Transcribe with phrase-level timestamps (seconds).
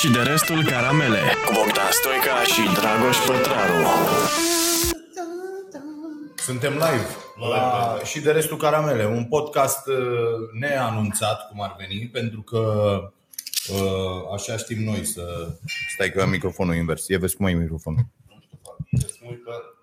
[0.00, 3.86] și de restul caramele cu Bogdan Stoica și Dragoș Pătraru.
[6.36, 7.06] Suntem live
[7.50, 9.96] la și de restul caramele, un podcast uh,
[10.60, 12.60] neanunțat cum ar veni, pentru că
[13.72, 15.22] uh, așa știm noi să...
[15.94, 17.08] Stai că am microfonul invers.
[17.08, 18.06] E vezi cum e microfonul.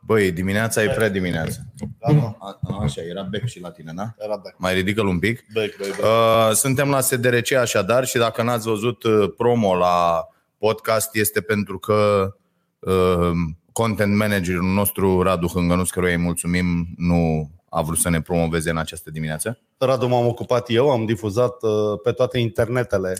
[0.05, 1.65] Băi, dimineața e prea dimineață.
[1.99, 4.13] A, așa, era bec și la tine, da?
[4.17, 4.55] Era bec.
[4.57, 5.45] Mai ridică-l un pic.
[5.53, 6.05] Bec, bec, bec.
[6.05, 10.27] Uh, Suntem la SDRC așadar și dacă n-ați văzut uh, promo la
[10.57, 12.29] podcast este pentru că
[12.79, 13.31] uh,
[13.71, 18.77] content managerul nostru, Radu Hângănuț, căruia îi mulțumim, nu a vrut să ne promoveze în
[18.77, 19.59] această dimineață.
[19.77, 23.15] Radu m-am ocupat eu, am difuzat uh, pe toate internetele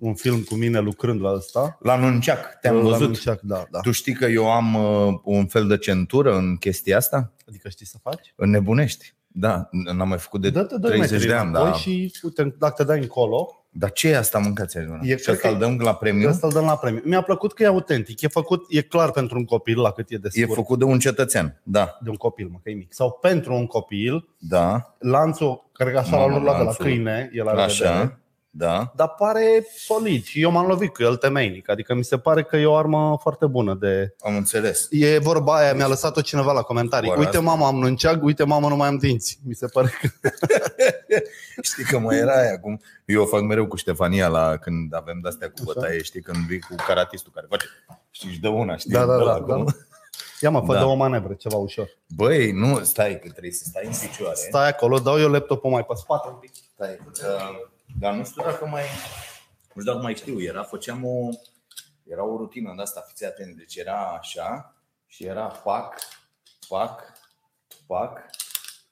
[0.00, 1.78] un film cu mine lucrând la ăsta.
[1.80, 3.00] La Nunceac, te-am La văzut.
[3.06, 3.80] Nunceac, da, da.
[3.80, 7.32] Tu știi că eu am uh, un fel de centură în chestia asta?
[7.48, 8.32] Adică știi să faci?
[8.36, 9.14] Înnebunești.
[9.32, 11.48] Da, n-am mai făcut de Dă-te 2 30 metri de ani.
[11.48, 11.76] înapoi Da.
[11.76, 14.88] și uite, dacă te dai încolo, Dar ce e asta mâncați aici?
[14.88, 16.28] E- E, cred și asta că- îl dăm la premiu?
[16.28, 17.00] asta îl dăm la premiu.
[17.04, 20.16] Mi-a plăcut că e autentic, e făcut, e clar pentru un copil la cât e
[20.16, 20.54] de E scurt.
[20.54, 21.60] făcut de un cetățean.
[21.62, 22.92] Da, de un copil, mă, că e mic.
[22.94, 26.84] Sau pentru un copil, da, lanțul, cred că așa Mamă, l-a luat de la lanțul.
[26.84, 28.18] câine, el are așa, vedere.
[28.52, 28.92] Da.
[28.96, 31.68] Dar pare solid și eu m-am lovit cu el temeinic.
[31.68, 34.14] Adică mi se pare că e o armă foarte bună de...
[34.20, 34.86] Am înțeles.
[34.90, 37.08] E vorba aia, mi-a lăsat-o cineva la comentarii.
[37.08, 37.48] Oare Uite asta?
[37.50, 39.38] mama, am nunceag, uite mama, nu mai am dinți.
[39.46, 40.08] Mi se pare că...
[41.62, 45.18] Știi că mai era aia cum Eu o fac mereu cu Ștefania la când avem
[45.22, 45.64] de-astea cu Așa.
[45.74, 47.66] bătaie Știi când vii cu caratistul care face
[48.10, 48.90] Știi, își dă una, știi?
[48.92, 49.72] Da, da, de da, la cum- da.
[50.40, 50.78] Ia mă, fă Da.
[50.78, 51.88] de o manevră, ceva ușor.
[52.08, 55.84] Băi, nu, stai că trebuie să stai în picioare Stai acolo, dau eu laptopul mai
[55.84, 56.52] pe spate un pic.
[56.74, 58.82] Stai, uh, dar nu știu dacă mai
[59.74, 61.28] Nu știu dacă mai știu, era, făceam o
[62.06, 64.74] Era o rutină de asta, fiți atenți Deci era așa
[65.06, 65.98] și era pac,
[66.68, 67.12] pac,
[67.86, 68.24] pac,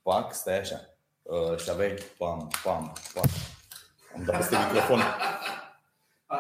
[0.03, 0.81] pac, stai așa
[1.23, 3.25] uh, Și aveai pam, pam, pam
[4.15, 5.01] Am dat peste microfon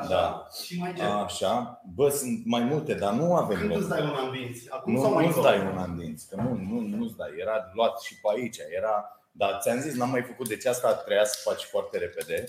[0.09, 0.47] Da.
[0.65, 0.93] Și mai
[1.25, 3.79] Așa, bă, sunt mai multe, dar nu avem Când loc.
[3.79, 4.71] îți dai una în dinți?
[4.71, 5.57] Acum Nu, sau mai nu-ți încolo?
[5.57, 7.31] dai una în dinți, că nu, nu, nu-ți dai.
[7.39, 9.18] Era luat și pe aici, era...
[9.39, 12.45] Dar ți-am zis, n-am mai făcut, deci asta trebuia să faci foarte repede,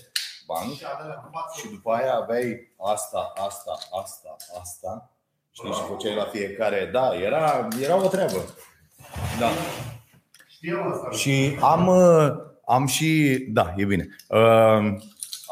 [0.46, 1.60] bani, Și alea în față.
[1.60, 5.12] și după aia aveai asta, asta, asta, asta,
[5.52, 6.90] știi, și făceai la fiecare.
[6.94, 8.46] Da, era, era o treabă.
[9.40, 9.50] Da.
[10.48, 11.18] Știu asta.
[11.18, 12.32] Și am, uh,
[12.66, 14.08] am și, da, e bine.
[14.28, 14.94] Uh,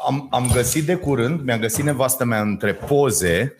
[0.06, 3.58] Am, am găsit de curând, mi-a găsit nevastă mea între poze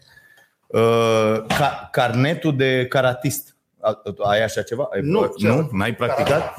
[0.66, 3.56] uh, ca, carnetul de karatist.
[3.80, 4.88] A- Ai așa ceva?
[4.92, 5.48] Ai, Nu, ce?
[5.48, 5.68] nu?
[5.72, 6.54] N-ai practicat?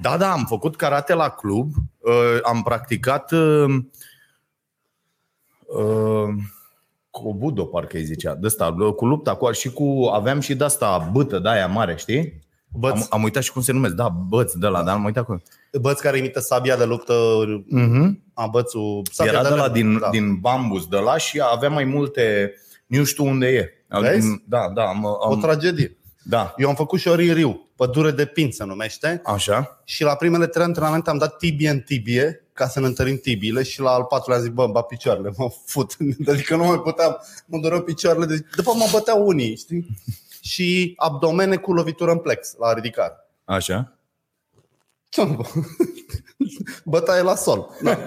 [0.00, 1.72] Da, da, am făcut karate la club.
[1.98, 3.74] Uh, am practicat uh,
[5.66, 6.34] uh,
[7.10, 11.08] Kobudo, parcă îi zicea, de asta, cu lupta cu și cu aveam și de asta
[11.12, 12.42] bâtă de aia mare, știi?
[12.76, 13.94] Băț, Am, am uitat și cum se numesc.
[13.94, 15.42] Da, băț de la, dar am uitat cum.
[15.80, 17.14] băț care imită sabia de luptă,
[17.76, 18.10] Mm-hmm.
[18.34, 20.08] a bățul, sabia Era de la lemn, din, da.
[20.10, 22.54] din bambus de la și avea mai multe,
[22.86, 23.68] nu știu unde e.
[24.00, 24.42] Vezi?
[24.48, 25.96] Da, da, am, O am, tragedie.
[26.26, 29.80] Da, Eu am făcut și ori în Riu, pădure de pin se numește, așa.
[29.84, 33.62] și la primele trei antrenamente am dat tibie în tibie, ca să ne întărim tibiile
[33.62, 35.96] și la al patrulea zic, bă, îmi bat picioarele, mă fut.
[36.28, 38.26] Adică nu mai puteam, mă dureau picioarele.
[38.26, 39.86] Deci, după mă băteau unii, știi?
[40.40, 43.12] Și abdomene cu lovitură în plex, la ridicare.
[43.44, 43.92] Așa.
[45.08, 45.44] Ce mă?
[46.84, 47.68] Bătaie la sol.
[47.82, 47.98] Da.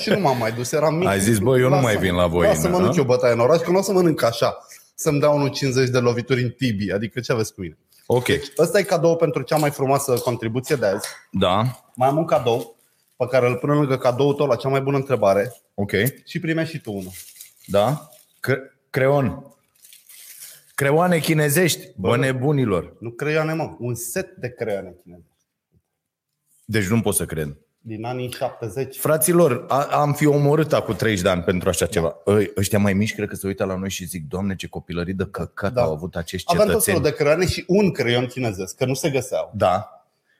[0.00, 1.08] și nu m-am mai dus, eram mic.
[1.08, 2.76] Ai zis, bă, eu nu Lasă- mai vin la voi, Lasă să nu?
[2.76, 4.65] mănânc eu bătaie în oraș, că nu o să mănânc așa.
[4.98, 6.92] Să-mi dea unul 50 de lovituri în tibie.
[6.92, 7.78] Adică ce aveți cu mine?
[8.06, 8.26] Ok.
[8.58, 11.08] Ăsta e cadou pentru cea mai frumoasă contribuție de azi.
[11.30, 11.82] Da.
[11.94, 12.76] Mai am un cadou
[13.16, 15.90] pe care îl pun lângă cadoul tău la cea mai bună întrebare Ok.
[16.24, 17.12] și primești și tu unul.
[17.66, 18.08] Da.
[18.40, 19.50] Cre- creon.
[20.74, 22.96] Creoane chinezești, bă nebunilor.
[23.00, 25.26] Nu creioane, mă, un set de creioane chineze.
[26.64, 27.56] Deci nu pot să cred.
[27.88, 28.96] Din anii 70.
[28.98, 32.16] Fraților, a, am fi omorât acum 30 de ani pentru așa ceva.
[32.26, 35.14] Ăi, ăștia mai mici cred că se uită la noi și zic, Doamne, ce copilării
[35.14, 35.82] de căcat Da.
[35.82, 37.16] au avut acești Aveam tot felul cetățeni.
[37.16, 39.52] de creioane și un creion chinezesc, că nu se găseau.
[39.54, 39.95] Da.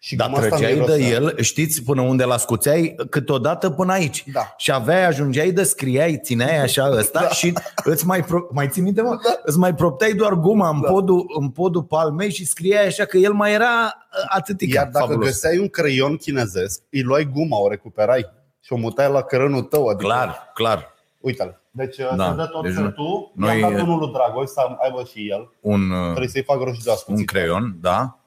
[0.06, 1.06] Și Dar cum asta trăgeai de mirosea.
[1.09, 4.25] el, știți, până unde l ascuțeai, câteodată până aici.
[4.33, 4.55] Da.
[4.56, 7.28] Și aveai, ajungeai de scriai, țineai așa ăsta da.
[7.28, 7.53] și
[7.84, 9.09] îți mai, pro- mai ții minte, mă?
[9.09, 9.34] Da.
[9.45, 10.91] Îți mai propteai doar guma în, Da.
[10.91, 13.95] podul, în podul palmei și scriai așa că el mai era
[14.28, 15.27] atât Iar dacă fabulos.
[15.28, 18.27] găseai un creion chinezesc, îi luai guma, o recuperai
[18.60, 19.86] și o mutai la cărănul tău.
[19.86, 20.95] Adică, Clar, clar.
[21.21, 21.60] Uite-l.
[21.71, 22.15] Deci Da.
[22.16, 22.28] da.
[22.30, 23.33] se dă tot Deci deci noi- tu.
[23.34, 23.60] noi- Noi...
[23.60, 25.51] I-am dat unul lui Dragoș să aibă și el.
[25.60, 27.19] Un, uh, Trebuie să-i fac roșii de ascuțit.
[27.19, 28.19] un creion, da?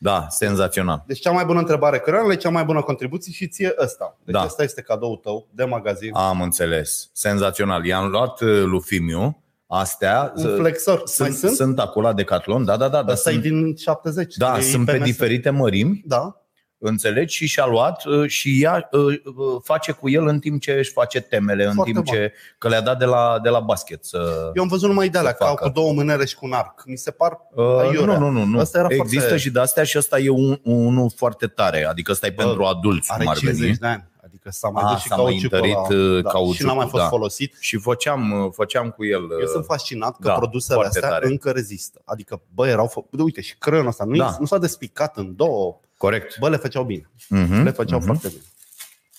[0.00, 1.04] Da, senzațional.
[1.06, 4.18] Deci cea mai bună întrebare creionele, cea mai bună contribuție și ție ăsta.
[4.24, 4.40] Deci Da.
[4.40, 4.46] da.
[4.46, 6.10] ăsta este cadoul tău de magazin.
[6.14, 7.10] Am înțeles.
[7.12, 7.84] Senzațional.
[7.84, 10.32] I-am luat uh, lui Fimiu astea.
[10.36, 10.96] un flexor.
[10.96, 11.52] Mai Sunt, sunt?
[11.52, 13.02] sunt acolo la Decathlon, da, da, da.
[13.02, 14.36] da Ăsta e sunt, din 70.
[14.36, 15.04] da, e sunt pe PMS.
[15.04, 16.02] diferite mărimi.
[16.06, 16.42] Da.
[16.80, 17.34] Înțelegi?
[17.36, 20.90] Și și-a luat uh, și ea uh, uh, face cu el în timp ce își
[20.92, 22.14] face temele, în Foarte timp bun.
[22.14, 24.04] ce că le-a dat de la, de la basket.
[24.04, 24.50] Să...
[24.54, 25.64] Eu am văzut numai de alea, Să ca facă.
[25.64, 26.82] cu două mânere și cu un arc.
[26.86, 28.18] Mi se par Uh, aiurea.
[28.18, 28.58] nu, nu, nu, nu.
[28.58, 29.36] Ăsta era Există foarte...
[29.36, 31.84] și de astea și ăsta e un, unul foarte tare.
[31.84, 33.76] Adică ăsta e Bă, pentru adulți, Are cum ar 50 veni.
[33.76, 34.08] de ani.
[34.24, 36.16] Adică s-a mai A, dus și s-a mai cauciucul întărit, ăla.
[36.16, 36.28] uh, da.
[36.28, 37.08] Și cauciucul, n-a mai fost da.
[37.08, 37.56] folosit.
[37.60, 39.20] Și făceam, uh, făceam cu el.
[39.40, 41.26] Eu sunt fascinat că da, produsele foarte astea tare.
[41.26, 42.00] încă rezistă.
[42.04, 43.00] Adică, bă, erau fă...
[43.22, 44.36] Uite, și creionul ăsta nu, Da.
[44.38, 45.80] nu s-a despicat în două.
[45.98, 46.38] Corect.
[46.38, 47.10] Bă, le făceau bine.
[47.28, 48.06] Mhm, Le făceau mhm.
[48.06, 48.42] foarte bine.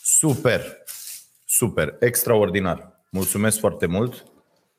[0.04, 0.62] Super,
[1.46, 3.04] super, extraordinar.
[3.10, 4.26] Mulțumesc foarte mult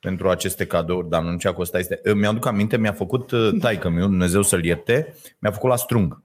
[0.00, 2.00] pentru aceste cadouri, dar nu cea Costa este.
[2.14, 6.22] Mi-aduc aminte, mi-a făcut taică meu, Dumnezeu să-l ierte, mi-a făcut la strung.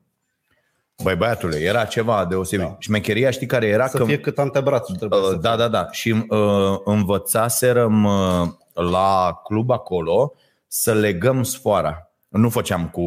[1.04, 2.66] Băi, băiatule, era ceva deosebit.
[2.66, 2.72] Da.
[2.72, 2.78] Da.
[2.80, 3.88] Șmecheria, știi care era?
[3.88, 5.92] Să fie cât antebrațul trebuie să Uh, da, da, da.
[5.92, 10.34] Și uh, învățaserăm uh, la club acolo
[10.68, 12.12] să legăm sfoara.
[12.28, 13.04] Nu făceam cu...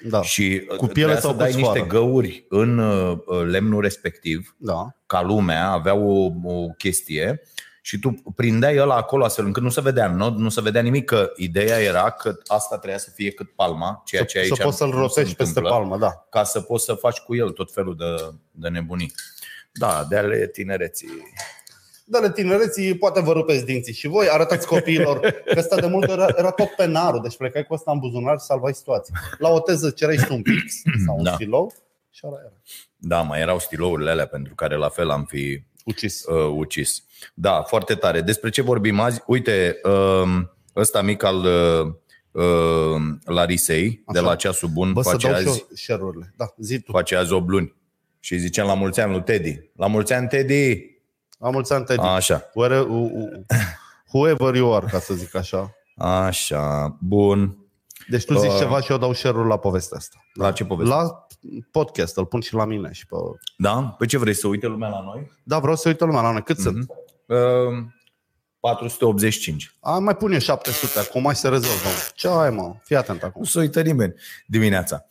[0.00, 0.22] Da.
[0.22, 1.86] Și uh, Cu piele trebuia sau să cu dai niște sfoară?
[1.86, 4.96] găuri în uh, lemnul respectiv da.
[5.06, 7.42] ca lumea, avea o, o chestie
[7.84, 11.04] și tu prindeai ăla acolo astfel încât nu se vedea nod, nu se vedea nimic,
[11.04, 14.62] că ideea era că asta trebuia să fie cât palma, ceea ce Să, aici să
[14.62, 16.26] poți să-l nu se rotești peste întâmplă, palmă, da.
[16.30, 19.12] ca să poți să faci cu el tot felul de, de nebunii.
[19.72, 21.08] Da, de ale tinereții.
[22.04, 26.20] Dă-le tinereții, poate vă rupeți dinții și voi, arătați copiilor că ăsta de multe ori
[26.20, 29.14] era, era tot penarul, deci plecai cu ăsta în buzunar și salvai situația.
[29.38, 30.74] La o teză cereai și tu un pix
[31.06, 31.32] sau un Da.
[31.32, 31.72] stilou
[32.10, 32.52] și ăla era.
[32.96, 36.24] Da, mai erau stilourile alea pentru care la fel am fi Ucis.
[36.24, 37.04] uh, ucis.
[37.34, 38.20] Da, foarte tare.
[38.20, 39.22] Despre ce vorbim azi?
[39.26, 40.40] Uite, uh,
[40.76, 41.92] ăsta mic al uh,
[42.44, 44.26] uh, Larisei, de Așa.
[44.28, 46.34] la ceasul bun, Bă, să face dau și azi, eu share-urile.
[46.36, 46.92] Da, zi tu.
[46.92, 47.74] face azi 8 luni.
[48.20, 49.70] Și zicem la mulți ani lui Teddy.
[49.76, 50.90] La mulți ani, Teddy!
[51.42, 52.02] La mulți ani, Teddy.
[52.06, 53.46] Așa, Where, u, u,
[54.12, 55.74] whoever you are, ca să zic așa.
[55.96, 57.56] așa, bun.
[58.08, 58.58] Deci tu zici Uh.
[58.58, 60.16] ceva și eu dau share la povestea asta.
[60.34, 60.94] La ce poveste?
[60.94, 61.26] La
[61.70, 62.92] podcast, îl pun și la mine.
[62.92, 63.16] Și pe...
[63.56, 63.94] Da?
[63.98, 65.30] Pe ce vrei să uite lumea la noi?
[65.44, 66.42] Da, vreau să uită lumea la noi.
[66.42, 66.64] Cât Mhm.
[66.64, 66.90] sunt?
[67.26, 67.84] Uh,
[68.60, 69.76] 485.
[69.80, 71.88] A, mai pun eu 700, acum mai se rezolvă.
[72.14, 72.74] Ce ai, mă?
[72.84, 73.40] Fii atent acum.
[73.40, 74.14] Nu se uită nimeni
[74.46, 75.06] dimineața.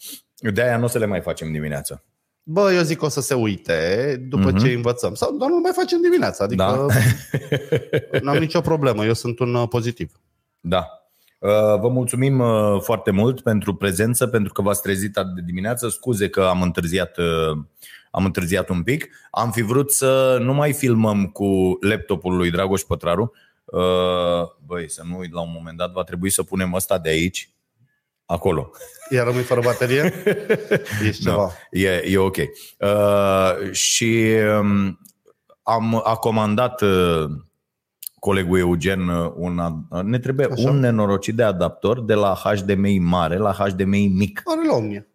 [0.53, 2.03] De aia nu o să le mai facem dimineața.
[2.43, 4.57] Bă, eu zic că o să se uite după Mhm.
[4.57, 5.13] ce îi învățăm.
[5.13, 6.43] Sau doar nu mai facem dimineața.
[6.43, 6.85] Adică Da.
[8.23, 9.05] n-am nicio problemă.
[9.05, 10.19] Eu sunt un uh, pozitiv.
[10.59, 10.85] Da.
[11.39, 11.49] Uh,
[11.79, 15.89] Vă mulțumim uh, foarte mult pentru prezență, pentru că v-ați trezit atât de dimineață.
[15.89, 17.57] Scuze că am întârziat, uh,
[18.11, 19.09] am întârziat un pic.
[19.31, 23.31] Am fi vrut să nu mai filmăm cu laptopul lui Dragoș Pătraru.
[23.65, 23.81] Uh,
[24.65, 27.49] Băi, să nu uit, la un moment dat va trebui să punem ăsta de aici,
[28.31, 28.71] acolo.
[29.09, 30.13] Iar rămâi fără baterie?
[31.07, 31.31] Ești Da.
[31.31, 31.51] ceva.
[31.71, 32.35] E, e ok.
[32.37, 34.27] Uh, și
[34.59, 34.99] um,
[35.63, 37.25] am a comandat uh,
[38.19, 40.69] colegul Eugen uh, un, ad- ne trebuie Așa.
[40.69, 44.41] un nenorocit de adaptor de la HDMI mare la HDMI mic.
[44.45, 45.07] Are la omnie.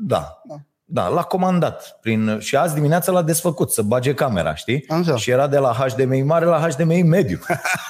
[0.00, 0.40] Da.
[0.48, 0.54] Da.
[0.90, 1.98] Da, l-a comandat.
[2.00, 4.84] Prin, și azi dimineața l-a desfăcut să bage camera, știi?
[4.88, 5.16] Așa.
[5.16, 7.38] Și era de la HDMI mare la HDMI mediu.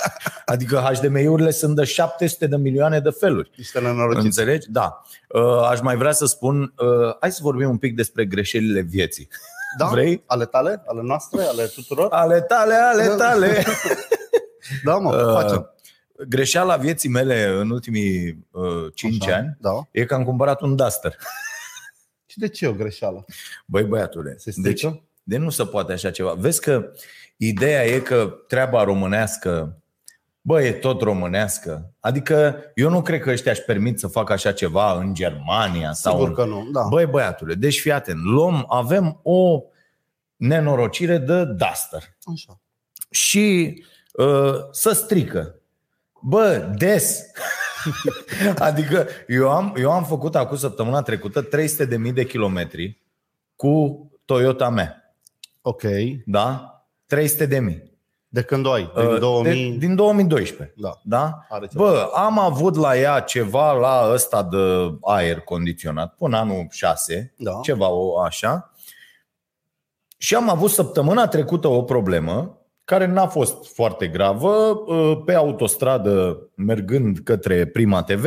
[0.44, 3.50] adică HDMI-urile sunt de 700 de milioane de feluri.
[3.56, 4.24] Niște nenorociți.
[4.24, 4.70] Înțelegi?
[4.70, 5.02] Da.
[5.28, 9.28] Uh, Aș mai vrea să spun, uh, hai să vorbim un pic despre greșelile vieții.
[9.78, 9.86] Da?
[9.92, 10.22] Vrei?
[10.26, 10.82] Ale tale?
[10.86, 11.42] Ale noastre?
[11.42, 12.08] Ale tuturor?
[12.12, 13.64] Ale tale, ale tale.
[14.84, 15.72] Da, mă, Uh, facem.
[16.28, 19.36] Greșeala vieții mele în ultimii uh, 5 Așa.
[19.36, 19.70] ani Da.
[19.90, 21.16] e că am cumpărat un Duster.
[22.30, 23.24] Și de ce e o greșeală?
[23.66, 25.02] Băi, băiatule, Se deci, strică?
[25.22, 26.32] de nu se poate așa ceva.
[26.32, 26.90] Vezi că
[27.36, 29.78] ideea e că treaba românească,
[30.40, 31.92] bă, e tot românească.
[32.00, 36.12] Adică eu nu cred că ăștia își permit să facă așa ceva în Germania sau
[36.12, 36.34] Sigur în...
[36.34, 36.68] că nu.
[36.72, 36.82] Da.
[36.82, 39.62] Băi, băiatule, deci fii atent, luăm, avem o
[40.36, 42.60] nenorocire de Duster Așa.
[43.10, 43.78] și
[44.12, 45.54] uh, să strică.
[46.22, 47.20] Bă, des.
[48.58, 53.02] adică eu am, eu am făcut acum săptămâna trecută 300.000 de kilometri
[53.56, 55.14] cu Toyota mea.
[55.62, 55.82] Ok.
[56.26, 56.72] Da?
[57.06, 57.86] 300 de mii.
[58.28, 58.90] De când o ai?
[58.96, 59.70] Din Uh, 2000?
[59.70, 60.74] De, din 2012.
[60.80, 61.00] Da.
[61.04, 61.46] Da?
[61.48, 61.84] Are ceva.
[61.84, 64.58] Bă, am avut la ea ceva la ăsta de
[65.02, 67.60] aer condiționat până anul 6, Da.
[67.62, 68.72] ceva o așa.
[70.16, 72.57] Și am avut săptămâna trecută o problemă
[72.88, 74.82] care n-a fost foarte gravă.
[74.86, 78.26] Uh, Pe autostradă, mergând către Prima TV,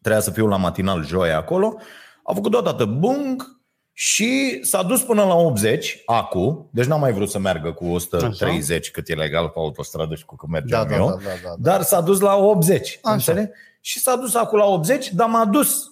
[0.00, 1.76] trebuia să fiu la matinal joia acolo,
[2.22, 3.60] a făcut deodată bung
[3.92, 8.90] și s-a dus până la 80 acu, deci n-am mai vrut să meargă cu 130
[8.90, 11.06] cât e legal pe autostradă și cu cât Da, mergeam da, eu.
[11.08, 11.54] da, da, da, da.
[11.58, 12.98] Dar s-a dus la 80.
[13.02, 13.14] Așa.
[13.14, 13.50] Înțelegi?
[13.80, 15.90] Și s-a dus acolo la 80, dar m-a dus.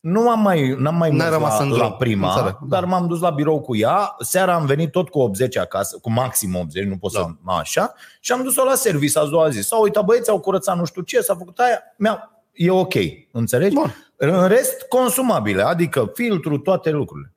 [0.00, 1.80] Nu am mai, n-am mai N-ai mers rămas la, în drum.
[1.80, 2.66] la prima, Înțeleg, da.
[2.66, 4.14] dar m-am dus la birou cu ea.
[4.18, 7.18] Seara am venit tot cu 80 acasă, cu maxim 80, nu pot Da.
[7.20, 7.26] să
[7.58, 7.94] așa.
[8.20, 9.60] Și am dus-o la service a doua zi.
[9.60, 11.78] S-au uitat băieți, au curățat nu știu ce, s-a făcut aia.
[11.96, 12.94] Mi-a, e ok,
[13.32, 13.74] înțelegi?
[13.74, 13.94] Bun.
[14.16, 17.32] În rest, consumabile, adică filtru, toate lucrurile.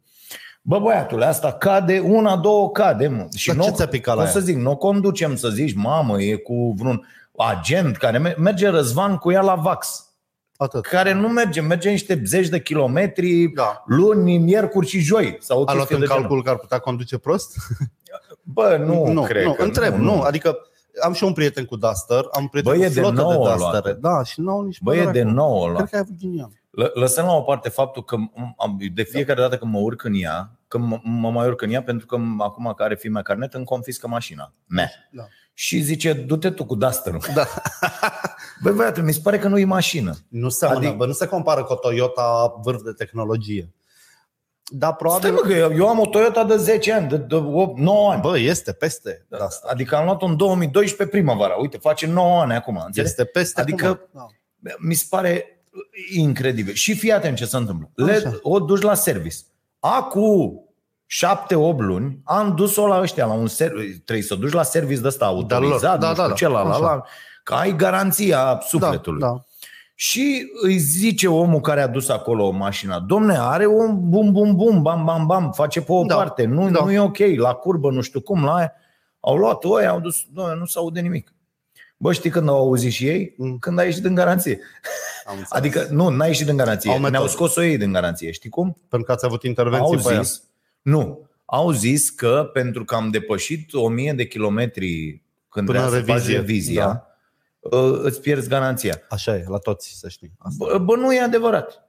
[0.62, 3.28] Bă, băiatule, asta cade, una, două cade, mă.
[3.36, 4.32] Și Dar nu, ce ți-a picat la o ea?
[4.32, 8.68] să zic, nu o conducem să zici, mamă, e cu vreun agent care me- merge
[8.70, 10.06] Răzvan cu ea la Vax,
[10.58, 10.86] Atât.
[10.86, 13.84] care nu merge, merge niște zeci de kilometri, Da.
[13.86, 15.38] luni, miercuri și joi.
[15.40, 16.22] Sau o A luat chestie în de genul.
[16.22, 17.56] calcul că ar putea conduce prost?
[18.42, 20.58] Bă, nu, nu, cred nu că întreb, nu, Adică
[21.04, 23.22] am și eu un prieten cu Duster, am un prieten Bă, cu e de flotă
[23.22, 23.78] nouă de luată.
[23.78, 23.94] Duster.
[23.94, 25.36] Da, și n-au nici Bă, e pădure de acolo.
[25.36, 26.62] nouă la Cred că ai avut ghinion.
[26.72, 30.04] Lă- Lăsăm la o parte faptul că m- am- de fiecare dată când mă urc
[30.04, 33.08] în ea, când mă- mă mai urc în ea, pentru că m- acum care fi
[33.10, 34.90] mea carnet îmi confiscă mașina mea.
[35.12, 35.24] Da.
[35.54, 37.48] Și zice, du-te tu cu duster Da.
[38.64, 40.14] Băi, băiatul, mi se pare că nu e mașină.
[40.28, 41.06] Nu seamănă, Adică- adică...
[41.06, 43.74] bă, nu se compară cu o Toyota vârf de tehnologie.
[44.72, 45.32] Da, Stai probabil...
[45.32, 48.22] mă, că eu, eu am o Toyota de 10 ani, de, de 8, 9 ani.
[48.22, 49.68] Bă, este peste da, asta.
[49.72, 51.54] Adică am luat-o în 2012 primăvara.
[51.56, 52.76] Uite, face 9 ani acum.
[52.86, 53.00] Înțelegi?
[53.12, 54.32] Este peste Adică- acum.
[54.60, 54.72] Da.
[54.80, 55.46] Mi se pare
[56.14, 56.74] incredibil.
[56.74, 57.90] Și fii atent ce se întâmplă.
[57.98, 58.06] Așa.
[58.30, 59.38] Le, o duci la service.
[59.80, 60.64] Acum
[61.08, 64.00] 7-8 luni am dus-o la ăștia, la un service.
[64.06, 65.72] Trebuie să duci la service de ăsta De-al lor.
[65.72, 66.34] autorizat, Da, nu știu da, da.
[66.34, 66.80] ce, la, la, Așa.
[66.80, 67.04] la,
[67.44, 69.20] că ai garanția sufletului.
[69.20, 69.44] Da, da.
[69.96, 74.82] Și îi zice omul care a dus acolo mașina, domne, are un bum, bum, bum,
[74.82, 76.84] bam, bam, bam, face pe o Da, parte, nu, da.
[76.84, 78.74] nu e ok, la curbă, nu știu cum, la aia.
[79.20, 81.34] Au luat oi, au dus, doamne, nu se aude nimic.
[81.98, 83.34] Bă, știi când au auzit și ei?
[83.38, 83.58] Mm.
[83.58, 84.60] Când ai ieșit din garanție.
[85.26, 85.52] Am înțeles.
[85.52, 86.90] Adică, nu, n-ai ieșit din garanție.
[86.90, 87.12] Au metodă.
[87.18, 88.78] Ne-au scos-o ei din garanție, știi cum?
[88.90, 90.22] Pentru că ați avut intervenții Au pe ea.
[90.84, 95.92] Zis, nu, au zis că pentru că am depășit 1000 de kilometri când Până Până
[95.92, 97.78] în să faci revizie, revizia, da.
[97.78, 99.02] uh, îți pierzi garanția.
[99.10, 100.32] Așa e, la toți, să știi.
[100.38, 100.66] Asta.
[100.66, 101.83] Bă, bă, nu e adevărat.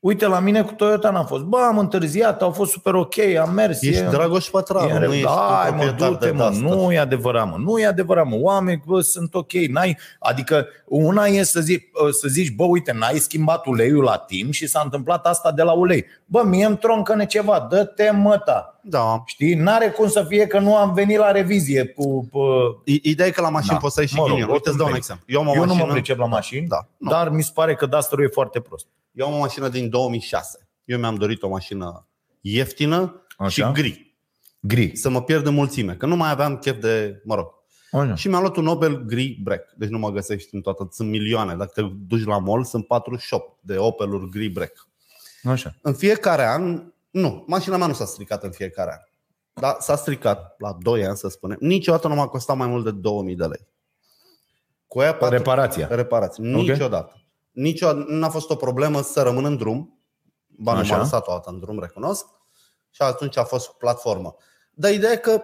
[0.00, 1.42] Uite, la mine cu Toyota n-a fost.
[1.44, 3.82] Bă, am întârziat, au fost super ok, am mers.
[3.82, 6.68] Ești e, Dragoș Pătraru, e, nu ești Hai, un mă, proprietar du-te, de mă, Duster.
[6.68, 11.26] nu e adevărat, mă, nu e adevărat, mă, oameni, bă, sunt ok, n-ai, adică una
[11.26, 15.26] e să, zici, să zici, bă, uite, n-ai schimbat uleiul la timp și s-a întâmplat
[15.26, 16.04] asta de la ulei.
[16.24, 18.79] Bă, mie îmi troncă ceva, dă-te măta.
[18.82, 19.22] Da.
[19.26, 22.28] Știi, n-are cum să fie că nu am venit la revizie cu...
[22.30, 22.38] Pă...
[22.84, 23.78] I- Ideea e că la mașini Da.
[23.78, 24.50] poți să ai și Mă rog, ghinion.
[24.50, 25.24] Uite, îți dau un oricum exemplu.
[25.28, 27.10] Eu am o Eu nu mașină, mă pricep la mașini, Da, nu.
[27.10, 28.86] dar mi se pare că Duster-ul e foarte prost.
[29.12, 30.68] eu am o mașină din 2006.
[30.84, 32.06] Eu mi-am dorit o mașină
[32.40, 33.48] ieftină Așa.
[33.66, 34.14] și gri.
[34.60, 34.96] Gri.
[34.96, 37.46] Să mă pierd în mulțime, că nu mai aveam chef de, mă rog.
[37.92, 38.14] Așa.
[38.14, 39.62] Și mi-am luat un Opel gri break.
[39.76, 40.88] Deci nu mă găsești în toată.
[40.90, 41.54] Sunt milioane.
[41.54, 44.88] Dacă te duci la mall, sunt 48 de Opeluri gri break.
[45.42, 45.74] Așa.
[45.82, 48.98] În fiecare an, nu, mașina mea nu s-a stricat în fiecare an.
[49.52, 51.56] Dar s-a stricat la 2 ani, să spunem.
[51.60, 53.66] Niciodată nu m-a costat mai mult de 2000 de lei.
[54.86, 55.86] Cu aia patru- Reparația.
[55.90, 56.54] reparații.
[56.54, 56.60] Ok.
[56.60, 57.22] Niciodată.
[57.50, 59.98] Niciodată n-a fost o problemă să rămân în drum.
[60.46, 60.94] Ba nu Așa.
[60.94, 62.26] m-a lăsat o dată în drum, recunosc.
[62.90, 64.34] Și atunci a fost platformă.
[64.74, 65.42] Dar ideea e că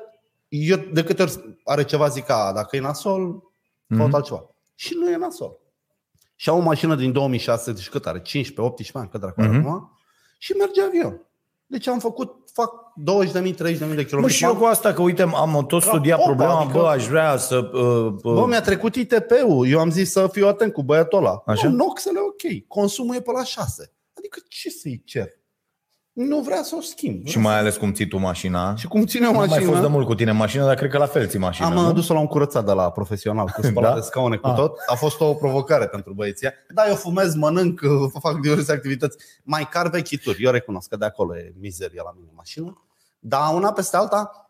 [0.49, 3.42] eu de câte ori are ceva zic, a, dacă e nasol,
[3.87, 3.99] Mhm.
[3.99, 4.46] caut altceva.
[4.75, 5.58] Și nu e nasol.
[6.35, 8.20] Și am o mașină din 2006, deci cât are?
[8.20, 9.66] 15-18 ani, cât dracu are Mhm.
[9.66, 9.99] acum?
[10.38, 11.26] Și merge avion.
[11.66, 12.70] Deci am făcut, fac
[13.25, 14.32] 20.000, 30.000 de Mă, kilometri.
[14.37, 17.06] și eu cu asta, că uite, am tot Ca studiat popa, problema, adică- bă, aș
[17.06, 17.56] vrea să...
[17.56, 19.66] Uh, Bă, uh, mi-a trecut ITP-ul.
[19.68, 21.42] Eu am zis să fiu atent cu băiatul ăla.
[21.46, 21.68] Așa?
[21.68, 22.66] Nu, noxele ok.
[22.68, 23.92] Consumul e pe la 6.
[24.18, 25.28] Adică ce să-i cer?
[26.16, 27.26] Nu vrea să o schimb.
[27.26, 28.75] și mai ales cum ții tu mașina.
[28.75, 30.90] și cum ține o Nu mai fost de mașină, mult cu tine mașina, dar cred
[30.90, 31.87] că la fel ții mașina, am nu?
[31.88, 33.96] uh, dus-o la un curățat de la profesional, cu spălat Da?
[33.99, 34.54] de scaune, cu Ah.
[34.54, 34.76] tot.
[34.87, 36.49] A fost o provocare pentru băieții.
[36.75, 37.90] Da, eu fumez, mănânc, uh,
[38.23, 39.16] fac diverse activități.
[39.42, 40.42] Mai car vechituri.
[40.42, 42.82] Eu recunosc că de acolo e mizeria la mine în mașină.
[43.18, 44.49] Dar una peste alta,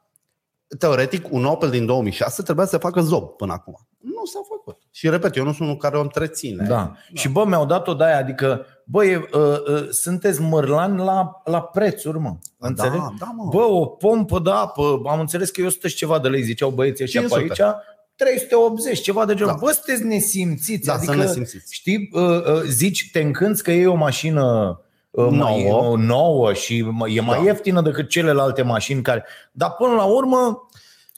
[0.78, 3.76] teoretic, un Opel din 2006 trebuia să facă zob până acum.
[3.98, 4.78] Nu s-a făcut.
[4.90, 6.66] Și repet, eu nu sunt unul care o întreține.
[6.66, 6.92] Da.
[7.14, 11.60] Și bă, mi-au dat-o de aia, adică, bă, e, uh, uh, sunteți mărlani la, la
[11.62, 12.36] prețuri, mă.
[12.58, 12.96] Înțelegi?
[12.96, 13.48] Da, da, mă.
[13.52, 16.70] Bă, o pompă de apă, am înțeles că e 100 și ceva de lei, ziceau
[16.70, 17.62] băieții ăștia pe 500.
[17.62, 17.72] aici,
[18.16, 19.52] 380, ceva de genul.
[19.52, 19.58] Da.
[19.60, 20.86] Bă, sunteți nesimțiți.
[20.86, 21.74] Da, adică, să nesimțiți.
[21.74, 25.90] Știi, uh, uh, zici, te încânți că e o mașină uh, mai Nouă.
[25.92, 27.44] uh, nouă și mai- e mai Da.
[27.44, 29.24] ieftină decât celelalte mașini care...
[29.52, 30.68] Dar până la urmă,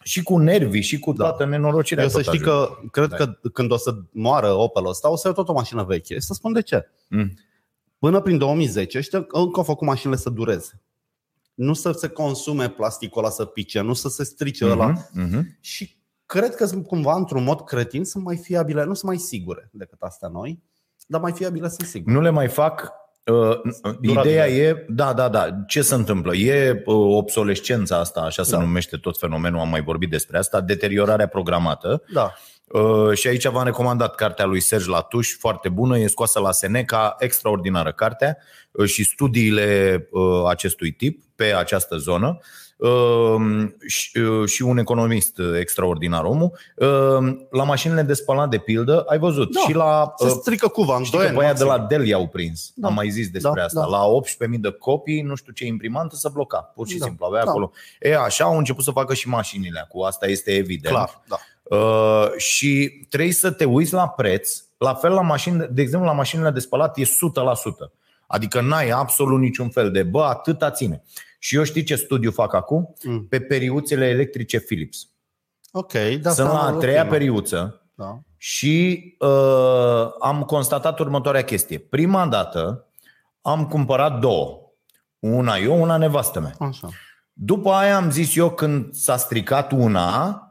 [0.02, 1.24] și cu nervii, și cu Da.
[1.24, 2.02] toată nenorocirea.
[2.02, 2.66] Eu să tot știi ajunge.
[2.66, 3.16] că cred Da.
[3.16, 6.20] că când o să moară Opel ăsta, o să iau tot o mașină veche.
[6.20, 6.88] Să spun de ce.
[7.08, 7.32] Mm.
[7.98, 10.82] Până prin 2010, ăștia încă au făcut mașinile să dureze.
[11.54, 14.70] Nu să se consume plasticul ăla să pice, nu să se strice mm-hmm.
[14.70, 14.86] ăla.
[14.86, 15.56] Mhm, mhm.
[15.60, 19.68] Și cred că sunt cumva, într-un mod cretin, sunt mai fiabile, nu sunt mai sigure
[19.72, 20.62] decât astea noi,
[21.06, 22.14] dar mai fiabile sunt sigure.
[22.14, 22.92] Nu le mai fac.
[23.24, 23.60] Uh,
[24.00, 26.34] ideea e, da, da, da, ce se întâmplă?
[26.34, 28.60] E uh, obsolescența asta, așa se Da.
[28.60, 32.02] numește tot fenomenul, am mai vorbit despre asta, deteriorarea programată.
[32.12, 32.34] Da.
[32.72, 37.14] Uh, și aici v-am recomandat cartea lui Serge Latuș, foarte bună, e scoasă la Seneca,
[37.18, 38.36] extraordinară cartea
[38.70, 42.38] uh, și studiile uh, acestui tip pe această zonă
[42.76, 46.58] uh, și, uh, și un economist extraordinar omul.
[46.76, 50.96] Uh, La mașinile de spălat de pildă, ai văzut, Da, și la Se strică cuva
[50.96, 51.38] în Știi doi că ani.
[51.38, 51.80] pe aia de maxim.
[51.82, 52.72] la Dell i-au prins.
[52.74, 52.88] Da.
[52.88, 53.80] Am mai zis despre Da, asta.
[53.80, 53.86] da.
[53.86, 56.58] La 18.000 de copii, nu știu ce imprimantă să bloca.
[56.74, 57.50] Pur și Da, simplu, avea da.
[57.50, 57.70] acolo.
[58.00, 60.94] E, așa au început să facă și mașinile cu asta este evident.
[60.94, 61.36] Clar, da.
[61.70, 64.62] Uh, și trebuie să te uiți la preț.
[64.78, 67.08] La fel la mașini, de exemplu, la mașinile de spălat e 100%.
[68.26, 71.02] Adică n-ai absolut niciun fel de, bă, atâta ține.
[71.38, 72.94] Și eu știi ce studiu fac acum?
[73.04, 73.26] Mm.
[73.26, 75.08] Pe periuțele electrice Philips.
[75.72, 76.30] Ok, da.
[76.30, 78.18] Sunt la a treia periuță Da.
[78.36, 81.78] și uh, am constatat următoarea chestie.
[81.78, 82.86] Prima dată
[83.42, 84.60] am cumpărat două.
[85.18, 86.54] Una eu, una nevastă mea.
[86.58, 86.88] Așa.
[87.32, 90.42] După aia am zis eu când s-a stricat una,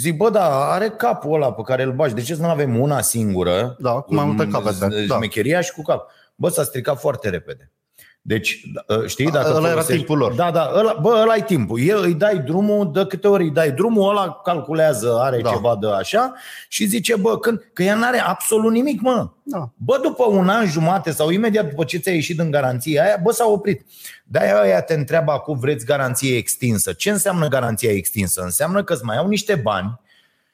[0.00, 2.14] zic, bă, da, are capul ăla pe care îl bagi.
[2.14, 3.76] De ce să nu avem una singură?
[3.78, 5.06] Da, cu mai multe capete.
[5.06, 5.14] Da.
[5.14, 6.10] Șmecheria și cu cap.
[6.34, 7.72] Bă, s-a stricat foarte repede.
[8.22, 10.32] Deci, ă, știi, dacă Ăla era folosești- timpul lor.
[10.32, 11.80] Da, da, ăla, bă, ăla e timpul.
[11.80, 15.50] El îi dai drumul, de câte ori îi dai drumul, ăla calculează, are Da.
[15.50, 16.34] ceva de așa
[16.68, 19.28] și zice, bă, când, că ea n-are absolut nimic, mă.
[19.42, 19.70] Da.
[19.76, 23.32] Bă, după un an jumate sau imediat după ce ți-ai ieșit din garanția aia, bă,
[23.32, 23.86] s-a oprit.
[24.24, 26.92] De-aia aia te întreabă acum, vreți garanție extinsă.
[26.92, 28.42] Ce înseamnă garanția extinsă?
[28.42, 30.00] Înseamnă că îți mai au niște bani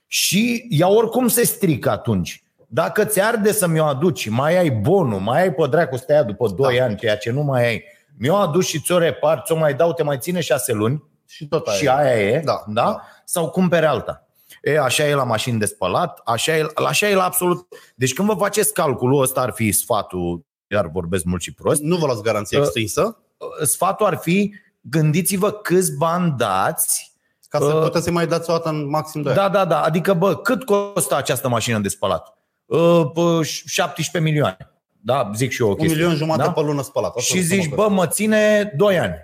[0.06, 2.40] și ea oricum se strică atunci.
[2.66, 6.12] Dacă ți arde să mi-o aduci, mai ai bonul, mai ai pe dracu să te
[6.12, 6.84] ia după 2 Da.
[6.84, 7.82] ani, ceea ce nu mai ai,
[8.18, 11.66] mi-o aduci și ți-o repar, ți-o mai dau, te mai ține 6 luni Și tot
[11.66, 11.76] aia.
[11.78, 12.82] și aia e, Da, da?
[12.82, 13.00] da.
[13.24, 14.20] sau cumpere alta.
[14.62, 17.66] E, așa e la mașini de spălat, așa e, așa e la absolut.
[17.94, 21.96] Deci când vă faceți calculul, ăsta ar fi sfatul, iar vorbesc mult și prost, Nu
[21.96, 23.18] vă luați garanție Uh, extinsă
[23.62, 27.12] sfatul ar fi gândiți-vă câți bani dați
[27.48, 29.40] ca să uh, puteți să mai dați o dată în maxim 2 ani.
[29.40, 29.80] Da, da, da.
[29.82, 32.35] Adică, bă, cât costă această mașină de spălat?
[32.66, 34.70] Uh, bă, 17 milioane.
[35.00, 35.96] Da, zic și eu o Un chestie.
[35.96, 36.52] milion jumate da?
[36.52, 37.08] pe lună spălat.
[37.16, 39.14] Asta Și nu zici, mă bă, mă ține 2 ani.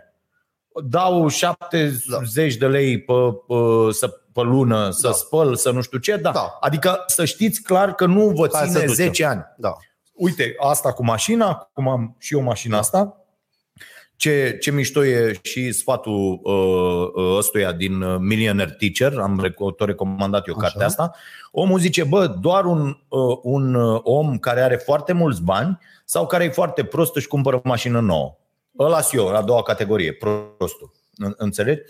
[0.85, 3.13] Dau 70 de lei pe,
[3.47, 3.55] pe,
[3.93, 5.13] să, pe lună să Da.
[5.13, 6.17] spăl, să nu știu ce.
[6.17, 6.31] Da.
[6.31, 6.57] Da.
[6.61, 9.05] Adică să știți clar că nu vă Hai să ține ducem.
[9.07, 9.45] 10 ani.
[9.57, 9.77] Da.
[10.13, 13.22] Uite, asta cu mașina, cum am și eu mașina asta,
[14.23, 19.55] ce, ce mișto e și sfatul uh, uh, ăstuia din uh, Millionaire Teacher, am rec-
[19.55, 20.67] tot recomandat eu Așa.
[20.67, 21.15] cartea asta,
[21.51, 26.27] omul zice, bă, doar un, uh, un uh, om care are foarte mulți bani sau
[26.27, 28.37] care e foarte prost își cumpără o mașină nouă.
[28.79, 30.13] Ăla eu, a doua categorie,
[30.59, 30.93] prostul.
[31.17, 31.81] În- Înțelegi?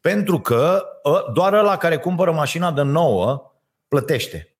[0.00, 3.52] Pentru că ă, doar ăla care cumpără mașina de nouă
[3.88, 4.54] plătește.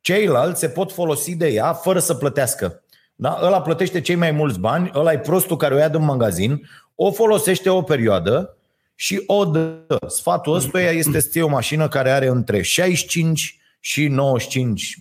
[0.00, 2.82] Ceilalți se pot folosi de ea fără să plătească.
[3.20, 3.38] Da?
[3.42, 7.10] Ăla plătește cei mai mulți bani, ăla e prostul care o ia din magazin, o
[7.12, 8.56] folosește o perioadă
[8.94, 9.76] și o dă.
[10.06, 14.98] Sfatul ăstuia este să ții o mașină care are între 65 și 95,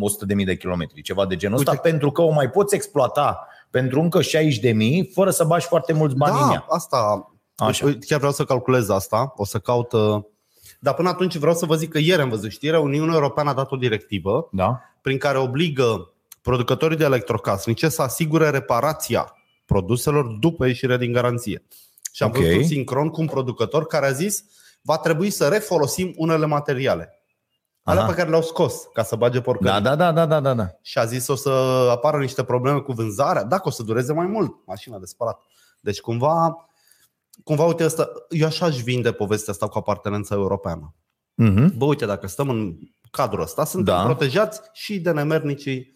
[0.00, 1.88] 100 de mii de kilometri, ceva de genul ăsta, Uite.
[1.88, 5.92] pentru că o mai poți exploata pentru încă 60 de mii fără să bagi foarte
[5.92, 6.64] mulți bani în da, ea.
[6.68, 7.30] asta.
[7.56, 7.86] Așa.
[7.86, 9.32] Uite, Chiar vreau să calculez asta.
[9.36, 9.92] O să caut.
[9.92, 10.22] uh,
[10.80, 13.54] Dar până atunci vreau să vă zic că ieri am văzut știrea, Uniunea Europeană a
[13.54, 14.80] dat o directivă Da?
[15.02, 16.10] prin care obligă
[16.46, 19.32] producătorii de electrocasnice să asigure reparația
[19.64, 21.66] produselor după ieșirea din garanție.
[22.12, 22.36] Și am Ok.
[22.36, 24.44] văzut un sincron cu un producător care a zis
[24.82, 27.10] va trebui să refolosim unele materiale.
[27.82, 28.10] Alea Aha.
[28.10, 29.72] pe care le-au scos ca să bage porcării.
[29.72, 30.66] Da, da, da, da, da, da, da.
[30.82, 31.50] Și a zis o să
[31.90, 35.40] apară niște probleme cu vânzarea, dacă o să dureze mai mult mașina de spălat.
[35.80, 36.68] Deci cumva,
[37.44, 40.94] cumva uite asta, eu așa aș vinde povestea asta cu apartenența europeană.
[41.34, 41.76] Mhm.
[41.76, 42.76] Bă, uite, dacă stăm în
[43.10, 44.04] cadrul ăsta, suntem Da.
[44.04, 45.95] protejați și de nemernicii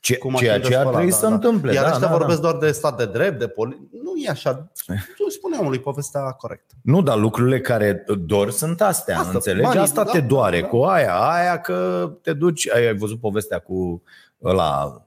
[0.00, 1.34] Ce, cu mașini ceea de ce ar spălat, trebui da, să da.
[1.34, 1.72] întâmple.
[1.72, 2.48] Iar da, ăștia da, vorbesc da.
[2.48, 3.88] doar de stat de drept, de poli...
[3.90, 4.72] Nu e așa.
[5.16, 6.74] Tu spune omului povestea corectă.
[6.82, 9.66] Nu, dar lucrurile care dor sunt astea, Asta, Asta, înțelegi?
[9.66, 10.66] banii, Asta da, te doare da.
[10.66, 14.02] cu aia, aia că te duci, ai, ai văzut povestea cu
[14.44, 15.00] ăla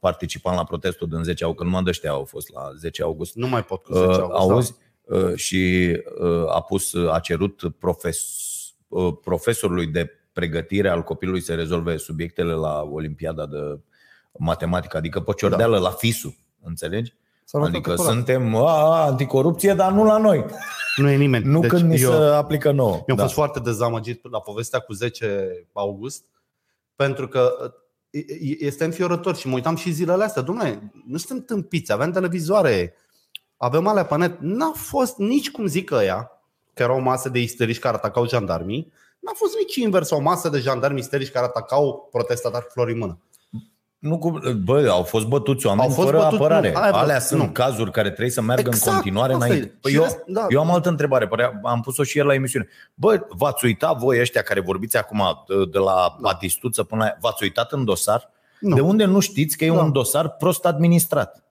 [0.00, 3.34] participant la protestul din 10 august, când numai de ăștia au fost la 10 august.
[3.34, 4.38] Nu mai pot cu 10 Uh, august, da.
[4.38, 4.74] auzi?
[5.04, 8.18] Uh, și uh, a pus, a cerut profes,
[8.88, 13.78] uh, profesorului de pregătire al copilului să rezolve subiectele la Olimpiada de
[14.38, 17.14] matematică, adică pe ciordeală, la FISU, înțelegi?
[17.48, 18.12] S-a luat Adică calculat.
[18.12, 20.44] suntem a, a, anticorupție, dar nu la noi.
[20.96, 21.44] Nu e nimeni.
[21.44, 22.94] Nu deci când ni eu, se aplică nouă.
[22.94, 23.22] Eu am da.
[23.22, 26.24] fost foarte dezamăgit la povestea cu 10 august,
[26.96, 27.52] pentru că
[28.10, 30.42] e- e- este înfiorător și mă uitam și zilele astea.
[30.42, 32.94] Domnule, nu suntem tâmpiți, avem televizoare,
[33.56, 34.38] avem alea pe net.
[34.40, 36.30] N-a fost nici cum zic ăia,
[36.74, 40.58] că erau mase de isterici care atacau jandarmii, n-a fost nici invers o masă de
[40.58, 43.18] jandarmi isterici care atacau protestatari cu flori în mână.
[44.06, 46.72] Nu cu, bă, au fost bătuți oameni Au fost fără bătuți, apărare.
[46.72, 47.48] nu, aia bă- Alea sunt nu.
[47.48, 49.48] cazuri care trebuie să meargă Exact, în continuare asta e.
[49.48, 49.74] înainte.
[49.80, 50.46] Păi Și eu, rest- da.
[50.48, 52.68] eu am altă întrebare, părea, am pus-o și el la emisiune.
[52.94, 57.16] Bă, v-ați uitat voi ăștia care vorbiți acum de, de la Batistuță până la...
[57.20, 58.30] V-ați uitat în dosar?
[58.60, 58.74] Nu.
[58.74, 59.82] De unde nu știți că e Da.
[59.82, 61.44] un dosar prost administrat?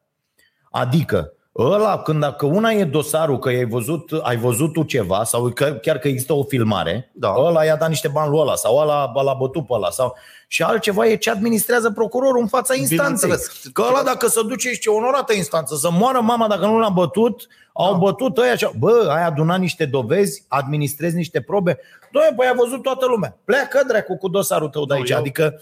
[0.72, 5.50] Adică, ăla, când dacă una e dosarul că ai văzut, ai văzut tu ceva sau
[5.50, 7.34] că, chiar că există o filmare, Da.
[7.38, 10.16] ăla i-a dat niște bani lui ăla sau ăla l-a bătut pe ăla sau...
[10.48, 13.30] Și altceva e ce administrează procurorul în fața instanței.
[13.30, 13.72] Bineînțeles.
[13.74, 16.90] Că ăla dacă se duce și ce onorată instanță, să moară mama dacă nu l-a
[16.90, 17.98] bătut, au Da.
[17.98, 21.80] bătut ăia și Bă, ai adunat niște dovezi, administrezi niște probe.
[22.12, 23.38] Doamne, păi a văzut toată lumea.
[23.46, 25.10] Pleacă dracu cu dosarul tău de Nu, aici.
[25.10, 25.62] eu- Adică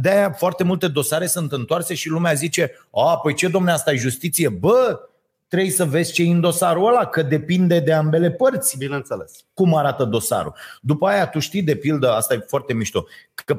[0.00, 3.96] de-aia foarte multe dosare sunt întoarse și lumea zice a, păi ce domne, asta e
[3.96, 4.48] justiție?
[4.48, 5.00] Bă,
[5.48, 9.32] trebuie să vezi ce e în dosarul ăla, că depinde de ambele părți Bineînțeles.
[9.54, 10.54] cum arată dosarul.
[10.80, 13.58] După aia tu știi de pildă, asta e foarte mișto, că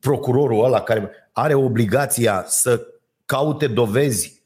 [0.00, 2.86] procurorul ăla care are obligația să
[3.24, 4.36] caute dovezi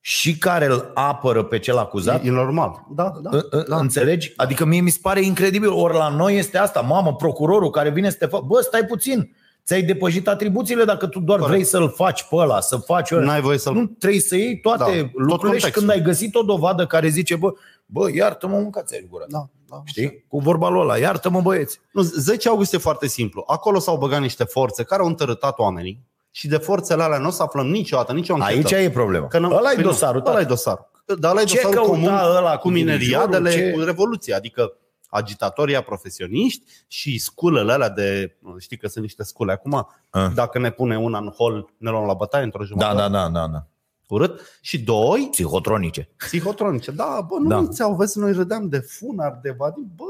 [0.00, 2.84] și care îl apără pe cel acuzat, E, e normal.
[2.90, 3.30] Da, da.
[3.32, 3.76] Ă- ă- da.
[3.76, 4.32] Înțelegi?
[4.36, 5.70] Adică mie mi se pare incredibil.
[5.72, 6.80] Ori la noi este asta.
[6.80, 8.44] Mamă, procurorul care vine să te facă...
[8.46, 9.36] Bă, stai puțin.
[9.68, 11.56] Ți-ai depășit atribuțiile dacă tu doar Corect.
[11.56, 13.24] vrei să-l faci pe ăla, să faci ăla.
[13.24, 13.74] N-ai voie să-l...
[13.74, 15.72] Nu trebuie să iei toate Da, da, tot lucrurile și contextul.
[15.72, 17.52] când ai găsit o dovadă care zice, bă,
[17.86, 19.24] bă iartă-mă, mâncați gura.
[19.28, 19.82] Da, da.
[19.84, 20.24] Știi?
[20.28, 21.80] Cu vorba lui ăla, iartă-mă băieți.
[21.92, 23.44] Nu, 10 august e foarte simplu.
[23.46, 26.00] Acolo s-au băgat niște forțe care au întărâtat oamenii
[26.30, 28.74] și de forțele alea nu o să aflăm niciodată, nicio anchetă.
[28.74, 29.26] Aici e problema.
[29.26, 30.20] Că nu- ăla e păi nu, dosarul.
[30.20, 30.48] Ăla e tată.
[30.48, 30.90] dosarul.
[31.18, 34.36] Dar ăla e Ce dosarul căuta comun ăla cu cu mineriadele, dirijorul, ce- cu revoluția.
[34.36, 34.72] Adică
[35.08, 40.30] agitatorii profesioniști și sculele alea de, știi că sunt niște scule acum, Ah.
[40.34, 42.96] dacă ne pune una în hol, ne luăm la bătaie într-o Da, jumătate.
[42.96, 43.66] da, da, da, da.
[44.08, 44.58] Urât.
[44.60, 46.08] Și doi, Psihotronice.
[46.16, 46.90] psihotronice.
[46.90, 47.60] Da, bă, nu Da.
[47.60, 47.68] da.
[47.68, 49.80] ți-au vezi, noi râdeam de funar, de vadi.
[49.96, 50.04] Bă,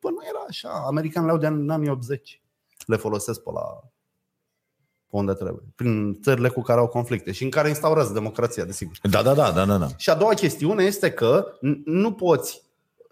[0.00, 0.82] bă, nu era așa.
[0.86, 2.42] Americanii le-au de în anii 80.
[2.86, 3.60] Le folosesc pe la
[5.10, 5.64] pe unde trebuie.
[5.74, 8.96] Prin țările cu care au conflicte și în care instaurează democrația, desigur.
[9.02, 9.86] Da, da, da, da, da, da.
[9.96, 12.62] Și a doua chestiune este că n- nu poți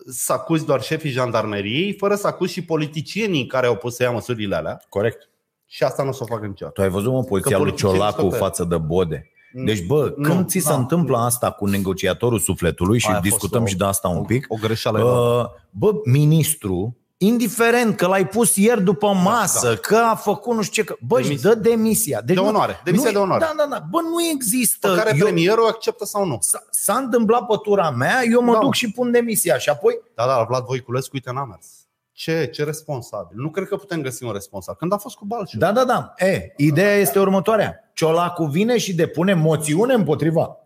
[0.06, 4.10] să acuzi doar șefii jandarmeriei fără să acuzi și politicienii care au pus să ia
[4.10, 4.80] măsurile alea.
[4.88, 5.28] Corect.
[5.66, 6.74] Și asta nu o să o facă niciodată.
[6.80, 9.30] Tu ai văzut, mă, poziția Că lui politicienii Ciolacu sunt pe- față de Bode.
[9.64, 10.74] Deci, bă, Nu, când ți se da.
[10.76, 14.24] întâmplă asta cu negociatorul sufletului și Aia a fost discutăm o- și de asta un
[14.24, 15.40] pic, O greșeală enormă.
[15.42, 19.74] uh, bă, ministru, indiferent că l-ai pus ieri după masă, da.
[19.74, 21.50] că a făcut nu știu ce, că, bă, își Demisia.
[21.54, 22.20] dă demisia.
[22.20, 23.44] Deci De nu- onoare, demisia nu- de onoare.
[23.44, 23.84] Da, da, da.
[23.90, 24.88] Bă, nu există.
[24.88, 26.36] Pe care Eu- premierul acceptă sau nu.
[26.40, 28.58] S-a, s-a întâmplat pe tura mea, eu mă Da.
[28.58, 31.66] duc și pun demisia și apoi Da, da, Vlad Voiculescu, uite, n-a mers.
[32.12, 33.36] Ce, ce responsabil?
[33.40, 34.78] Nu cred că putem găsi un responsabil.
[34.80, 35.58] Când a fost cu Balciu.
[35.58, 36.12] Da, da, da.
[36.16, 37.90] E, ideea este următoarea.
[37.94, 40.56] Ciolacu vine și depune moțiune împotriva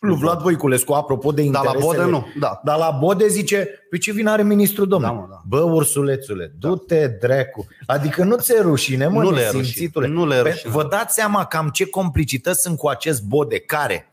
[0.00, 2.02] lui Vlad Voiculescu, apropo de Dar la interesele.
[2.04, 2.26] Bode nu.
[2.40, 2.60] Da.
[2.64, 5.12] Dar la Bode zice, pe ce vine are ministrul domnule?
[5.12, 5.40] Da, mă, da.
[5.48, 7.66] Bă, ursulețule, du-te drecu.
[7.86, 10.06] Adică nu ți-e rușine, mă, Nu le e nesimțitule.
[10.06, 10.22] rușine.
[10.24, 10.72] Nu le e Pe- rușine.
[10.72, 14.04] Vă dați seama cam ce complicități sunt cu acest Bode, care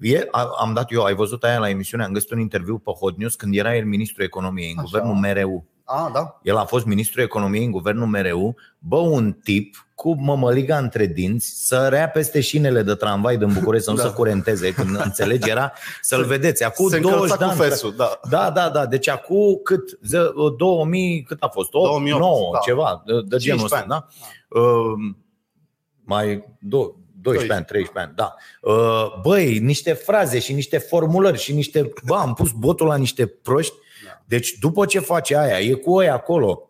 [0.00, 2.90] E, a- am dat eu, ai văzut aia la emisiune, am găsit un interviu pe
[2.90, 4.86] Hot News când era el ministrul economiei în Așa.
[4.90, 5.64] guvernul MRU.
[5.90, 6.38] A, da.
[6.42, 8.54] El a fost ministrul economiei în guvernul MRU.
[8.78, 13.84] Bă, un tip cu mămăliga între dinți să rea peste șinele de tramvai din București,
[13.84, 14.02] să nu Da.
[14.02, 16.64] se curenteze, când înțelegi, era să-l vedeți.
[16.64, 17.70] Acum Se 20 încălța de cu ani.
[17.70, 18.20] fesul, da.
[18.30, 18.86] Da, da, da.
[18.86, 19.98] Deci acum cât?
[20.02, 21.68] Ze- 2000, cât a fost?
[21.74, 22.58] 8, 2008, 9, da.
[22.58, 23.88] ceva de, de genul 15 ăsta, ani.
[23.88, 24.06] da?
[24.60, 25.14] Uh,
[26.04, 28.34] mai do- 12 ani, 13 ani, da.
[28.72, 31.92] Uh, băi, niște fraze și niște formulări și niște...
[32.06, 33.74] Bă, am pus botul la niște proști.
[34.28, 34.36] Da.
[34.36, 36.62] Deci după ce face aia, e cu ăia acolo.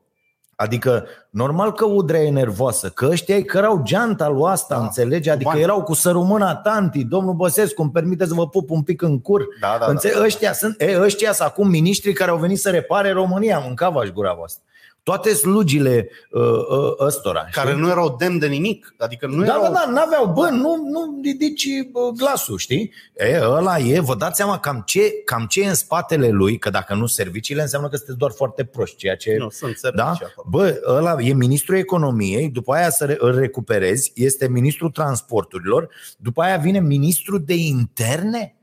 [0.57, 5.31] Adică, normal că Udrea e nervoasă, că ăștia îi cărau geanta lui asta, Da, înțelegi?
[5.31, 5.63] Adică bani.
[5.63, 9.47] erau cu sărumâna tanti, domnul Băsescu, îmi permite să vă pup un pic în cur.
[9.61, 10.25] Da, da, Înțe- da, da.
[10.25, 14.33] Ăștia sunt, e, ăștia sunt acum miniștrii care au venit să repare România, mâncava-și gura
[14.35, 14.63] voastră.
[15.09, 17.49] Toate slugile uh, uh, ăstora.
[17.53, 17.81] Care știi?
[17.81, 18.95] nu erau demn de nimic.
[18.99, 19.63] Adică nu Da, erau...
[19.63, 22.93] da, da, n-aveau, bă, nu, nu ridici bă, glasul, știi?
[23.17, 26.71] E, ăla e, vă dați seama cam ce, cam ce e în spatele lui, că
[26.71, 29.37] dacă nu serviciile înseamnă că sunteți doar foarte proști, ceea ce...
[29.39, 30.27] Nu, sunt servicii da?
[30.27, 30.49] acolo.
[30.51, 36.43] Bă, ăla e ministrul economiei, după aia să re- îl recuperezi, este ministrul transporturilor, după
[36.43, 38.58] aia vine ministrul de interne?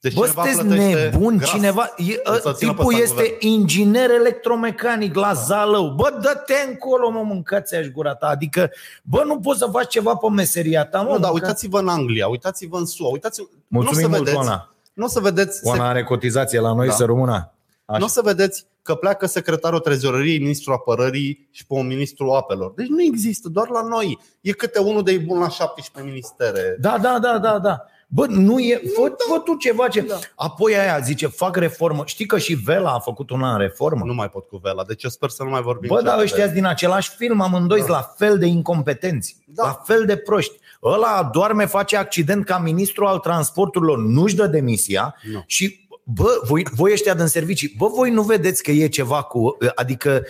[0.00, 1.50] Deci Bă, cineva sunteți plătește nebun, gras.
[1.50, 5.88] cineva, e, Să ă, țină pe tipul ăsta în este inginer electromecanic la Zalău.
[5.88, 8.26] Bă, dă-te încolo, mă, mâncați aș gura ta.
[8.26, 8.70] Adică,
[9.02, 11.10] bă, nu poți să faci ceva pe meseria ta, mă.
[11.12, 14.24] Nu, dar mânca- uitați-vă în Anglia, uitați-vă în SUA, uitați Mulțumim nu o să mult,
[14.24, 14.74] vedeți, Oana.
[14.92, 16.92] Nu o să vedeți, Oana are cotizație la noi, Da.
[16.92, 17.52] să rămână.
[17.84, 17.98] Așa.
[17.98, 22.72] nu o să vedeți că pleacă secretarul trezorăriei, ministrul apărării și pe un ministru apelor.
[22.76, 24.18] Deci nu există, doar la noi.
[24.40, 26.76] E câte unul de bun la 17 ministere.
[26.80, 27.84] Da, da, da, da, da.
[28.10, 30.00] Bă, nu e, fă, fă tu ceva ce...
[30.00, 30.18] Da.
[30.34, 32.02] Apoi aia zice, fac reformă.
[32.06, 34.04] Știi că și Vela a făcut una în reformă?
[34.04, 35.88] Nu mai pot cu Vela, deci eu sper să nu mai vorbim.
[35.88, 37.86] Bă, dar niciodată ăștia de- din același film, amândoi da.
[37.86, 39.62] la fel de incompetenți, Da.
[39.62, 39.68] da.
[39.68, 40.58] la fel de proști.
[40.82, 45.42] Ăla doarme, face accident ca ministru al transporturilor, nu-și dă demisia Nu.
[45.46, 49.56] și Bă, voi, voi ăștia din servicii, bă, voi nu vedeți că e ceva cu...
[49.74, 50.22] Adică,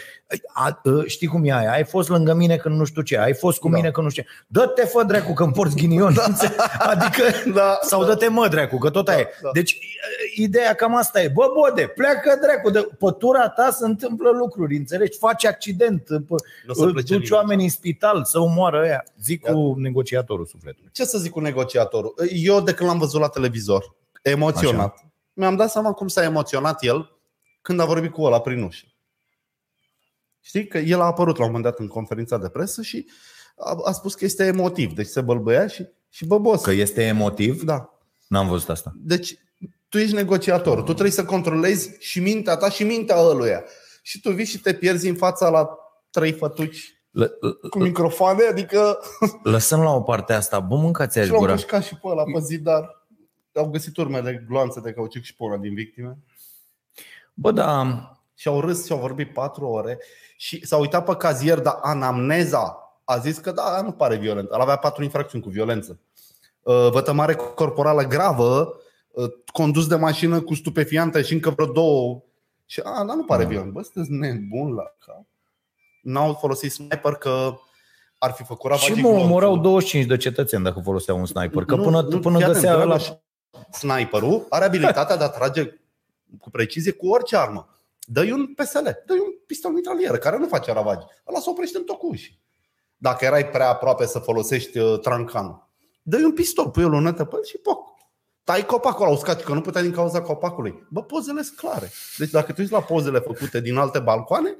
[0.52, 1.72] a, a, știi cum e aia?
[1.72, 3.76] Ai fost lângă mine când nu știu ce, ai fost cu Da.
[3.76, 4.28] mine când nu știu ce.
[4.46, 6.14] Dă-te, fă, dracu, când porți ghinion.
[6.92, 7.22] Adică,
[7.54, 8.06] Da, sau da.
[8.06, 9.28] dă-te, mă, dracu, că tot aia e.
[9.42, 9.50] da.
[9.52, 9.78] Deci,
[10.36, 11.28] ideea cam asta e.
[11.28, 15.18] Bă, bode, pleacă, dracu, de pe tura ta se întâmplă lucruri, înțelegi?
[15.18, 16.26] Faci accident, Nu
[16.68, 17.40] o să îl plece duci nimeni.
[17.42, 19.04] oamenii în spital să omoară ăia.
[19.22, 20.90] Zic cu negociatorul sufletului.
[20.92, 22.14] Ce să zic cu negociatorul?
[22.32, 24.94] Eu de când l-am văzut la televizor, emoționat,
[25.38, 27.18] mi-am dat seama cum s-a emoționat el
[27.62, 28.86] când a vorbit cu ăla prin ușă.
[30.40, 33.06] Știi că el a apărut la un moment dat în conferința de presă și
[33.56, 36.62] a, a spus că este emotiv, deci se bălbăia și, și băbos.
[36.62, 37.62] Că este emotiv?
[37.62, 37.98] Da.
[38.28, 38.92] N-am văzut asta.
[38.96, 39.38] Deci
[39.88, 43.64] tu ești negociator, tu trebuie să controlezi și mintea ta și mintea ăluia.
[44.02, 45.68] Și tu vii și te pierzi în fața la
[46.10, 47.24] trei fătuci L-
[47.70, 48.98] cu microfoane, adică
[49.42, 50.60] lăsăm la o parte asta.
[50.60, 51.52] Bă, mâncați și l-au gura.
[51.52, 52.97] mușcat și pe ăla pe zidar.
[53.58, 56.18] Au găsit urme de gloanțe de cauciuc și pe una din victime.
[57.34, 57.86] Bă, da,
[58.34, 59.98] Și au râs și au vorbit patru ore
[60.36, 64.48] și s-a uitat pe cazier, dar anamneza a zis că da, nu pare violent.
[64.52, 65.98] El avea patru infracțiuni cu violență.
[66.62, 68.74] Uh, Vătămare corporală gravă,
[69.10, 72.22] uh, condus de mașină cu stupefiante și încă vreo două.
[72.66, 73.48] Și a, dar nu pare Da.
[73.48, 73.72] violent.
[73.72, 75.24] Bă, sunteți nebun la cap.
[76.02, 77.58] N-au folosit sniper că
[78.18, 79.30] ar fi făcut și ravagii mă glonțului.
[79.30, 81.64] omorau 25 de cetățeni dacă foloseau un sniper.
[81.64, 82.96] Că Nu, până, nu, până fii găsea atent, ăla...
[82.96, 83.18] Dragoș.
[83.70, 85.80] Sniperul are abilitatea de a trage
[86.40, 87.68] cu precizie cu orice armă.
[88.00, 91.06] Dă-i un PSL, dă-i un pistol mitralieră care nu face ravagi.
[91.28, 92.38] Ăla se oprește în tocuși.
[92.96, 95.68] Dacă erai prea aproape să folosești uh, trancanul,
[96.02, 97.96] dă-i un pistol, pui o lunetă pe el și poc.
[98.44, 100.86] Tai copacul ăla uscat, că nu putea din cauza copacului.
[100.90, 101.90] Bă, pozele sunt clare.
[102.16, 104.56] Deci dacă te uiți la pozele făcute din alte balcoane,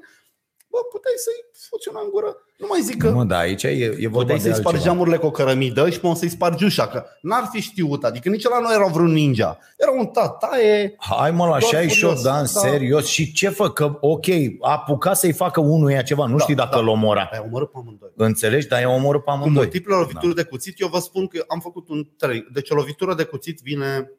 [0.71, 2.37] bă, puteai să-i fuți una în gură.
[2.57, 4.83] Nu mai zic că Mă, da, aici e, e vorba Puteai de să-i spargi altceva.
[4.93, 8.03] geamurile cu o cărămidă și pe să-i spargi ușa, că n-ar fi știut.
[8.03, 9.57] Adică nici la nu era vreun ninja.
[9.77, 10.95] Era un tataie.
[10.99, 12.59] Hai mă la Doar 68 curios, de ani, da.
[12.69, 13.05] serios.
[13.07, 13.69] Și ce fă?
[13.71, 14.25] Că, ok,
[14.59, 16.79] a apucat să-i facă unuia ceva, nu Da, știi dacă da.
[16.79, 17.29] îl omora.
[17.31, 18.11] Ai omorât pe amândoi.
[18.15, 18.67] Înțelegi?
[18.67, 19.53] Dar i-a omorât pe Cu amândoi.
[19.63, 22.47] multiple lovituri de cuțit, eu vă spun că am făcut un 3.
[22.53, 24.11] Deci o lovitură de cuțit vine,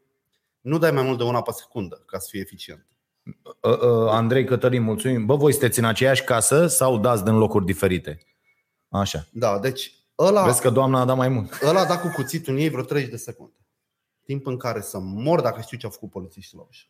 [0.61, 2.87] nu dai mai mult de una pe secundă ca să fie eficient.
[3.25, 5.27] Uh, uh, Andrei Cătălin, mulțumim.
[5.27, 8.19] Bă, voi sunteți în aceeași casă sau dați din locuri diferite?
[8.89, 9.27] Așa.
[9.33, 11.59] Da, deci ăla, Vezi că doamna a dat mai mult.
[11.69, 13.55] ăla a dat cu cuțitul în ei vreo 30 de secunde.
[14.25, 16.85] Timp în care să mor dacă știu ce au făcut polițiștii la ușă.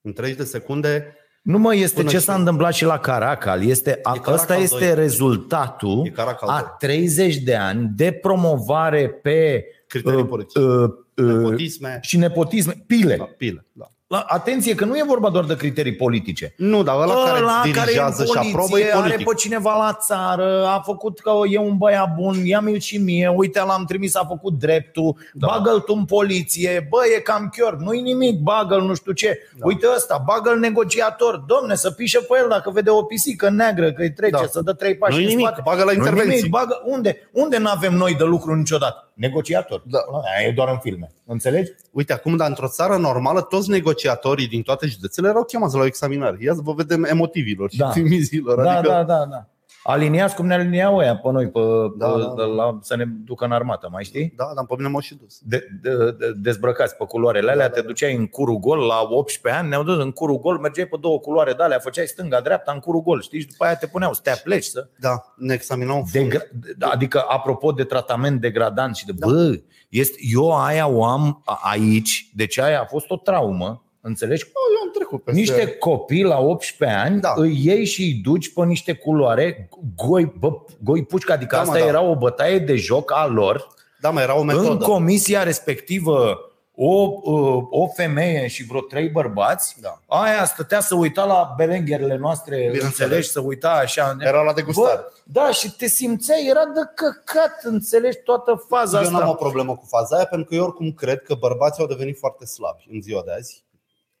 [0.00, 3.64] În 30 de secunde Nu mă, este Până ce și- s-a întâmplat și la Caracal.
[3.64, 4.94] Este, a, Caracal ăsta este doi.
[4.94, 6.74] rezultatul E Caracal a doi.
[6.78, 10.58] 30 de ani de promovare pe criterii uh, politice.
[10.60, 11.98] uh, uh, Nepotisme.
[12.02, 12.84] și nepotisme.
[12.86, 13.16] Pile.
[13.16, 13.66] Da, pile.
[13.72, 13.86] Da.
[14.08, 16.54] La, atenție că nu e vorba doar de criterii politice.
[16.56, 19.00] Nu, dar ăla, care Ăla îți dirigează care e în și aprobă poliție, e are
[19.08, 19.26] politic.
[19.26, 23.60] pe cineva la țară, a făcut că e un băiat bun, ia-mi-l și mie, uite
[23.66, 25.46] l-am trimis, a făcut dreptul, da.
[25.46, 29.38] bagă-l tu în poliție, bă, e cam chior, nu-i nimic, bagă-l nu știu ce.
[29.58, 29.66] Da.
[29.66, 34.02] Uite ăsta, bagă-l negociator, domne, să pișe pe el dacă vede o pisică neagră că
[34.02, 34.46] îi trece, Da.
[34.50, 35.60] să dă trei pași Nu-i în nimic, spate.
[35.64, 36.34] bagă la Nu-i intervenții.
[36.34, 37.28] Nimic, bagă, unde?
[37.32, 39.07] Unde n-avem noi de lucru niciodată?
[39.18, 39.82] Negociator.
[39.86, 39.98] Da.
[40.36, 41.10] Aia E doar în filme.
[41.26, 41.70] Înțelegi?
[41.90, 45.84] Uite, acum, dar într-o țară normală, toți negociatorii din toate județele erau chemați la o
[45.84, 46.36] examinare.
[46.40, 47.90] Ia să vă vedem emotivilor și Da.
[47.90, 48.62] timizilor.
[48.62, 49.46] Da, adică, da, da, da.
[49.82, 51.60] Aliniați cum ne aliniau ăia pe noi pe,
[51.98, 52.44] Da, pe, da, da.
[52.44, 54.32] La, să ne ducă în armată, mai știi?
[54.36, 55.38] da, dar pe mine m-au și dus.
[55.42, 57.86] De, de, de, dezbrăcați pe culoarele alea, Da, te da, da.
[57.88, 61.18] duceai în curul gol la 18 ani, ne-au dus în curul gol, mergeai pe două
[61.20, 63.40] culoare de alea, făceai stânga-dreapta în curul gol, știi?
[63.40, 64.88] Și după aia te puneau să te apleci, să...
[64.98, 66.24] Da, ne examinau în fund.
[66.32, 66.48] Degra-
[66.90, 69.12] adică, apropo de tratament degradant și de...
[69.16, 69.26] Da.
[69.26, 74.44] Bă, este, eu aia o am a- aici, deci aia a fost o traumă, înțelegi?
[74.88, 77.32] Oh, eu am trecut peste Niște copii la 18 ani, da.
[77.36, 77.42] Da.
[77.42, 80.50] îi iei și îi duci pe niște culoare, goi, bă,
[80.82, 81.90] goi pușcă, adică Da, da, mă, asta da.
[81.90, 83.66] era o bătaie de joc a lor.
[84.00, 84.84] Da, mă, era o În metodă.
[84.84, 86.38] comisia respectivă,
[86.80, 90.00] o, o, o femeie și vreo trei bărbați, Da.
[90.06, 92.84] aia stătea să uita la belengherile noastre, Bineînțeles.
[92.98, 94.16] înțelegi, să uita așa.
[94.20, 94.96] Era la degustare.
[94.96, 99.34] Bă, da, și te simțeai, era de căcat, înțelegi toată faza eu n-am o asta.
[99.34, 102.86] problemă cu faza aia, pentru că eu oricum cred că bărbații au devenit foarte slabi
[102.92, 103.64] în ziua de azi.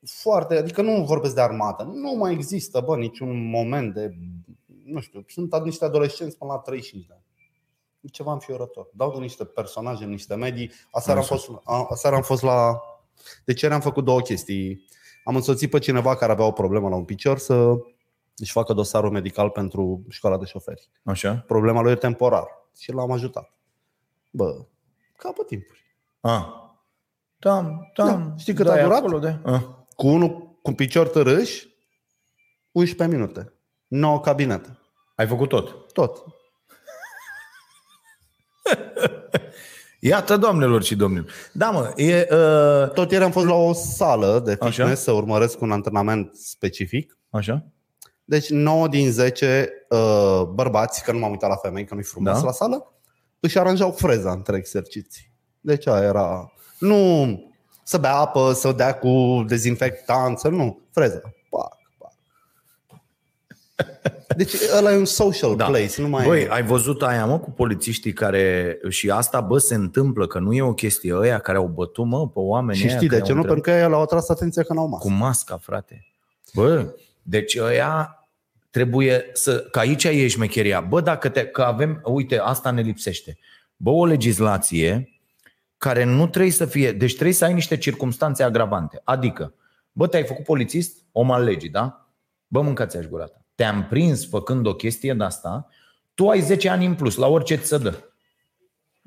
[0.06, 1.82] Foarte, adică nu vorbesc de armată.
[1.82, 4.14] Nu mai există, bă, niciun moment de,
[4.84, 7.22] nu știu, sunt ad- niște adolescenți până la 35 de ani.
[8.00, 8.88] E ceva înfiorător.
[8.92, 10.70] Dau de niște personaje, niște medii.
[10.90, 11.34] Aseară am Așa.
[11.34, 12.80] fost, a- aseară am fost la...
[13.44, 14.84] Deci ieri am făcut două chestii.
[15.24, 17.74] Am însoțit pe cineva care avea o problemă la un picior să
[18.36, 20.88] își facă dosarul medical pentru școala de șoferi.
[21.04, 21.44] Așa?
[21.46, 22.46] Problema lui e temporar
[22.78, 23.52] și l-am ajutat.
[24.30, 24.64] Bă,
[25.16, 25.84] capă timpuri.
[26.20, 26.44] Ah.
[27.38, 28.06] Tam, tam.
[28.28, 28.34] Da.
[28.36, 28.98] Știi cât a dai durat?
[28.98, 29.38] Acolo de...
[29.44, 29.62] Ah.
[29.98, 31.62] Cu unul cu picior tărâș,
[32.72, 33.52] 11 minute.
[33.86, 34.78] 9 cabinete.
[35.16, 35.92] Ai făcut tot.
[35.92, 36.24] Tot.
[40.00, 41.30] Iată, doamnelor și domnilor.
[41.52, 42.28] Da, mă, e...
[42.30, 44.94] Uh, Tot ieri am fost la o sală de fitness Așa.
[44.94, 47.18] să urmăresc un antrenament specific.
[47.30, 47.66] așa?
[48.24, 52.32] Deci 9 din 10 uh, bărbați, că nu m-am uitat la femei, că nu-i frumos
[52.32, 52.38] Da.
[52.38, 52.44] da.
[52.44, 52.92] la sală,
[53.40, 55.32] își aranjau freza între exerciții.
[55.60, 56.52] Deci aia era...
[56.78, 57.47] Nu
[57.88, 60.80] să bea apă, să dea cu dezinfectant, să nu.
[60.92, 61.20] Freza.
[61.48, 62.12] Pac, pac.
[64.36, 65.64] Deci ăla e un social Da.
[65.64, 65.70] da.
[65.70, 66.48] place, nu mai Băi, e.
[66.50, 68.78] ai văzut aia, mă, cu polițiștii care...
[68.88, 72.28] Și asta, bă, se întâmplă, că nu e o chestie ăia care au bătut, mă,
[72.28, 73.42] pe oameni Și ăia știi de care ce au nu?
[73.42, 75.06] întrebat- Pentru că ei le-au atras atenția că n-au masă.
[75.06, 76.06] Cu masca, frate.
[76.54, 78.22] Bă, deci ăia
[78.70, 79.58] trebuie să...
[79.70, 80.80] Că aici e șmecheria.
[80.80, 81.46] Bă, dacă te...
[81.46, 82.00] Că avem...
[82.04, 83.38] Uite, asta ne lipsește.
[83.76, 85.17] Bă, o legislație
[85.78, 86.92] care nu trebuie să fie...
[86.92, 89.00] Deci trebuie să ai niște circumstanțe agravante.
[89.04, 89.54] Adică,
[89.92, 92.12] bă, te-ai făcut polițist, om al legii, da?
[92.46, 93.44] Bă, mâncați-aș gura ta.
[93.54, 95.66] Te-am prins făcând o chestie de asta,
[96.14, 98.02] tu ai 10 ani în plus, la orice ți se dă.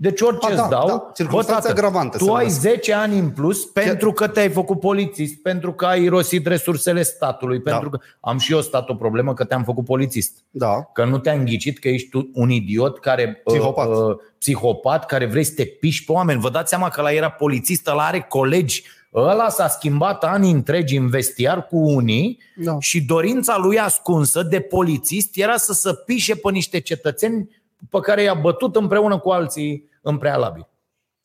[0.02, 2.60] Deci orice A, îți da, dau, da, bă, circumstanțe tată, agravante tu se ai numesc.
[2.60, 7.60] 10 ani în plus pentru că te-ai făcut polițist, pentru că ai irosit resursele statului,
[7.60, 7.72] Da.
[7.72, 10.38] pentru că am și eu stat o problemă că te-am făcut polițist.
[10.50, 10.84] Da.
[10.94, 13.88] Că nu te-a înghițit că ești tu un idiot care Psihopat.
[13.88, 16.42] Uh, uh, psihopat care vrei să te piși pe oameni.
[16.42, 18.84] Vă dați seama că la era polițist, ăla are colegi.
[19.14, 22.78] Ăla s-a schimbat ani întregi în vestiar cu unii Da.
[22.80, 28.22] și dorința lui ascunsă de polițist era să se pișe pe niște cetățeni pe care
[28.22, 30.68] i-a bătut împreună cu alții în prealabil.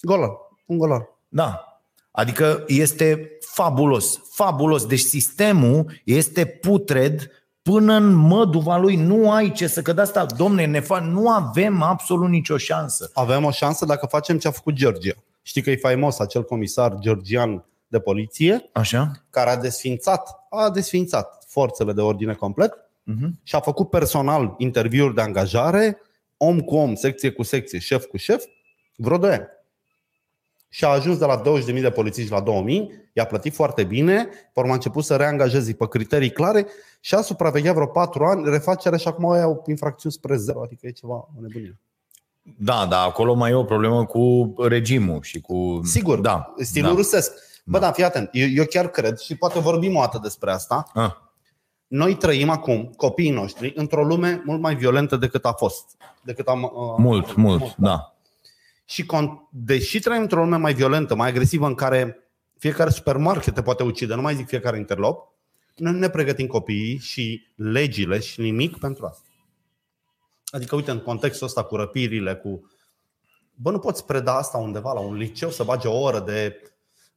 [0.01, 0.31] Golan.
[0.67, 1.09] Un golan.
[1.29, 1.81] Da.
[2.11, 4.87] Adică este fabulos, fabulos.
[4.87, 7.31] Deci sistemul este putred
[7.63, 8.97] până în măduva lui.
[8.97, 9.83] Nu ai ce să...
[9.83, 11.01] Că de asta, domne, ne fa...
[11.01, 13.11] nu avem absolut nicio șansă.
[13.15, 15.15] Avem o șansă dacă facem ce a făcut Georgia.
[15.43, 19.11] Știi că e faimos acel comisar georgian de poliție Așa?
[19.31, 22.81] care a desfințat, a desfințat forțele de ordine complet
[23.13, 23.29] Uh-huh.
[23.43, 26.01] și a făcut personal interviuri de angajare,
[26.37, 28.45] om cu om, secție cu secție, șef cu șef,
[28.97, 29.47] vreo 2 ani.
[30.69, 32.49] Și a ajuns de la 20.000 de polițiști la 2.000,
[33.13, 36.67] i-a plătit foarte bine, pe urmă a început să reangajeze pe criterii clare
[37.01, 40.91] și a supravegheat vreo 4 ani refacerea și acum au infracțiuni spre zero, adică e
[40.91, 41.79] ceva o nebunie.
[42.59, 45.81] Da, da, acolo mai e o problemă cu regimul și cu...
[45.85, 46.97] Sigur, da, stilul da.
[46.97, 47.33] rusesc.
[47.65, 50.87] Bă, da, fii atent, eu, eu chiar cred și poate vorbim o dată despre asta.
[50.95, 51.13] Ah,
[51.87, 55.97] Noi trăim acum, copiii noștri, într-o lume mult mai violentă decât a fost.
[56.23, 58.15] Decât am, uh, mult, mult, da.
[58.85, 62.19] Și con- deși trăim într-o lume mai violentă, mai agresivă, în care
[62.59, 65.35] fiecare supermarket te poate ucide, nu mai zic fiecare interlop,
[65.77, 69.29] noi nu ne pregătim copiii și legile și nimic pentru asta.
[70.47, 72.71] Adică, uite, în contextul ăsta cu răpirile, cu...
[73.55, 76.61] Bă, nu poți preda asta undeva la un liceu să bage o oră de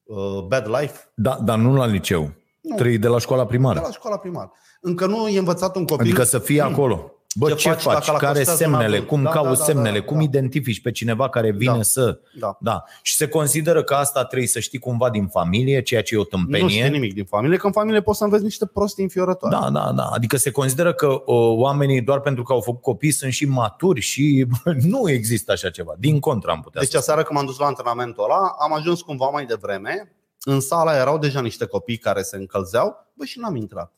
[0.03, 1.37] uh, bad life da.
[1.41, 2.33] Dar nu la liceu.
[2.69, 2.75] Nu.
[2.75, 3.79] Trei de la școala de primară.
[3.83, 4.51] la școala primară.
[4.81, 6.05] Încă nu e învățat un copil.
[6.05, 7.11] Adică să fie acolo.
[7.35, 7.93] Bă, Ce ce, faci faci?
[7.93, 8.95] dacă la Care costează un semnele?
[8.95, 9.07] adult?
[9.09, 9.99] Cum Da, cauți da, da, semnele?
[9.99, 10.23] da, cum da.
[10.23, 11.81] identifici pe cineva care vine Da.
[11.81, 12.19] să...
[12.39, 12.57] Da.
[12.59, 12.83] Da.
[13.01, 16.21] Și se consideră că asta trebuie să știi cumva din familie, ceea ce e o
[16.21, 16.87] Nu știi tâmpenie.
[16.87, 19.55] nimic din familie, că în familie poți să înveți niște prostii înfiorătoare.
[19.61, 20.03] Da, da, da.
[20.03, 21.21] Adică se consideră că uh,
[21.57, 24.45] oamenii, doar pentru că au făcut copii, sunt și maturi și
[24.93, 25.93] nu există așa ceva.
[25.97, 29.01] Din contră am putea Deci să aseară când m-am dus la antrenamentul ăla, am ajuns
[29.01, 30.11] cumva mai devreme.
[30.43, 33.93] În sala erau deja niște copii care se încălzeau, bă, și n-am intrat.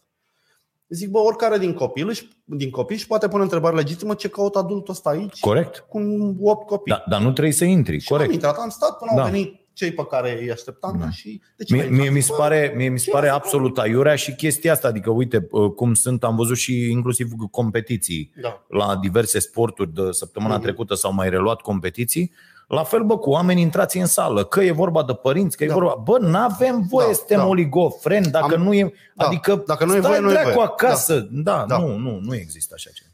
[0.87, 4.57] Zic, bă, oricare din copil, își, din copii își poate pune întrebare legitimă ce caută
[4.57, 5.77] adultul ăsta aici Corect.
[5.89, 5.99] cu
[6.41, 6.93] 8 copii.
[6.93, 7.99] Da, dar nu trebuie să intri.
[7.99, 8.33] și am Corect.
[8.33, 9.21] intrat, am stat până Da.
[9.23, 11.09] au venit cei pe care îi așteptam Da.
[11.09, 12.15] și de ce Mie, n-ai mie, intrat?
[12.15, 13.37] mi se Bă, pare, mie mi se ce pare asta?
[13.37, 14.87] absolut aiurea și chestia asta.
[14.87, 18.65] Adică, uite, uh, cum sunt, am văzut și inclusiv competiții Da.
[18.67, 20.63] la diverse sporturi de săptămâna Mhm.
[20.63, 22.31] trecută s-au mai reluat competiții.
[22.71, 25.67] La fel, bă, cu oameni intrați în sală, că e vorba de părinți, că e
[25.67, 25.73] Da.
[25.73, 25.95] vorba...
[26.03, 27.45] Bă, n-avem voie Da, să suntem da.
[27.45, 28.93] oligofreni dacă Am- nu e...
[29.15, 29.25] da.
[29.25, 30.65] Adică Dacă nu e stai voie, nu e dracu voie.
[30.65, 31.27] acasă.
[31.31, 31.77] Da, Da.
[31.77, 33.09] nu, nu, nu există așa ceva.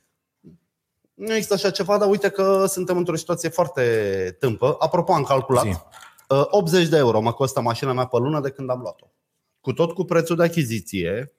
[1.14, 3.82] Nu există așa ceva, dar uite că suntem într-o situație foarte
[4.40, 4.76] tâmpă.
[4.80, 5.64] Apropo, am calculat.
[5.64, 5.70] Zi.
[6.30, 9.06] Uh, 80 de euro mă costă mașina mea pe lună de când am luat-o.
[9.62, 11.34] Cu tot cu prețul de achiziție,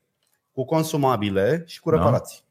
[0.52, 1.96] cu consumabile și cu Da.
[1.96, 2.44] reparații.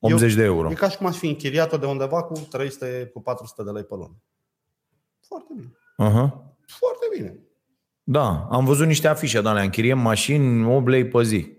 [0.00, 0.70] 80 de euro.
[0.70, 3.82] E ca și cum aș fi închiriat-o de undeva cu 300, cu 400 de lei
[3.84, 4.14] pe lună.
[5.28, 5.72] Foarte bine.
[6.02, 6.30] Uh-huh.
[6.66, 7.38] Foarte bine.
[8.02, 9.62] Da, am văzut niște afișe de alea.
[9.62, 11.54] Închiriem mașini 8 lei pe zi.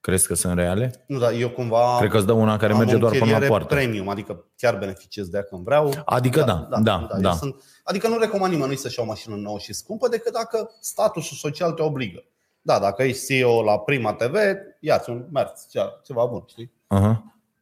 [0.00, 1.04] Crezi că sunt reale?
[1.06, 3.24] Nu, dar eu cumva Cred că îți dă una care am merge o doar până
[3.24, 3.74] la închiriere poartă.
[3.74, 5.92] premium, adică chiar beneficiez de ea când vreau.
[6.04, 7.32] Adică da, da, eu da.
[7.32, 11.36] Sunt, adică nu recomand nimănui să-și ia o mașină nouă și scumpă decât dacă statusul
[11.36, 12.24] social te obligă.
[12.60, 14.34] Da, dacă ești CEO la Prima TV,
[14.80, 16.72] ia-ți un mers, cea- ceva bun, știi?
[16.94, 17.16] Uh-huh.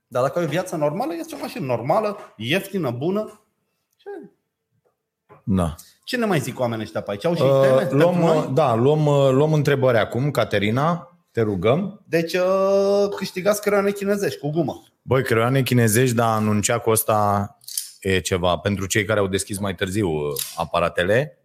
[0.07, 3.41] Dar dacă ai o viață normală, este o mașină normală, ieftină, bună.
[3.97, 4.11] Ce?
[5.45, 5.75] Da.
[6.05, 7.25] Ce ne mai zic oamenii ăștia pe aici?
[7.25, 8.51] Au și Uh, teme pentru luăm, noi?
[8.55, 12.03] da, luăm, uh, luăm întrebări acum, Caterina, te rugăm.
[12.09, 14.83] Deci uh, câștigați creioane chinezești cu gumă.
[15.03, 17.59] Băi, creioane chinezești, dar anuncea că ăsta
[18.01, 18.57] e ceva.
[18.57, 20.23] Pentru cei care au deschis mai târziu uh,
[20.57, 21.39] aparatele.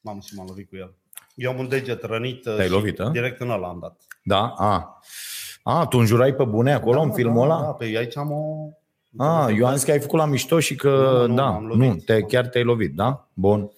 [0.00, 0.94] Mamă și m-am lovit cu el.
[1.34, 3.08] Eu am un deget rănit uh, Te-ai și lovit, a?
[3.08, 4.00] direct în ăla am dat.
[4.22, 4.54] Da?
[4.56, 5.00] A.
[5.62, 7.62] A, tu înjurai pe bune acolo, în filmul da, ăla?
[7.64, 8.44] Da, pe aici am o...
[9.16, 10.88] A, eu am zis că ai făcut la mișto și că,
[11.20, 11.88] Nu, nu, da, m-am lovit.
[11.88, 13.28] nu, te, chiar te-ai lovit, da?
[13.32, 13.70] Bun.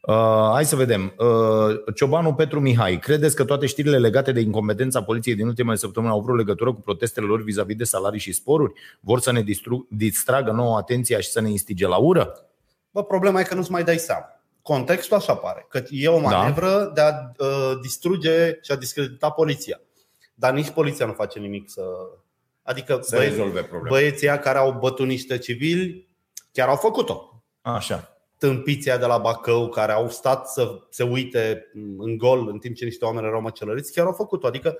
[0.00, 1.14] Uh, hai să vedem.
[1.18, 6.12] Uh, Ciobanu Petru Mihai, credeți că toate știrile legate de incompetența poliției din ultimele săptămâni
[6.12, 8.72] au vreo legătură cu protestele lor vis-a-vis de salarii și sporuri?
[9.00, 12.46] Vor să ne distru- distragă nouă atenția și să ne instige la ură?
[12.90, 14.24] Bă, problema e că nu-ți mai dai seama.
[14.62, 16.90] Contextul așa pare, că e o manevră da.
[16.94, 19.80] de a uh, distruge și a discredita poliția.
[20.34, 21.82] Dar nici poliția nu face nimic să...
[22.64, 23.96] Adică Să băie- rezolve problema.
[23.96, 26.08] băieții ăia care au bătut niște civili
[26.52, 27.42] chiar au făcut-o.
[27.62, 28.08] Așa.
[28.38, 32.84] Tâmpiția de la Bacău care au stat să se uite în gol în timp ce
[32.84, 34.46] niște oameni erau măcelăriți, chiar au făcut-o.
[34.46, 34.76] Adică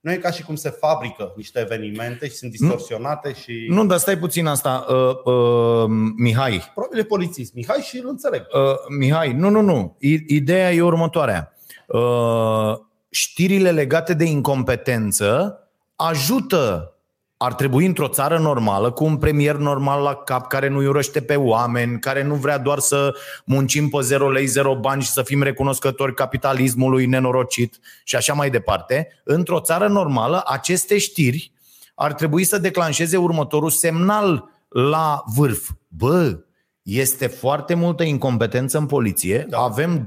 [0.00, 3.66] nu e ca și cum se fabrică niște evenimente și sunt distorsionate și...
[3.68, 4.86] Nu, dar stai puțin asta.
[4.88, 5.84] Uh, uh,
[6.16, 7.54] Mihai, Probabil e polițist.
[7.54, 8.40] Mihai și îl înțeleg.
[8.54, 9.96] Uh, Mihai, nu, nu, nu.
[10.00, 11.52] I- Ideea e următoarea.
[11.86, 12.74] Uh,
[13.10, 15.58] știrile legate de incompetență
[15.96, 16.90] ajută.
[17.36, 21.34] Ar trebui într-o țară normală, cu un premier normal la cap, care nu urăște pe
[21.34, 23.14] oameni, care nu vrea doar să
[23.44, 28.50] muncim pe zero lei, zero bani și să fim recunoscători capitalismului nenorocit și așa mai
[28.50, 29.08] departe.
[29.24, 31.52] Într-o țară normală, aceste știri
[31.94, 35.70] ar trebui să declanșeze următorul semnal la vârf.
[35.88, 36.38] Bă,
[36.82, 39.46] este foarte multă incompetență în poliție.
[39.48, 39.58] Da.
[39.58, 40.06] Avem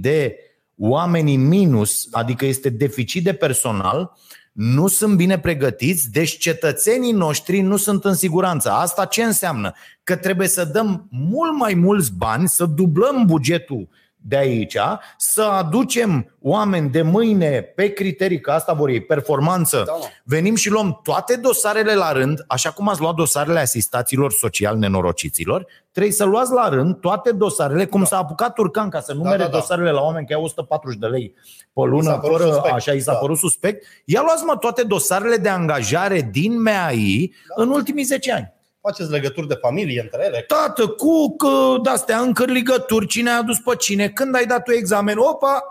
[0.00, 0.36] de
[0.76, 4.16] oameni în minus, adică este deficit de personal,
[4.52, 8.70] nu sunt bine pregătiți, deci cetățenii noștri nu sunt în siguranță.
[8.70, 9.72] Asta ce înseamnă?
[10.04, 13.88] Că trebuie să dăm mult mai mulți bani, să dublăm bugetul
[14.24, 14.76] de aici,
[15.16, 20.04] să aducem oameni de mâine pe criterii, că asta vor ei, performanță, Da, mă.
[20.24, 25.66] venim și luăm toate dosarele la rând, așa cum ați luat dosarele asistaților social nenorociților,
[25.92, 29.44] trebuie să luați la rând toate dosarele, cum s-a apucat Turcan ca să numere da,
[29.44, 29.50] da.
[29.58, 32.74] dosarele la oameni care au 140 de lei pe I s-a lună, părut fără, suspect.
[32.74, 33.18] așa, i s-a Da.
[33.18, 33.84] părut suspect.
[34.04, 38.52] Ia luați mă toate dosarele de angajare din MAI în ultimii 10 ani.
[38.82, 40.44] Faceți legături de familie între ele.
[40.46, 45.16] Tată, cu că, de-astea încărligături, cine a adus pe cine, când ai dat tu examen,
[45.18, 45.62] opa,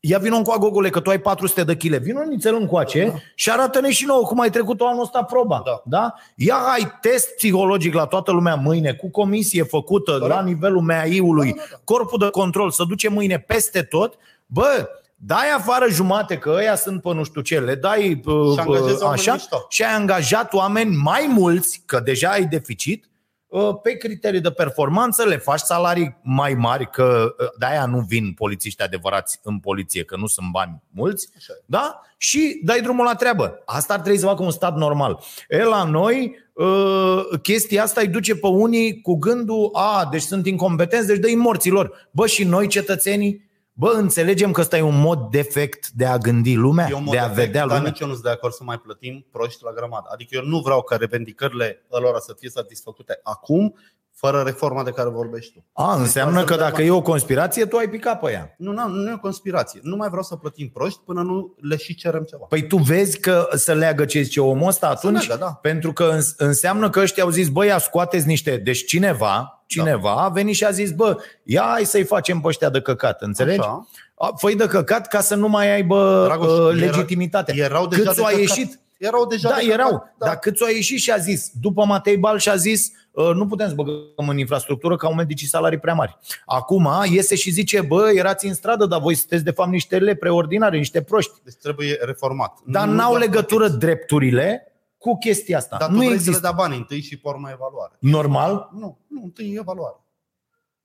[0.00, 3.14] ia vină cu agogule, că tu ai 400 de kg, vină nițel încoace da.
[3.34, 5.62] și arată-ne și nouă cum ai trecut anul ăsta proba.
[5.64, 5.82] Da.
[5.84, 6.14] Da?
[6.36, 10.28] Ia ai test psihologic la toată lumea mâine, cu comisie făcută Corect.
[10.28, 11.80] la nivelul MAI-ului, Da, da, da.
[11.84, 14.14] corpul de control, să duce mâine peste tot,
[14.46, 14.88] bă,
[15.22, 18.94] dai afară jumate, că ăia sunt pe nu știu ce, le dai uh, Și angajezi
[18.94, 19.66] uh, oameni așa mișto.
[19.68, 23.10] și ai angajat oameni mai mulți, că deja ai deficit,
[23.46, 28.32] uh, pe criterii de performanță, le faci salarii mai mari, că uh, de-aia nu vin
[28.32, 31.62] polițiști adevărați în poliție, că nu sunt bani mulți, Așa e.
[31.66, 32.00] da?
[32.16, 33.62] Și dai drumul la treabă.
[33.64, 35.20] Asta ar trebui să facă un stat normal.
[35.48, 40.46] E, la noi, uh, chestia asta îi duce pe unii cu gândul, a, deci sunt
[40.46, 42.08] incompetenți, deci dă-i morților.
[42.10, 43.49] Bă, și noi, cetățenii,
[43.80, 47.12] bă, înțelegem că ăsta e un mod defect de a gândi lumea, E un mod
[47.12, 47.90] de a defect, vedea dar lumea.
[47.90, 50.08] nici eu nu sunt de acord să mai plătim proști la grămadă.
[50.12, 53.74] Adică eu nu vreau ca revendicările lor să fie satisfăcute acum,
[54.14, 55.64] fără reforma de care vorbești tu.
[55.72, 56.82] A, înseamnă Asta că nu dacă da.
[56.82, 58.54] e o conspirație, tu ai picat pe ea.
[58.58, 59.80] Nu, nu, nu e o conspirație.
[59.82, 62.44] Nu mai vreau să plătim proști până nu le și cerem ceva.
[62.48, 65.26] Păi tu vezi că se leagă ce zice omul ăsta atunci?
[65.26, 65.52] leagă, da.
[65.52, 68.56] Pentru că îns- înseamnă că ăștia au zis, băi, ia scoateți niște...
[68.56, 72.70] Deci cineva, cineva a venit și a zis, bă, ia hai să-i facem pe ăștia
[72.70, 73.60] de căcat, înțelegi?
[73.60, 73.88] Așa.
[74.14, 77.52] A, Făi de căcat ca să nu mai aibă Dragoș, uh, era- legitimitate.
[77.56, 78.38] Erau deja Cât de a căcat.
[78.40, 78.80] ieșit?
[78.98, 79.78] Erau deja Da, de căcat.
[79.78, 80.08] erau.
[80.18, 83.46] Dar cât a ieșit și a zis, după Matei Bal și a zis, "Uh, nu
[83.46, 86.18] putem să băgăm în infrastructură că au medicii salarii prea mari.
[86.46, 90.30] Acum iese și zice, bă, erați în stradă, dar voi sunteți de fapt niște lepre
[90.30, 91.32] ordinare, niște proști.
[91.44, 92.58] Deci trebuie reformat.
[92.66, 93.78] Dar Nu n-au doar legătură plătiți.
[93.78, 94.69] drepturile
[95.00, 95.76] cu chestia asta.
[95.76, 96.40] Dar tu nu vrei să le există.
[96.40, 97.96] dea bani întâi și pe urmă evaluare.
[97.98, 98.68] Normal?
[98.72, 99.96] Nu, nu, întâi evaluare.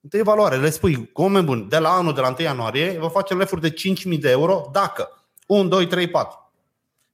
[0.00, 0.56] Întâi evaluare.
[0.56, 3.60] Le spui, cu oameni buni, de la anul, de la 1 ianuarie, vă facem lefuri
[3.60, 3.74] de
[4.14, 5.08] 5.000 de euro dacă
[5.46, 6.52] 1, 2, 3, 4.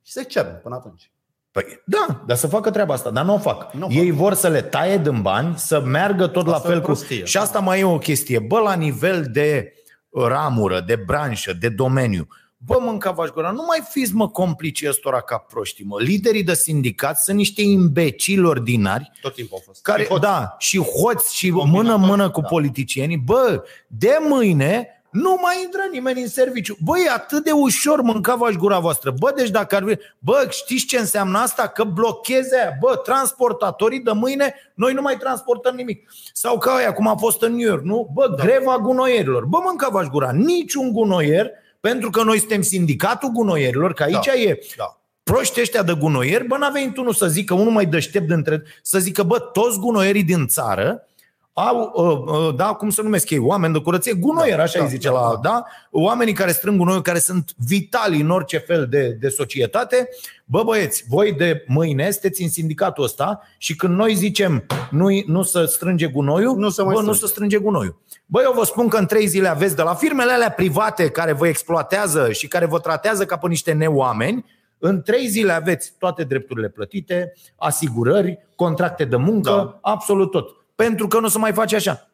[0.02, 1.10] Și se cer până atunci.
[1.50, 3.72] Păi, da, dar să facă treaba asta, dar nu o fac.
[3.72, 6.70] Nu o Ei vor să le taie din bani, să meargă tot la Asta e
[6.70, 6.86] fel cu...
[6.86, 7.24] prostie.
[7.24, 8.38] Și asta mai e o chestie.
[8.38, 9.72] Bă, la nivel de
[10.10, 12.26] ramură, de branșă, de domeniu,
[12.66, 16.00] Bă, mânca gura, nu mai fiți, mă, complicii ăstora ca proștii, mă.
[16.00, 19.82] Liderii de sindicat sunt niște imbecili ordinari Tot timpul au fost.
[19.82, 20.20] care, Și hoți.
[20.20, 22.46] da, și hoți și Combinatori, mână-mână cu da.
[22.46, 23.16] politicienii.
[23.16, 26.76] Bă, de mâine Nu mai intră nimeni în serviciu.
[26.84, 29.10] Băi, atât de ușor mâncava-și gura voastră.
[29.18, 29.98] Bă, deci dacă ar veni...
[30.18, 31.66] Bă, știți ce înseamnă asta?
[31.68, 32.76] Că blocheze aia.
[32.80, 36.10] Bă, transportatorii de mâine, noi nu mai transportăm nimic.
[36.32, 38.10] Sau ca aia, cum a fost în New York, nu?
[38.14, 38.44] Bă, da.
[38.44, 39.44] greva gunoierilor.
[39.44, 40.30] Bă, mâncava-și gura.
[40.32, 41.50] Niciun gunoier,
[41.88, 44.32] pentru că noi suntem sindicatul gunoierilor, că aici Da.
[44.34, 45.00] e Da.
[45.22, 48.98] proști ăștia de gunoieri, bă, n-a venit unul să zică, unul mai deștept dintre, să
[48.98, 51.06] zică, bă, toți gunoierii din țară
[51.54, 54.84] au, uh, uh, da, cum să numesc ei, oameni de curăție, gunoier, Da, așa da,
[54.84, 55.48] îi zice da, la, da.
[55.50, 60.08] da, oamenii care strâng gunoiul, care sunt vitali în orice fel de, de societate,
[60.44, 65.42] bă, băieți, voi de mâine sunteți în sindicatul ăsta și când noi zicem nu, nu
[65.42, 67.20] să strânge gunoiul, Nu se mai bă, nu strânge.
[67.20, 68.00] să strânge gunoiul.
[68.26, 71.32] Bă, eu vă spun că în trei zile aveți de la firmele alea private care
[71.32, 74.44] vă exploatează și care vă tratează ca pe niște neoameni,
[74.78, 79.78] în trei zile aveți toate drepturile plătite, asigurări, contracte de muncă, Da.
[79.82, 80.56] absolut tot.
[80.82, 82.10] Pentru că nu se mai face așa.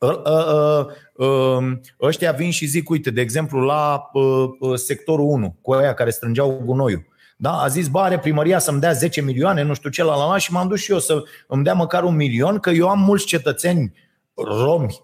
[0.00, 0.86] Ă- ă-
[1.18, 1.60] ă- ă,
[2.00, 6.10] Ăștia vin și zic, uite, de exemplu, la ă, ă, sectorul 1, cu aia care
[6.10, 7.06] strângeau gunoiul.
[7.36, 7.50] Da?
[7.50, 10.38] A zis, bă, are primăria să-mi dea 10 milioane, nu știu ce, la la la,
[10.38, 13.26] și m-am dus și eu să îmi dea măcar un milion, că eu am mulți
[13.26, 13.92] cetățeni
[14.34, 15.00] romi,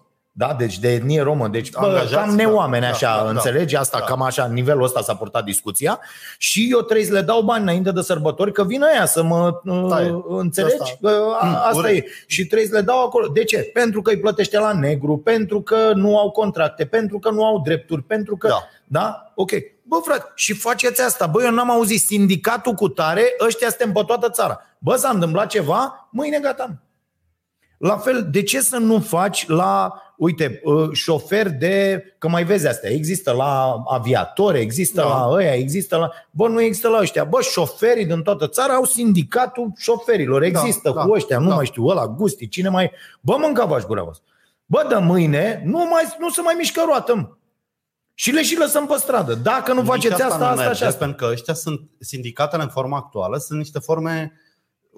[0.47, 0.53] da?
[0.57, 2.35] deci de etnie romă, deci bă, Angajați, cam da.
[2.35, 3.29] neoameni Da, așa, da, da.
[3.29, 3.75] înțelegi?
[3.75, 4.05] Asta, Da.
[4.05, 5.99] cam așa, nivelul ăsta s-a purtat discuția
[6.37, 9.51] și eu trebuie să le dau bani înainte de sărbători, că vin aia să mă
[9.89, 10.11] Taie.
[10.11, 10.81] uh, înțelegi?
[10.81, 10.95] Asta.
[11.07, 11.91] Asta, Mm, asta urât.
[11.91, 12.05] e.
[12.27, 13.27] Și trebuie să le dau acolo.
[13.27, 13.57] De ce?
[13.73, 17.61] Pentru că îi plătește la negru, pentru că nu au contracte, pentru că nu au
[17.61, 18.47] drepturi, pentru că...
[18.47, 18.59] Da.
[18.87, 19.31] da?
[19.35, 19.51] Ok.
[19.83, 21.25] Bă, frate, și faceți asta.
[21.27, 24.61] Bă, eu n-am auzit sindicatul cu tare, ăștia suntem pe toată țara.
[24.77, 26.81] Bă, s-a întâmplat ceva, mâine gata.
[27.77, 32.67] La fel, de ce să nu faci la, uite, uh, șofer de, că mai vezi
[32.67, 35.07] astea, există la aviatori, există Da.
[35.07, 37.23] la ăia, există la, bă, nu există la ăștia.
[37.23, 41.55] Bă, șoferii din toată țara au sindicatul șoferilor, există da, cu ăștia, nu da.
[41.55, 42.91] mai știu, ăla, Gusti, cine mai,
[43.21, 44.25] bă, mâncava-și gura voastră.
[44.65, 47.29] Bă, de mâine nu, mai, nu se mai mișcă roată, mă.
[48.13, 49.33] Și le și lăsăm pe stradă.
[49.33, 50.85] Dacă nu Nici faceți asta, nu asta, merge, așa.
[50.85, 50.99] asta.
[51.05, 54.33] Pentru că ăștia sunt sindicatele în forma actuală, sunt niște forme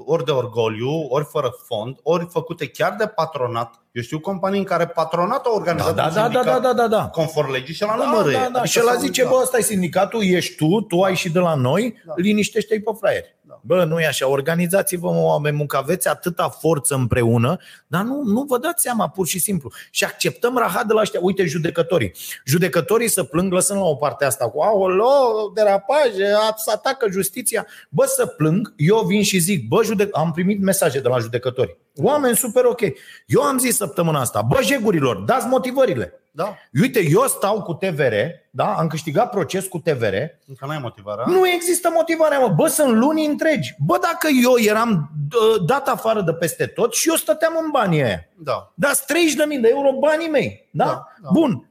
[0.06, 3.84] ori de orgoliu, ori fără fond, ori făcute chiar de patronat.
[3.92, 6.74] Eu știu companii în care patronatul a Da, organizat da, un da, da, sindicat da,
[6.74, 7.08] da, da.
[7.08, 8.32] conform legii și la Da, numără.
[8.32, 8.64] da, da.
[8.64, 11.96] Și el zice, bă, ăsta e sindicatul, ești tu, tu ai și de la noi,
[12.06, 12.14] Da.
[12.16, 13.36] liniștește-i pe fraieri.
[13.42, 13.60] Da.
[13.64, 18.44] Bă, nu e așa, organizați-vă, mă, oameni muncă, aveți atâta forță împreună, dar nu, nu
[18.44, 19.72] vă dați seama, pur și simplu.
[19.90, 21.20] Și acceptăm rahat de la ăștia.
[21.24, 22.12] Uite, judecătorii.
[22.46, 25.06] Judecătorii să plâng, lăsând la o parte asta cu aolo,
[25.54, 27.68] derapaje, a- să atacă justiția.
[27.90, 31.78] Bă, să plâng, eu vin și zic, bă, judec- am primit mesaje de la judecători.
[31.96, 32.82] Oameni super ok.
[33.26, 36.14] Eu am zis săptămâna asta, bă, jegurilor, dați motivările.
[36.34, 38.14] Da, Uite, eu stau cu TVR,
[38.52, 38.74] da?
[38.78, 40.14] am câștigat proces cu TVR,
[40.48, 41.26] încă n-ai motivarea.
[41.28, 42.48] nu există motivarea, mă.
[42.48, 43.76] Bă, sunt luni întregi.
[43.86, 48.04] Bă, dacă eu eram dă- dat afară de peste tot și eu stăteam în banii
[48.04, 48.28] aia.
[48.38, 48.72] Da.
[48.76, 50.70] Da, 30.000 de euro banii mei.
[50.72, 50.86] Da?
[50.86, 51.30] Da, da.
[51.34, 51.70] Bun.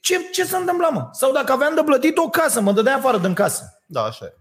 [0.00, 1.08] Ce, ce se întâmpla, mă?
[1.12, 3.80] Sau dacă aveam de plătit o casă, mă dădea afară din casă.
[3.86, 4.34] Da, așa e.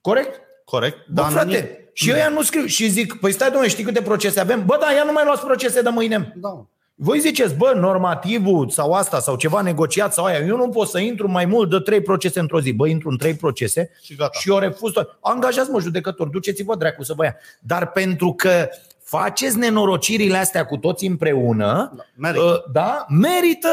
[0.00, 0.40] Corect?
[0.64, 0.96] Corect.
[1.08, 4.02] Bă, Dar frate, ni- și eu nu scriu și zic, păi stai, domnule, știi câte
[4.02, 4.64] procese avem?
[4.66, 6.32] Bă, da, ia nu mai luați procese de mâine.
[6.36, 6.66] Da.
[6.96, 10.98] Voi ziceți, bă, normativul sau asta sau ceva negociat sau aia, eu nu pot să
[10.98, 12.72] intru mai mult de trei procese într-o zi.
[12.72, 14.38] Bă, intru în trei procese Și gata.
[14.38, 15.18] și eu refuz tot.
[15.20, 17.36] Angajați mă judecători, duceți-vă dracu să vă ia.
[17.60, 18.68] Dar pentru că
[19.02, 22.42] faceți nenorocirile astea cu toți împreună, Da, merită.
[22.44, 23.68] uh, da, merită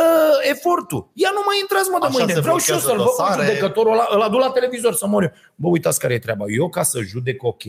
[0.49, 1.09] efortul.
[1.13, 2.33] Ia nu mai intrați mă de Așa mâine.
[2.33, 3.45] se Vreau și eu blochează să-l văd pe dosare.
[3.47, 5.31] judecătorul ăla, îl adu la televizor să mor eu.
[5.55, 6.45] Bă, uitați care e treaba.
[6.47, 7.63] Eu ca să judec ok,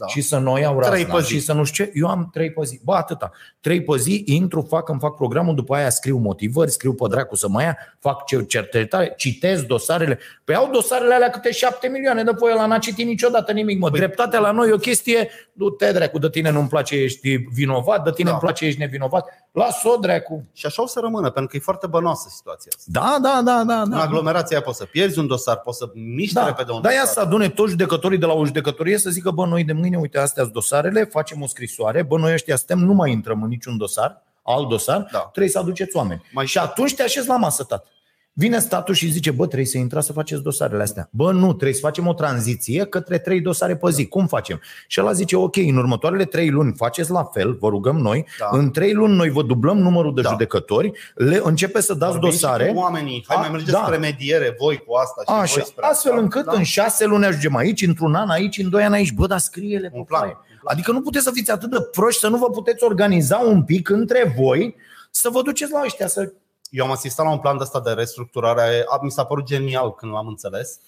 [0.00, 0.06] Da.
[0.06, 1.32] și să nu iau Trei razna pe zi.
[1.32, 2.80] și să nu știu ce, eu am trei pe zi.
[2.84, 3.30] Bă, atâta.
[3.60, 7.36] Trei pe zi, intru, fac, îmi fac programul, după aia scriu motivări, scriu pe dracu
[7.36, 10.18] să mai ia, fac ce- cercetare, citesc dosarele.
[10.44, 13.78] Păi au dosarele alea câte șapte milioane, după el n-a citit niciodată nimic.
[13.78, 18.04] Mă, dreptatea la noi e o chestie, du-te dracu, de tine nu-mi place, ești vinovat,
[18.04, 18.32] de tine Da.
[18.34, 19.28] îmi place, ești nevinovat.
[19.52, 20.44] Las-o dracu.
[20.52, 22.90] Și așa o să rămână, pentru că e foarte bănoasă situația asta.
[23.00, 23.80] Da, da, da, da.
[23.82, 24.00] În da.
[24.02, 26.98] aglomerația aia poți să pierzi un dosar, poți să miști Da, repede un da, ia
[27.00, 27.12] dosar.
[27.14, 30.18] să adune toți judecătorii de la o judecătorie să zică, bă, noi de mâine, uite,
[30.18, 33.76] astea sunt dosarele, facem o scrisoare, bă, noi ăștia suntem, nu mai intrăm în niciun
[33.76, 35.18] dosar, alt dosar, Da.
[35.18, 36.22] trebuie să aduceți oameni.
[36.32, 37.84] Mai- Și atunci te așezi la masă, tată.
[38.32, 41.08] Vine statul și zice, bă, trebuie să intrați să faceți dosarele astea.
[41.12, 44.06] Bă, nu, trebuie să facem o tranziție către trei dosare pe zi.
[44.06, 44.60] Cum facem?
[44.86, 48.26] Și ăla zice, ok, în următoarele trei luni faceți la fel, vă rugăm noi.
[48.38, 48.48] Da.
[48.50, 50.30] În trei luni noi vă dublăm numărul de Da.
[50.30, 52.66] judecători, le începe să dați Vorbiți și dosare.
[52.66, 53.82] Cu oamenii, hai A, mai mergeți da.
[53.84, 56.22] spre mediere, voi cu asta și Așa, voi spre astfel asta.
[56.24, 56.52] încât Da.
[56.52, 59.12] în șase luni ajungem aici, într-un an aici, în doi ani aici.
[59.12, 60.36] Bă, dar scrie-le pe Un plan, foaie.
[60.38, 60.74] un plan.
[60.74, 63.88] Adică nu puteți să fiți atât de proști să nu vă puteți organiza un pic
[63.88, 64.74] între voi
[65.10, 66.32] să vă duceți la ăștia să...
[66.70, 69.94] Eu am asistat la un plan de ăsta de restructurare, a- mi s-a părut genial
[69.94, 70.80] când l-am înțeles.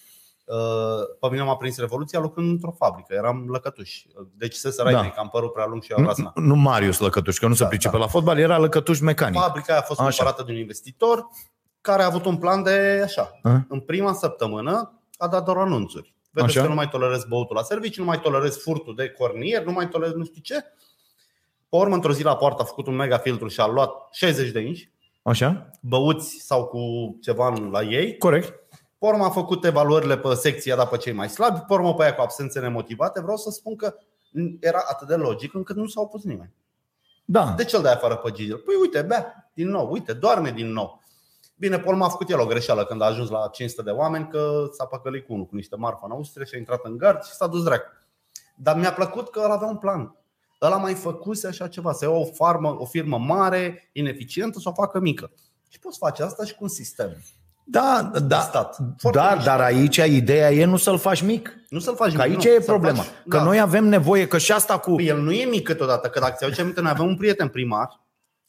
[0.45, 0.57] Uh,
[1.21, 4.03] Pe mine m-a prins revoluția lucrând într-o fabrică, eram lăcătuș.
[4.37, 4.91] Deci să Da.
[4.91, 5.09] da.
[5.11, 6.33] că am părul prea lung și eu razna.
[6.35, 8.03] Nu, nu Marius Lăcătuș, că nu se Da, pricepe da.
[8.03, 9.41] la fotbal, era Lăcătuș mecanic.
[9.41, 10.09] Fabrica aia a fost Așa.
[10.09, 11.27] cumpărată de un investitor
[11.81, 13.39] care a avut un plan de așa.
[13.43, 13.65] A?
[13.69, 16.15] În prima săptămână a dat doar anunțuri.
[16.31, 16.63] Vedeți Așa.
[16.63, 19.89] că nu mai tolerez băutul la serviciu, nu mai tolerez furtul de cornier, nu mai
[19.89, 20.55] tolerez nu știu ce.
[21.69, 24.51] Pe urmă, într-o zi la poartă a făcut un mega filtru și a luat 60
[24.51, 24.92] de inși,
[25.23, 25.71] Așa?
[25.81, 26.79] băuți sau cu
[27.21, 28.19] ceva în- la ei.
[28.19, 28.49] Corect.
[28.99, 31.95] Pe urmă a făcut evaluările pe secție, a dat pe cei mai slabi, pe urmă
[31.95, 33.21] pe aia cu absențe nemotivate.
[33.21, 33.95] Vreau să spun că
[34.61, 36.55] era atât de logic încât nu s-a opus nimeni.
[37.25, 37.55] Da.
[37.57, 38.53] De ce îl dai afară pe Gigi?
[38.53, 41.01] Păi uite, bea din nou, uite, doarme din nou.
[41.57, 44.29] Bine, pe urmă a făcut el o greșeală când a ajuns la 500 de oameni
[44.29, 47.23] că s-a păcălit cu unul cu niște marfă în Austria și a intrat în gard
[47.23, 47.91] și s-a dus dracu.
[48.57, 50.17] Dar mi-a plăcut că el avea un plan.
[50.63, 54.73] Ăla mai făcuse așa ceva, să ia o, farmă, o firmă mare, ineficientă, să o
[54.73, 55.31] facă mică.
[55.69, 57.11] Și poți face asta și cu un sistem.
[57.65, 58.77] Da, da, stat.
[58.99, 59.51] Foarte dar, mișto.
[59.51, 61.55] dar aici ideea e nu să-l faci mic.
[61.69, 62.97] Nu să-l faci Că mic, aici nu, e să-l problema.
[63.03, 63.43] faci- Că da.
[63.43, 64.95] noi avem nevoie, că și asta cu...
[64.95, 67.49] Păi el nu e mic câteodată, că dacă ți aduce aminte, noi aveam un prieten
[67.49, 68.01] primar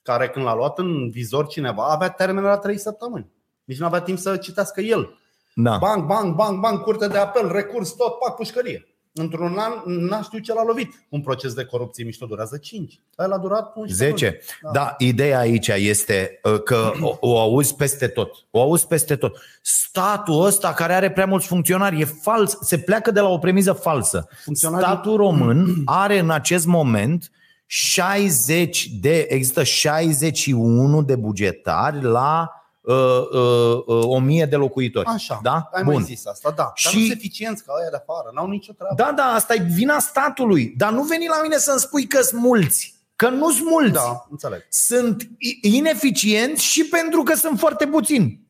[0.01, 3.32] care când l-a luat în vizor cineva avea termen la 3 săptămâni.
[3.64, 5.18] Nici nu avea timp să citească el.
[5.55, 5.78] Da.
[5.78, 8.88] Bang, bang, bang, bang, curte de apel, recurs, tot, pac, pușcărie.
[9.16, 11.05] Într-un an n-a știu ce l-a lovit.
[11.09, 12.99] Un proces de corupție mișto durează 5.
[13.18, 14.39] El a durat 11 10.
[14.74, 18.45] Da, ideea aici este uh, că o, o auzi peste tot.
[18.51, 19.38] O auzi peste tot.
[19.61, 23.74] Statul ăsta care are prea mulți funcționari e fals, se pleacă de la o premiză
[23.74, 24.28] falsă.
[24.43, 27.32] Funcționarii- Statul român are în acest moment
[27.66, 32.51] 60 de există 61 de bugetari la
[32.84, 32.96] uh,
[33.32, 35.06] uh, uh, 1000 de locuitori.
[35.06, 35.70] Așa, da?
[35.72, 35.94] ai Bun.
[35.94, 36.56] mai zis asta, da.
[36.64, 38.96] Dar Și- nu sunt eficienți ca aia de afară, n-au nicio treabă.
[38.96, 40.74] Da, da, asta e vina statului.
[40.78, 42.94] Dar nu veni la mine să-mi spui că sunt mulți.
[43.16, 43.94] Că nu sunt mulți.
[43.94, 44.66] Da, înțeleg.
[44.70, 48.42] Sunt i- ineficienți și pentru că sunt foarte puțini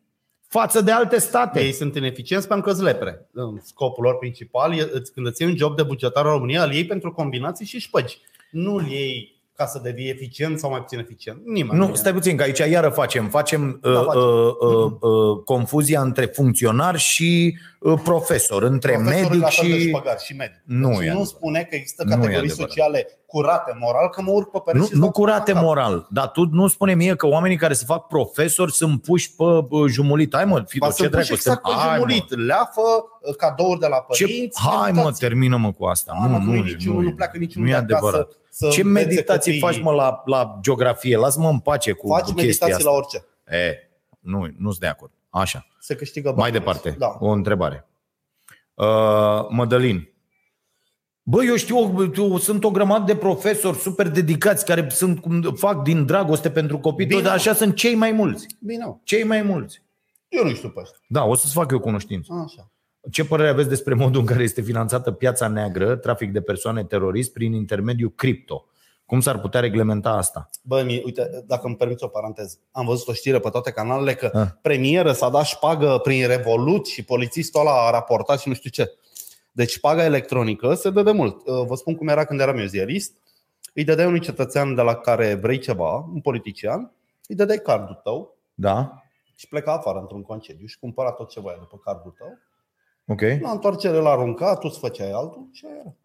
[0.47, 1.63] față de alte state.
[1.65, 3.29] Ei sunt ineficienți pentru că sunt lepre.
[3.63, 6.71] Scopul lor principal e îți- când îți iei un job de bugetar în România, îl
[6.73, 8.17] iei pentru combinații și șpăgi.
[8.51, 11.39] Nu îl iei ca să devii eficient sau mai puțin eficient.
[11.45, 11.79] Nimeni.
[11.79, 14.21] Nu, stai puțin, că aici iară facem, facem, Da, uh, facem.
[14.21, 19.77] uh, uh, uh, confuzia între funcționar și uh, profesor, între Profesorul medic la fel de
[19.79, 19.87] și...
[19.87, 20.61] șpăgar și medic.
[20.65, 21.27] Nu deci e nu adevărat.
[21.27, 22.69] spune că există Nu e categorii adevărat.
[22.69, 25.51] sociale curate moral, că mă urc pe pereți Nu, și îți nu dau cu curate
[25.51, 25.61] cap.
[25.61, 29.43] moral, dar tu nu spune mie că oamenii care se fac profesori sunt puși pe
[29.43, 30.35] uh, jumulit.
[30.35, 31.25] Hai mă, Fido, Ba, ce sunt dracu?
[31.27, 32.05] puși exact pe suntem- Hai, mă.
[32.05, 32.81] jumulit, leafă,
[33.37, 34.23] cadouri de la Ce...
[34.23, 34.61] părinți.
[34.61, 35.27] Hai mă, meditații.
[35.27, 36.11] termină-mă cu asta.
[36.15, 37.93] Ah, nu, mă, nu, nu, e- niciunul nu, nu e- pleacă niciunul nu e de
[37.93, 38.27] acasă adevărat.
[38.49, 39.73] să Ce învețe meditații copiii.
[39.75, 41.17] faci mă la, la geografie?
[41.17, 42.89] Lasă-mă în pace cu Faci chestia meditații asta.
[42.89, 43.25] la orice.
[43.47, 45.11] E, nu, nu sunt de acord.
[45.29, 45.65] Așa.
[45.79, 46.39] Se câștigă bani.
[46.41, 47.15] Mai departe, Da.
[47.19, 47.87] o întrebare.
[48.73, 50.12] Uh, Mădălin.
[51.25, 55.83] Bă, eu știu, eu, sunt o grămadă de profesori super dedicați care sunt, cum- fac
[55.83, 57.19] din dragoste pentru copii, Bine.
[57.19, 58.45] tot, dar așa sunt cei mai mulți.
[58.59, 58.95] Bine, mă.
[59.03, 59.81] Cei mai mulți.
[60.27, 60.97] eu nu știu pe ăsta.
[61.07, 62.33] Da, o să-ți fac eu cunoștință.
[62.45, 62.71] Așa.
[63.11, 67.33] Ce părere aveți despre modul în care este finanțată piața neagră, trafic de persoane terorist
[67.33, 68.65] prin intermediul cripto?
[69.05, 70.49] Cum s-ar putea reglementa asta?
[70.61, 74.13] Bă, mie, uite, dacă îmi permiți o paranteză, am văzut o știre pe toate canalele
[74.13, 74.47] că Ah.
[74.61, 78.91] premieră s-a dat șpagă prin Revolut și polițistul ăla a raportat și nu știu ce.
[79.55, 81.47] Deci șpaga electronică se dă de mult.
[81.47, 83.17] Uh, Vă spun cum era când eram eu ziarist.
[83.73, 86.91] Îi dădeai unui cetățean de la care vrei ceva, un politician,
[87.27, 89.03] îi dădeai cardul tău Da?
[89.35, 92.37] și pleca afară într-un concediu și cumpăra tot ce voia după cardul tău.
[93.07, 93.41] Ok?
[93.41, 95.95] La întoarcere l arunca, tu îți făceai altul și aia era.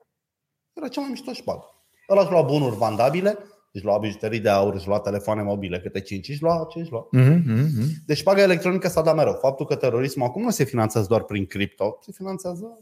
[0.73, 1.65] Era cea mai mișto șpagă.
[2.09, 3.39] Ăla își lua bunuri vandabile,
[3.73, 6.91] își lua bijuterii de aur, își lua telefoane mobile, câte 5 își lua, ce își
[6.91, 7.09] lua.
[7.17, 8.05] Mm-hmm, mm-hmm.
[8.07, 9.33] Deci șpaga electronică s-a dat mereu.
[9.41, 12.79] Faptul că terorismul acum nu se finanțează doar prin cripto, se finanțează,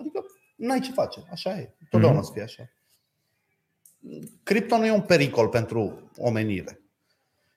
[0.00, 0.24] adică
[0.56, 1.74] n-ai ce face, așa e.
[1.90, 2.26] Totdeauna Mhm.
[2.26, 2.62] să fie așa.
[4.42, 6.80] Cripto nu e un pericol pentru omenire.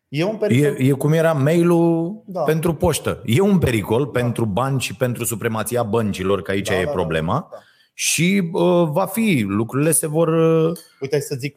[0.08, 0.76] E un pericol.
[0.76, 2.42] E, e cum era mail-ul Da.
[2.44, 3.22] pentru poștă.
[3.26, 7.34] E un pericol pentru bani și pentru supremația băncilor, că aici Da, e da, problema.
[7.34, 7.58] da, da.
[7.94, 10.28] Și uh, va fi, lucrurile se vor...
[10.28, 11.56] Uh, Uite, hai să zic,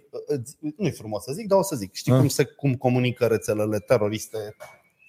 [0.77, 1.95] nu e frumos să zic, dar o să zic.
[1.95, 2.19] Știi Ah.
[2.19, 4.57] cum, se, cum comunică rețelele teroriste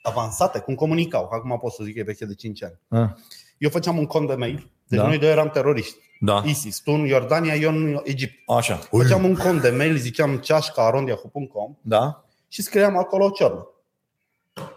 [0.02, 0.60] avansate?
[0.60, 1.30] Cum comunicau?
[1.32, 2.80] Acum pot să zic că e veche de 5 ani.
[2.88, 3.10] uh,
[3.58, 5.08] Eu făceam un cont de mail, deci Da.
[5.08, 5.96] noi doi eram teroriști.
[6.20, 8.34] da, ISIS, tu în Iordania, eu în Egipt.
[8.50, 8.76] așa.
[8.76, 12.26] Făceam un cont de mail, ziceam ceașca.arondiahu.com Da?
[12.48, 13.68] și scriam acolo o ciornă.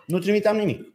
[0.06, 0.92] Nu trimiteam nimic.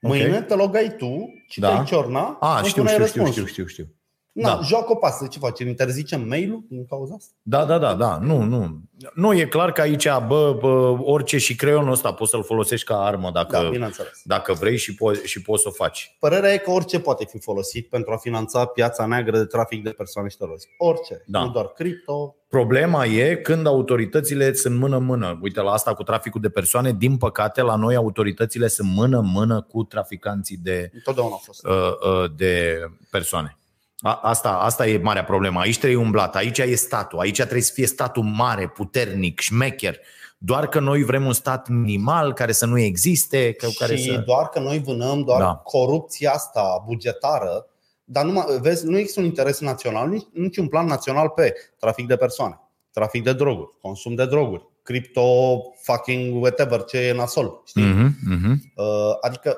[0.00, 1.82] Mâine te logai tu, citeai Da.
[1.84, 3.46] ciorna, A, îmi știu, puneai știu, știu, răspunsul.
[3.48, 3.95] știu, știu, știu.
[4.36, 4.60] Na, Da.
[4.62, 5.68] joacă o pasă, ce facem?
[5.68, 7.30] Interzicem mail-ul din cauza asta?
[7.42, 8.18] Da, da, da, da.
[8.22, 8.80] Nu, nu.
[9.14, 13.04] Nu, e clar că aici, bă, bă orice și creionul ăsta poți să-l folosești ca
[13.04, 14.20] armă dacă, Da, bineînțeles.
[14.24, 16.16] dacă vrei și, po- și poți să o faci.
[16.18, 19.90] Părerea e că orice poate fi folosit pentru a finanța piața neagră de trafic de
[19.90, 20.68] persoane și terorism.
[20.78, 21.40] Orice, Da.
[21.44, 22.34] nu doar cripto.
[22.48, 25.38] Problema e când autoritățile sunt mână-mână.
[25.42, 29.82] Uite la asta cu traficul de persoane, din păcate la noi autoritățile sunt mână-mână cu
[29.84, 31.66] traficanții de, Întotdeauna a fost.
[31.66, 32.78] uh, uh, de
[33.10, 33.58] persoane.
[34.06, 35.60] A, asta, asta e marea problemă.
[35.60, 39.98] Aici trebuie umblat, aici e statul, aici trebuie să fie statul mare, puternic, șmecher.
[40.38, 44.22] Doar că noi vrem un stat minimal care să nu existe, că, care și să...
[44.26, 45.44] doar că noi vânăm doar Da.
[45.44, 45.54] da.
[45.54, 47.66] corupția asta bugetară,
[48.04, 52.06] dar numai, vezi, nu există un interes național, nici, nici un plan național pe trafic
[52.06, 57.62] de persoane, trafic de droguri, consum de droguri, cripto, fucking whatever, ce e nasol.
[57.66, 57.84] Știi?
[57.84, 58.72] Mhm, mhm.
[58.74, 58.84] Uh,
[59.20, 59.56] Adică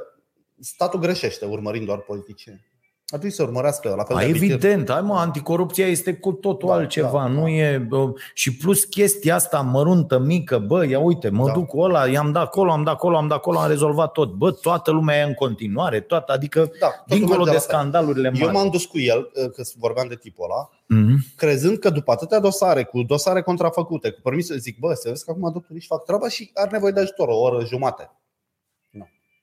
[0.60, 2.66] statul greșește urmărind doar politicieni.
[3.10, 4.50] Ar trebui să urmărească la fel A, de abitir.
[4.50, 7.48] evident, hai mă, anticorupția este cu totul Da, altceva, da, nu da.
[7.48, 7.78] e...
[7.78, 11.52] bă, Și plus chestia asta măruntă, mică, bă, ia uite, mă Da.
[11.52, 14.32] duc cu ăla, i-am dat acolo, am dat acolo, am dat acolo, am rezolvat tot.
[14.32, 17.68] Bă, toată lumea e în continuare, toată, adică Da, totul dincolo merge de la fel.
[17.74, 18.42] scandalurile mari.
[18.44, 20.68] Eu m-am dus cu el, uh, că vorbeam de tipul ăla,
[21.00, 21.24] Mhm.
[21.36, 25.30] crezând că după atâtea dosare, cu dosare contrafăcute, cu permise, zic, bă, să vezi că
[25.30, 28.10] acum doctorii își fac treaba și are nevoie de ajutor, o oră jumate.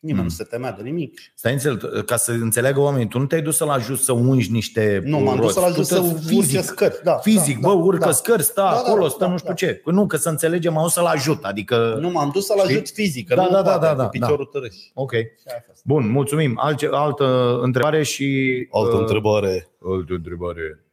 [0.05, 0.11] Nu.
[0.11, 0.23] Nimeni Mm.
[0.23, 1.19] nu se temea de nimic.
[1.35, 5.01] Stai înțeleg, ca să înțeleagă oamenii, tu nu te-ai dus să-l ajuți să ungi niște
[5.05, 5.53] Nu, m-am dus roți.
[5.53, 5.95] să-l ajut Tu să
[6.29, 6.99] te- urce scări.
[7.03, 8.11] Da, Fizic, da, bă, da, urcă da.
[8.11, 9.55] scări, stă Da, da, acolo, da, stă da, nu știu da.
[9.55, 9.73] ce.
[9.83, 11.97] Păi Nu, că să înțelegem, o să-l ajut, adică...
[11.99, 12.73] Nu, m-am dus să-l Știi?
[12.73, 14.75] ajut fizic, că Da, nu da, da, poate, da, cu da, piciorul târâș.
[14.93, 15.11] Ok.
[15.11, 15.81] Și aia a fost.
[15.85, 16.59] Bun, mulțumim.
[16.61, 18.23] Alce, altă întrebare și...
[18.71, 19.67] uh, întrebare.
[19.85, 20.83] Altă întrebare.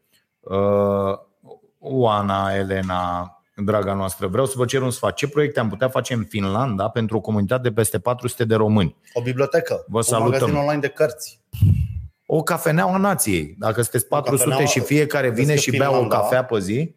[0.41, 1.19] Uh,
[1.79, 5.15] Oana, Elena, draga noastră, vreau să vă cer un sfat.
[5.15, 8.97] Ce proiecte am putea face în Finlanda pentru o comunitate de peste 400 de români?
[9.13, 10.33] O bibliotecă, Vă un salutăm.
[10.33, 11.41] magazin online de cărți.
[12.27, 13.55] O cafenea a nației.
[13.59, 16.59] Dacă sunteți 400 cafeneaua- și fiecare vezi vine că și bea o Finlanda- cafea pe
[16.59, 16.95] zi,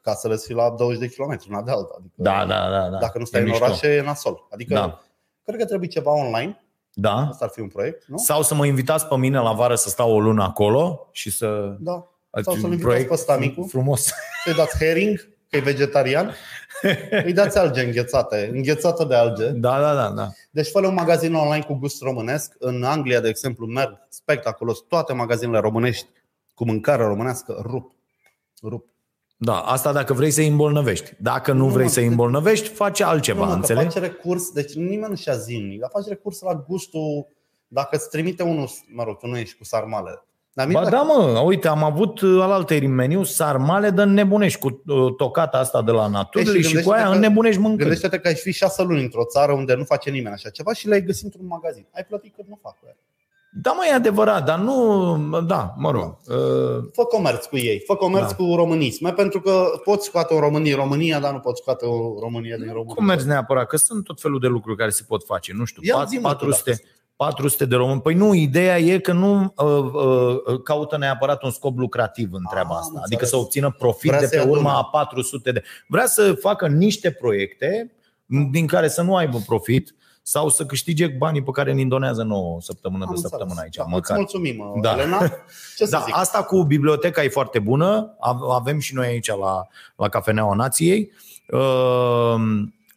[0.00, 1.94] Ca să le ții la 20 de kilometri, una de alta.
[1.98, 2.88] Adică, da, da, da.
[2.90, 2.98] da.
[2.98, 3.64] Dacă nu E stai în mișto.
[3.64, 4.46] orașe, e nasol.
[4.50, 5.00] Adică, Da.
[5.44, 6.60] cred că trebuie ceva online.
[6.92, 7.14] Da.
[7.14, 8.16] Asta ar fi un proiect, nu?
[8.18, 11.76] Sau să mă invitați pe mine la vară să stau o lună acolo și să...
[11.80, 12.06] Da.
[12.30, 13.62] Ați Sau un să-l invitați pe Stamicu.
[13.62, 14.12] Frumos.
[14.44, 15.18] Să-i dați herring,
[15.50, 16.34] că e vegetarian.
[17.24, 19.48] Îi dați alge înghețate, înghețată de alge.
[19.48, 20.28] Da, da, da, da.
[20.50, 22.54] Deci fă un magazin online cu gust românesc.
[22.58, 26.06] În Anglia, de exemplu, merg spectaculos toate magazinele românești
[26.54, 27.92] cu mâncare românească rup.
[28.62, 28.86] Rup.
[29.36, 31.14] Da, asta dacă vrei să-i îmbolnăvești.
[31.18, 33.94] Dacă nu Nu, vrei mă, să-i îmbolnăvești, face altceva, Nu, mă, că înțelegi?
[33.94, 37.26] faci recurs, deci nimeni nu-și ia zilnic, dar faci recurs la gustul,
[37.68, 40.22] dacă îți trimite unul, mă rog, tu nu ești cu sarmale.
[40.58, 44.02] Dar mie Ba dacă- da, mă, uite, am avut uh, alaltă în meniu sarmale de
[44.02, 47.14] înnebunești cu uh, tocata asta de la naturile Ei, și, și cu aia gândește-te că-
[47.14, 47.80] înnebunești mâncând.
[47.80, 50.88] Gândește-te că ai fi șase luni într-o țară unde nu face nimeni așa ceva și
[50.88, 51.86] le-ai găsit într-un magazin.
[51.94, 52.96] Ai plătit cât nu fac cu ele.
[53.62, 55.16] Da, mă, e adevărat, dar nu...
[55.46, 56.16] Da, mă rog.
[56.28, 56.36] Uh,
[56.92, 58.34] Fă comerț cu ei, fă comerț Da.
[58.36, 62.20] cu românisme, pentru că poți scoate o Românie în România, dar nu poți scoate o
[62.20, 62.94] Românie din România.
[62.94, 65.52] Comerț neapărat, că sunt tot felul de lucruri care se pot face.
[65.56, 66.82] Nu știu, Ia pat- zi-mă tu 400, dacă-
[67.18, 68.00] 400 de români.
[68.00, 72.70] Păi nu, ideea e că nu uh, uh, caută neapărat un scop lucrativ în treaba
[72.74, 72.92] Ah, asta.
[72.96, 73.28] am Adică înțeles.
[73.30, 74.72] să obțină profit Vrea de să pe ia urma lumea.
[74.74, 75.62] a 400 de...
[75.88, 77.92] Vrea să facă niște proiecte
[78.50, 82.60] din care să nu aibă profit sau să câștige banii pe care ne indonează nouă
[82.60, 83.30] săptămână Am de înțeles.
[83.30, 83.76] săptămână aici.
[83.76, 84.16] Da, îți măcar.
[84.16, 84.92] mulțumim, Da.
[84.92, 85.18] Elena.
[85.76, 86.16] Ce să Da, zic?
[86.16, 88.16] asta cu biblioteca e foarte bună.
[88.20, 89.66] Av- Avem și noi aici la,
[89.96, 91.10] la Cafeneaua Nației.
[91.48, 92.34] Uh,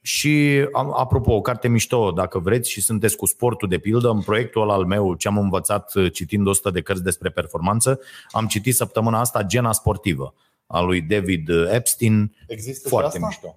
[0.01, 4.21] și am- apropo, o carte mișto, dacă vreți și sunteți cu sportul de pildă, în
[4.21, 7.99] proiectul ăla al meu, ce am învățat uh, citind 100 de cărți despre performanță,
[8.31, 10.33] am citit săptămâna asta Gena Sportivă
[10.67, 13.27] a lui David Epstein, Există foarte și asta?
[13.27, 13.55] mișto.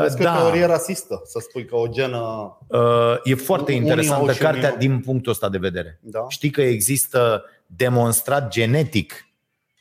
[0.00, 0.34] Vezi că Da.
[0.34, 2.56] e teorie rasistă, să spui că o genă...
[2.68, 2.80] Uh,
[3.24, 4.92] E foarte Unii interesantă au și cartea unii nu.
[4.94, 5.98] din punctul ăsta de vedere.
[6.02, 6.24] Da.
[6.28, 9.28] Știi că există demonstrat genetic,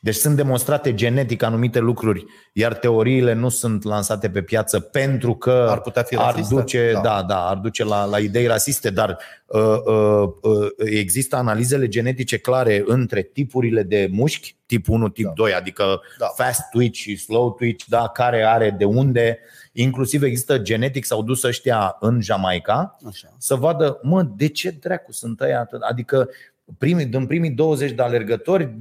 [0.03, 5.67] deci sunt demonstrate genetic anumite lucruri, iar teoriile nu sunt lansate pe piață pentru că
[5.69, 6.55] Ar putea fi ar rasiste?
[6.55, 6.99] duce, da.
[7.01, 7.09] Da.
[7.13, 12.37] Da, da, ar duce la, la idei rasiste, dar uh, uh, uh, există analizele genetice
[12.37, 15.31] clare între tipurile de mușchi, tip 1, tip Da.
[15.35, 16.25] 2, adică Da.
[16.35, 19.39] fast twitch și slow twitch, da, care are de unde,
[19.71, 23.33] inclusiv există genetic, s-au dus ăștia în Jamaica, Așa.
[23.37, 25.81] să vadă, mă, de ce dracu sunt ăia atât?
[25.81, 26.29] Adică
[26.77, 28.77] primii, din primii 20 de alergători,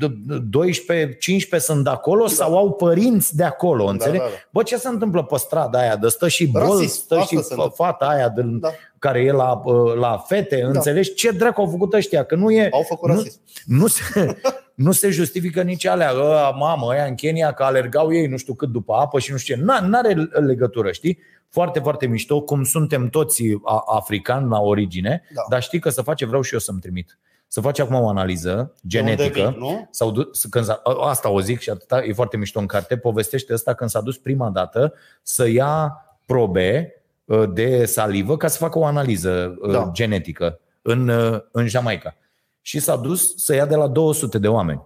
[1.55, 4.19] 12-15 sunt de acolo sau au părinți de acolo, înțelegi?
[4.19, 4.31] da, da.
[4.51, 5.97] Bă, ce se întâmplă pe strada aia?
[5.97, 7.73] De stă și bol, Rasist, stă asta și se întâmplă.
[7.85, 8.69] fata aia de, Da.
[8.99, 9.63] care e la,
[9.99, 11.15] la fete, înțelegi?
[11.15, 12.23] Ce dracu au făcut ăștia?
[12.25, 12.69] Că nu e...
[12.73, 13.41] Au făcut nu, rasism.
[13.67, 14.37] nu se,
[14.75, 18.55] nu se justifică nici alea, ă, mamă, ăia în Kenya că alergau ei nu știu
[18.55, 19.61] cât după apă și nu știu ce.
[19.63, 20.15] N- N-are
[20.47, 21.19] legătură, știi?
[21.49, 25.43] Foarte, foarte mișto, cum suntem toți a- africani la origine, Da.
[25.49, 27.19] dar știi că să face, vreau și eu să-mi trimit.
[27.53, 29.33] Să face acum o analiză genetică.
[29.33, 29.89] De unde vin, nu?
[29.91, 33.53] Sau du- când s-a, asta o zic și atâta, e foarte mișto în carte, povestește
[33.53, 35.97] asta când s-a dus prima dată să ia
[36.27, 36.95] probe
[37.25, 39.91] uh, de salivă ca să facă o analiză uh, Da.
[39.93, 42.15] genetică în, uh, în Jamaica.
[42.61, 44.83] Și s-a dus să ia de la 200 de oameni.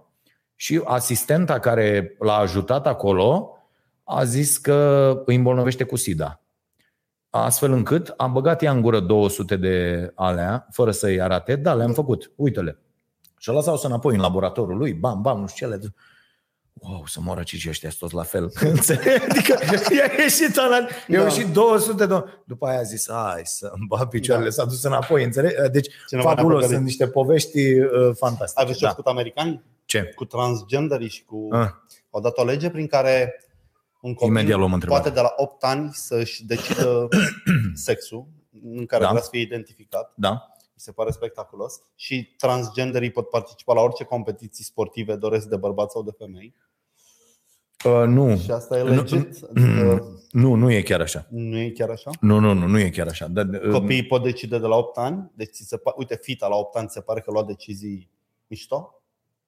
[0.55, 3.57] Și asistenta care l-a ajutat acolo
[4.03, 6.41] a zis că îi îmbolnăvește cu SIDA.
[7.43, 11.55] Astfel încât am băgat ea în gură 200 de alea, fără să-i arate.
[11.55, 12.31] Da, le-am făcut.
[12.35, 12.79] Uite-le.
[13.37, 15.79] Și ăla s-a dus înapoi în laboratorul lui, bam, bam, nu știu ce, le
[16.81, 18.51] Wow, să moară cici ăștia toți la fel.
[18.59, 19.23] Înțelegi?
[19.29, 19.59] adică
[19.95, 20.77] i-a ieșit ăla,
[21.07, 21.23] i-a Da.
[21.23, 22.23] ieșit 200 de...
[22.45, 24.53] După aia a zis, hai să îmi bat picioarele, Da.
[24.53, 25.55] s-a dus înapoi, înțelegi?
[25.71, 26.75] Deci, Cineva ne-a fabulos, păcălit.
[26.75, 28.61] sunt niște povești uh, fantastice.
[28.63, 28.91] Aveți ce da.
[28.95, 29.01] da.
[29.01, 29.63] cu americani?
[29.85, 30.11] Ce?
[30.15, 31.47] Cu transgenderii și cu...
[31.51, 31.69] Ah.
[32.09, 33.43] Au dat o lege prin care
[34.01, 35.01] un copil Imediat luăm întrebarea.
[35.03, 37.07] poate de la 8 ani să-și decidă
[37.73, 38.27] sexul
[38.63, 39.09] în care Da.
[39.09, 40.13] vrea să fie identificat.
[40.15, 40.31] Da?
[40.59, 41.73] Mi se pare spectaculos.
[41.95, 46.55] Și transgenderii pot participa la orice competiții sportive doresc de bărbați sau de femei.
[47.85, 48.37] Uh, nu.
[48.37, 49.39] Și asta e Nu- legit.
[49.55, 51.27] Adică Nu, nu e chiar așa.
[51.29, 52.11] nu e chiar așa?
[52.21, 53.27] Nu, nu, nu, nu e chiar așa.
[53.27, 55.31] Dar, uh, Copiii pot decide de la 8 ani.
[55.35, 58.09] Deci, ți se, pa- uite, fita la 8 ani se pare că lua decizii
[58.47, 59.01] mișto.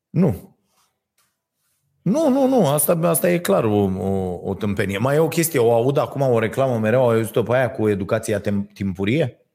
[0.09, 0.57] Nu.
[2.09, 4.97] Nu, nu, nu, asta, asta e clar o, o, o tâmpenie.
[4.97, 7.87] Mai e o chestie, o aud acum o reclamă mereu, au auzit-o pe aia cu
[7.89, 9.48] educația tem- timpurie?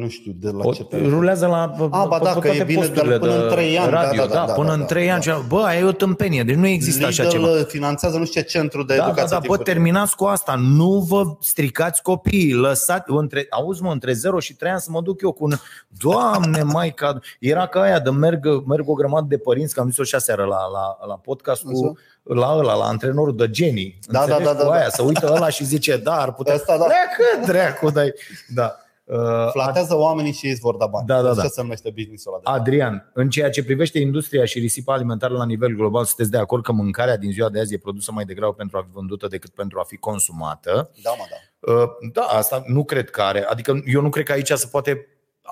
[0.00, 2.64] Nu știu de la O, ce te rulează la A, ba da, că toate e
[2.64, 4.72] bine, dar posturile până de în trei ani, da, radio, da, da, da, până da,
[4.72, 5.12] în da, trei da.
[5.12, 5.22] ani.
[5.22, 5.44] ceva.
[5.48, 7.46] Bă, aia e o tâmpenie, deci nu există așa ceva.
[7.46, 9.72] Lidl finanțează nu știu ce centru de Da, da, educație da, bă, timpurie.
[9.72, 10.54] terminați cu asta.
[10.58, 12.52] Nu vă stricați copiii.
[12.52, 15.52] Lăsați, între, auzi mă, între 0 și 3 ani să mă duc eu cu un...
[15.88, 17.18] Doamne, mai ca...
[17.40, 20.44] Era ca aia de merg, merg o grămadă de părinți, că am zis-o și aseară
[20.44, 23.98] la, la, la podcast cu, la ăla, la antrenorul de genii.
[24.08, 24.44] Da, Înțelegi?
[24.44, 24.88] da, da, Cu da, aia, da.
[24.90, 26.54] să uită ăla și zice, da, ar putea...
[26.54, 26.84] Asta, da.
[26.84, 28.12] Treacă, dracu, dai.
[28.54, 28.76] Da.
[29.04, 31.06] Uh, Flatează oamenii și ei îți vor da bani.
[31.06, 31.48] Da, da, Așa da.
[31.48, 32.40] se numește business-ul ăla.
[32.42, 32.58] de fapt.
[32.60, 36.62] Adrian, în ceea ce privește industria și risipa alimentară la nivel global, sunteți de acord
[36.62, 39.50] că mâncarea din ziua de azi e produsă mai degrabă pentru a fi vândută decât
[39.50, 40.90] pentru a fi consumată?
[41.02, 41.72] Da, mă, da.
[41.72, 43.42] Uh, Da, asta nu cred că are.
[43.48, 45.06] Adică eu nu cred că aici se poate.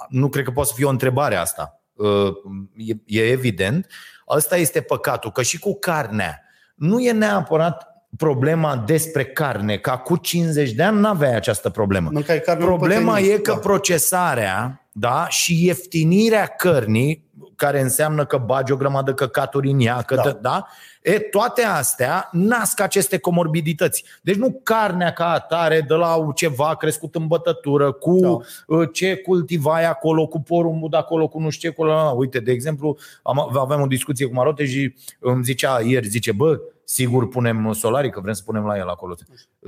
[0.08, 1.82] Nu cred că poate să fie o întrebare asta.
[1.92, 2.28] Uh,
[2.76, 3.86] E, e evident.
[4.26, 6.42] Asta este păcatul, că și cu carnea
[6.74, 12.08] nu e neapărat problema despre carne, ca cu 50 de ani n-aveai această problemă.
[12.12, 13.58] Mâncai carne, nu Problema puteai e nici- că da.
[13.58, 20.14] procesarea da, și ieftinirea cărnii, care înseamnă că bagi o grămadă căcaturi în ea, că
[20.14, 20.22] Da.
[20.22, 20.30] da.
[20.40, 20.66] Da,
[21.02, 24.04] e, toate astea nasc aceste comorbidități.
[24.22, 28.36] Deci nu carnea ca atare de la ceva crescut în bătătură, cu Da.
[28.76, 28.84] da.
[28.92, 32.10] ce cultivai acolo, cu porumbul de acolo, cu nu știu ce, cu la...
[32.10, 36.58] Uite, de exemplu, am, aveam o discuție cu Marote și îmi zicea ieri, zice, bă,
[36.92, 39.14] sigur punem solarii, că vrem să punem la el acolo.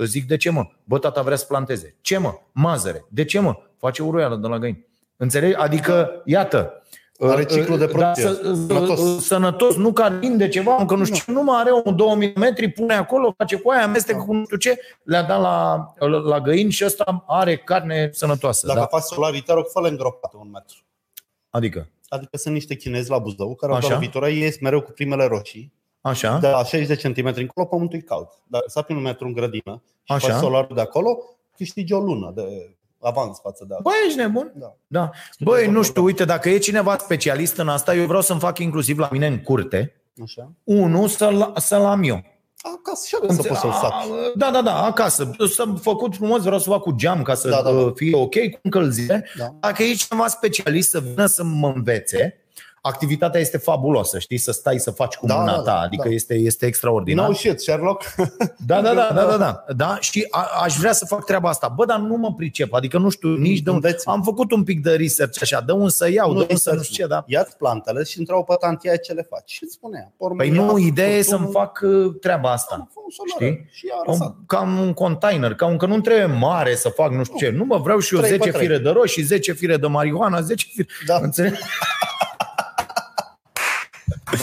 [0.03, 0.67] Zic, de ce mă?
[0.83, 1.95] Bă, tata vrea să planteze.
[2.01, 2.33] Ce mă?
[2.51, 3.05] Mazăre.
[3.09, 3.55] De ce mă?
[3.77, 4.85] Face uruială de la găini.
[5.17, 5.55] Înțelegi?
[5.55, 6.73] Adică, iată,
[7.19, 8.23] Are ciclu de producție.
[8.23, 9.25] Da, să- Sănătos.
[9.25, 12.93] sănătos, nu că vinde ceva, că nu știu, nu mai are un 2 mm, pune
[12.93, 15.85] acolo, face cu aia, amestecă cu nu știu ce, le-a dat la,
[16.23, 18.67] la găini și ăsta are carne sănătoasă.
[18.67, 18.85] Dacă Da?
[18.85, 20.77] faci solarii, te rog, fă-le îngropate un metru.
[21.49, 23.87] Adică, Adică sunt niște chinezi la Buzău care au Așa.
[23.87, 25.73] dat lovitura, ei ies mereu cu primele roșii.
[26.09, 28.27] Așa, De la 60 de centimetri încolo, pământul e cald.
[28.47, 30.27] Dar să aprin un metru în grădină și Așa.
[30.31, 31.17] faci solarul de acolo,
[31.57, 34.07] câștigi o lună de avans față de Băi, alții.
[34.07, 34.51] ești nebun?
[34.55, 34.75] Da.
[34.87, 35.09] Da.
[35.39, 38.97] Băi, nu știu, uite, dacă e cineva specialist în asta, eu vreau să-mi fac inclusiv
[38.97, 39.93] la mine în curte,
[40.23, 40.51] Așa.
[40.63, 42.23] unul să-l, să-l am eu.
[42.79, 43.93] Acasă și acasă poți să-l sapi.
[43.93, 45.31] A, Da, da, da, acasă.
[45.53, 47.77] Să-mi făcut frumos, vreau să fac cu geam ca să Da, da, da.
[47.77, 49.27] uh, fie ok cu încălzire.
[49.37, 49.55] Da.
[49.59, 52.37] Dacă e cineva specialist să vină să mă învețe,
[52.85, 56.07] activitatea este fabuloasă, știi, să stai să faci cu Da, mâna da, ta, da, adică
[56.07, 56.13] da.
[56.13, 57.27] este, este extraordinar.
[57.27, 58.15] No shit, Sherlock.
[58.65, 59.97] Da, da, da, da, da, da, da.
[59.99, 61.67] Și a, aș vrea să fac treaba asta.
[61.67, 63.87] Bă, dar nu mă pricep, adică nu știu nici de unde.
[63.87, 64.07] Înveți.
[64.07, 66.81] Am făcut un pic de research așa, de un să iau, de un să nu
[66.81, 67.23] știu ce, da.
[67.27, 69.51] Ia-ți plantele și întreabă pe tantia ce le faci.
[69.51, 70.13] Și îți spune ea.
[70.17, 72.89] Pormă, Păi ia nu, ideea e furtunul, să-mi fac uh, treaba asta.
[72.93, 73.69] fă un solar Știi?
[73.71, 74.27] Și ia arăsat.
[74.27, 77.49] Un, cam un container, ca un că nu trebuie mare să fac nu știu ce.
[77.49, 78.67] Nu mă vreau și eu Trei pe 10 trei.
[78.67, 80.87] fire de roșii, 10 fire de marihuana, 10 fire.
[81.05, 81.19] Da.
[81.21, 81.59] Înțelegi?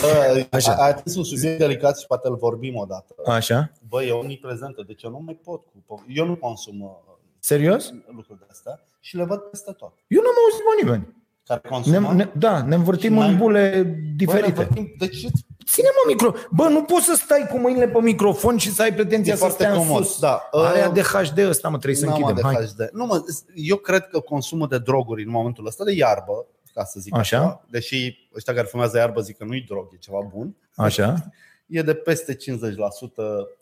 [0.01, 0.73] Bă, Așa.
[0.75, 3.15] ai atins un subiect delicat și poate îl vorbim odată.
[3.27, 3.73] Așa?
[3.89, 6.05] Bă, e omniprezentă, deci eu nu mai pot cu...
[6.09, 6.91] Eu nu consum uh,
[7.39, 7.93] Serios?
[8.17, 9.93] lucruri de astea și le văd peste tot.
[10.09, 11.15] Eu nu am auzit pe nimeni.
[11.47, 12.09] Care consumă...
[12.13, 14.51] Ne, ne, da, ne învârtim Și mai- în bule Bă, ne diferite.
[14.63, 15.27] vorbim- Deci
[15.67, 16.33] Ține mă micro.
[16.51, 19.41] Bă, nu poți să stai cu mâinile pe microfon și să ai pretenția E să
[19.45, 20.19] foarte stea în comod, sus.
[20.21, 20.49] da.
[20.51, 22.43] Are Uh, ADHD ăsta, mă, trebuie să n-am închidem.
[22.45, 22.55] Hai.
[22.55, 22.89] ADHD.
[22.93, 23.25] Nu, mă,
[23.55, 27.39] eu cred că consumul de droguri în momentul ăsta de iarbă, ca să zic Așa.
[27.39, 31.15] așa, deși ăștia care fumează iarbă zic că nu-i drog, e ceva bun, Așa?
[31.67, 32.39] e de peste 50%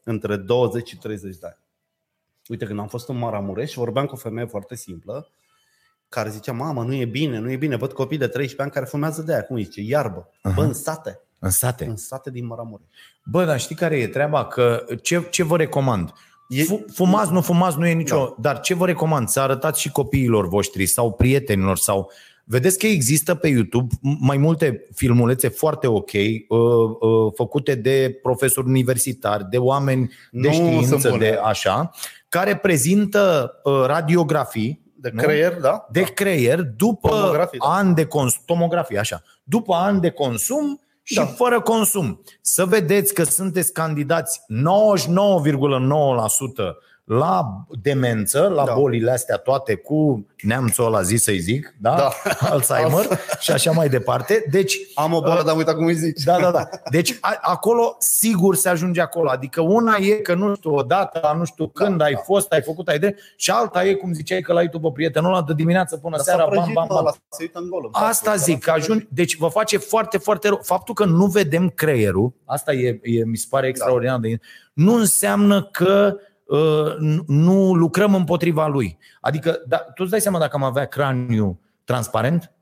[0.05, 1.59] între 20 și 30 de ani.
[2.49, 5.31] Uite, când am fost în Maramureș, vorbeam cu o femeie foarte simplă
[6.09, 8.85] care zicea, mamă, nu e bine, nu e bine, văd copii de 13 ani care
[8.85, 11.85] fumează de aia, cum zice, iarbă, bă, în sate, În sate.
[11.85, 12.87] în sate din Maramureș.
[13.25, 14.47] Bă, dar știi care e treaba?
[14.47, 16.13] Că ce, ce vă recomand?
[16.49, 18.27] E- Fu- Fumați, nu fumați, nu e nicio...
[18.27, 18.35] Da.
[18.39, 19.29] Dar ce vă recomand?
[19.29, 22.11] Să arătați și copiilor voștri sau prietenilor sau...
[22.53, 28.67] Vedeți că există pe YouTube mai multe filmulețe foarte ok, uh, uh, făcute de profesori
[28.67, 31.29] universitari, de oameni de Nu sunt știință, bune.
[31.31, 31.91] de așa,
[32.29, 35.23] care prezintă uh, radiografii De nu?
[35.23, 35.87] creier, da?
[35.91, 37.69] de creier după Tomografie, da.
[37.71, 41.25] an de consum, tomografie, așa, după an de consum și Da.
[41.25, 42.23] fără consum.
[42.41, 46.77] Să vedeți că sunteți candidați 99,9%
[47.19, 48.73] la demență, la Da.
[48.75, 51.95] bolile astea toate cu neamțul ăla zis să-i zic, da?
[51.97, 52.11] Da.
[52.51, 53.07] Alzheimer
[53.41, 54.45] și așa mai departe.
[54.51, 56.23] Deci Am o boală, dar am uitat cum îi zici.
[56.23, 56.69] da, da, da.
[56.91, 59.31] Deci a, acolo sigur se ajunge acolo.
[59.31, 62.19] Adică una e că nu știu, odată, nu știu când Da, ai da.
[62.19, 65.31] fost, ai făcut, ai de și alta e, cum ziceai, că l-ai tu pe prietenul
[65.33, 67.05] ăla de dimineață până Dar seara, s-a bam, prăjit, bam, mă, bam.
[67.05, 67.85] ăla se uită în gol.
[67.85, 70.61] în Asta față, zic, că ajungi, deci vă face foarte, foarte rău.
[70.63, 74.39] Faptul că nu vedem creierul, asta e, e mi se pare extraordinar de
[74.73, 76.21] nu înseamnă că uh,
[76.99, 78.99] nu- nu lucrăm împotriva lui.
[79.21, 82.53] Adică, da, tu îți dai seama dacă am avea craniu transparent?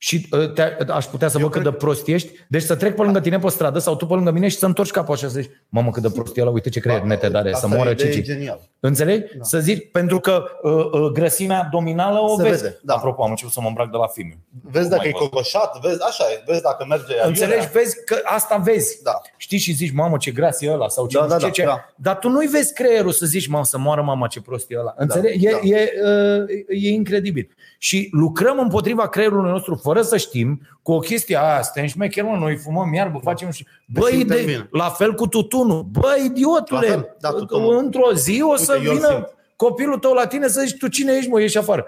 [0.00, 2.30] Și uh, te, aș putea să Eu văd cât de prost ești.
[2.48, 4.66] Deci să trec pe lângă tine pe stradă sau tu pe lângă mine și să
[4.66, 7.30] întorci capul așa să zici, mamă cât de prost e ăla, uite ce creier nete
[7.32, 8.24] are, să Asta moară e idee Cici.
[8.24, 8.60] genial.
[8.80, 9.36] Înțelegi?
[9.36, 9.44] Da.
[9.44, 12.62] Să zic, pentru că uh, uh, grăsimea abdominală o Se vezi.
[12.62, 12.94] vede, da.
[12.94, 14.38] Apropo, am început să mă îmbrac de la film.
[14.70, 15.28] Vezi dacă mai e văd.
[15.28, 17.52] cocoșat, vezi, așa e, vezi dacă merge Înțelegi?
[17.52, 17.70] aiurea.
[17.72, 19.02] Vezi că asta vezi.
[19.02, 19.20] Da.
[19.36, 21.62] Știi și zici, mamă, ce gras e ăla sau ce Da, nu știu da, ce,
[21.62, 21.76] da, ce.
[21.76, 21.92] da.
[21.96, 24.94] Dar tu nu-i vezi creierul să zici, mamă, să moară mama, ce prost e ăla.
[24.96, 25.44] Înțelegi?
[25.44, 25.58] da.
[25.62, 27.48] E, e, uh, e incredibil.
[27.78, 32.36] Și lucrăm împotriva creierului nostru fără să știm cu o chestie aia, suntem șmecher, mă,
[32.36, 33.66] noi fumăm iarbă, facem și...
[33.86, 34.68] Băi, simtem de, bine.
[34.70, 35.82] la fel cu tutunul.
[35.82, 37.76] Băi, idiotule, La fel, da, tutunul.
[37.76, 39.34] într-o zi o să Uite, eu îl vină simt.
[39.56, 41.86] copilul tău la tine să zici, tu cine ești, mă, ieși afară.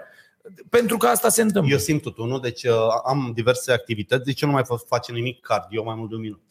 [0.69, 1.71] Pentru că asta se întâmplă.
[1.71, 2.73] Eu simt tutunul, deci uh,
[3.05, 6.21] am diverse activități, deci eu nu mai fac- face nimic cardio mai mult de un
[6.21, 6.41] minut.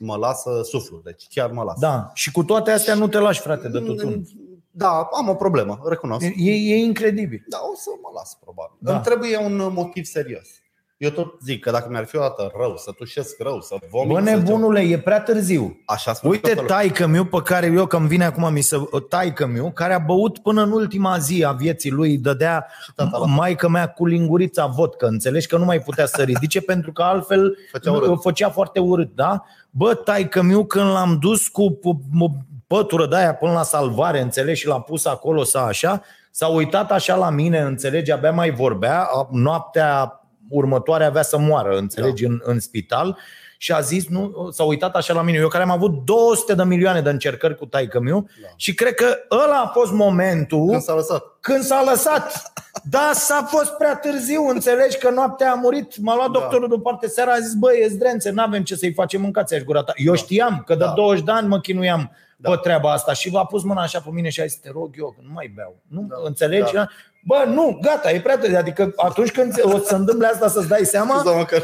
[0.00, 1.78] Mă lasă suflu, deci chiar mă las.
[1.78, 4.26] Da, și cu toate astea nu te lași, frate, de tutun.
[4.70, 6.24] Da, am o problemă, recunosc.
[6.24, 7.44] E, e incredibil.
[7.48, 8.76] Da, o să mă las, probabil.
[8.78, 8.90] Da.
[8.90, 8.96] Da.
[8.96, 10.48] Îmi trebuie un motiv serios.
[10.96, 14.12] Eu tot zic că dacă mi-ar fi o dată rău, să tușesc rău, să vomit,
[14.12, 15.82] Bă, să ce- nebunule, e prea târziu.
[15.86, 16.76] Așa spune Uite toată lumea.
[16.76, 18.76] taică miu pe care eu, că îmi vine acum mi se
[19.08, 23.18] taică miu, care a băut până în ultima zi a vieții lui, îi dădea tata
[23.18, 27.02] la maică mea cu lingurița vodcă, înțelegi că nu mai putea să ridice pentru că
[27.02, 28.20] altfel Făcea urât.
[28.20, 29.44] făcea foarte urât, da?
[29.70, 32.26] Bă, taică miu când l-am dus cu p- o
[32.66, 36.92] pătură de aia până la salvare, înțelegi, și l-a pus acolo să așa, s-a uitat
[36.92, 40.18] așa la mine, înțelegi, abia mai vorbea, a- noaptea
[40.48, 42.28] următoare avea să moară, înțelegi, da.
[42.30, 43.18] în, în spital
[43.58, 46.64] și a zis, nu, s-a uitat așa la mine, eu care am avut 200 de
[46.64, 48.48] milioane de încercări cu taică miu da.
[48.56, 51.22] și cred că ăla a fost momentul Când s-a lăsat.
[51.40, 52.52] când s-a lăsat.
[52.90, 56.38] Da, s-a fost prea târziu, înțelegi că noaptea a murit, m-a luat Da.
[56.38, 59.82] doctorul deoparte seara, a zis, băi, e zdrențe, n-avem ce să-i facem, mâncați aș gura
[59.82, 59.92] ta.
[59.96, 60.92] Eu știam că de Da.
[60.96, 62.50] 20 de ani mă chinuiam Da.
[62.50, 64.94] pe treaba asta și v-a pus mâna așa pe mine și a zis, te rog
[64.98, 65.76] eu, că nu mai beau.
[65.88, 66.16] Nu, Da.
[66.24, 66.72] înțelegi?
[66.72, 66.88] Da.
[67.26, 68.56] Bă, nu, gata, e prea târziu.
[68.58, 71.58] Adică atunci când o să se întâmple asta să-ți dai seama, Seama că...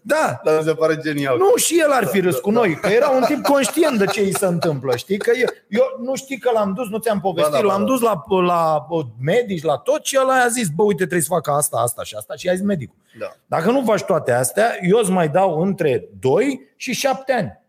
[0.00, 1.38] da, Dar mi se pare genial.
[1.38, 4.20] nu, și el ar fi râs cu noi, că era un tip conștient de ce
[4.20, 5.18] îi se întâmplă, știi?
[5.18, 7.80] Că eu, eu nu știi că l-am dus, nu ți-am povestit, Ba da, ba l-am
[7.80, 7.86] da.
[7.86, 8.86] dus la, la
[9.20, 12.14] medici, la tot și el a zis, bă, uite, trebuie să facă asta, asta și
[12.14, 12.96] asta și a zis medicul.
[13.18, 13.32] Da.
[13.46, 17.60] Dacă nu faci toate astea, eu îți mai dau între 2 și 7 ani.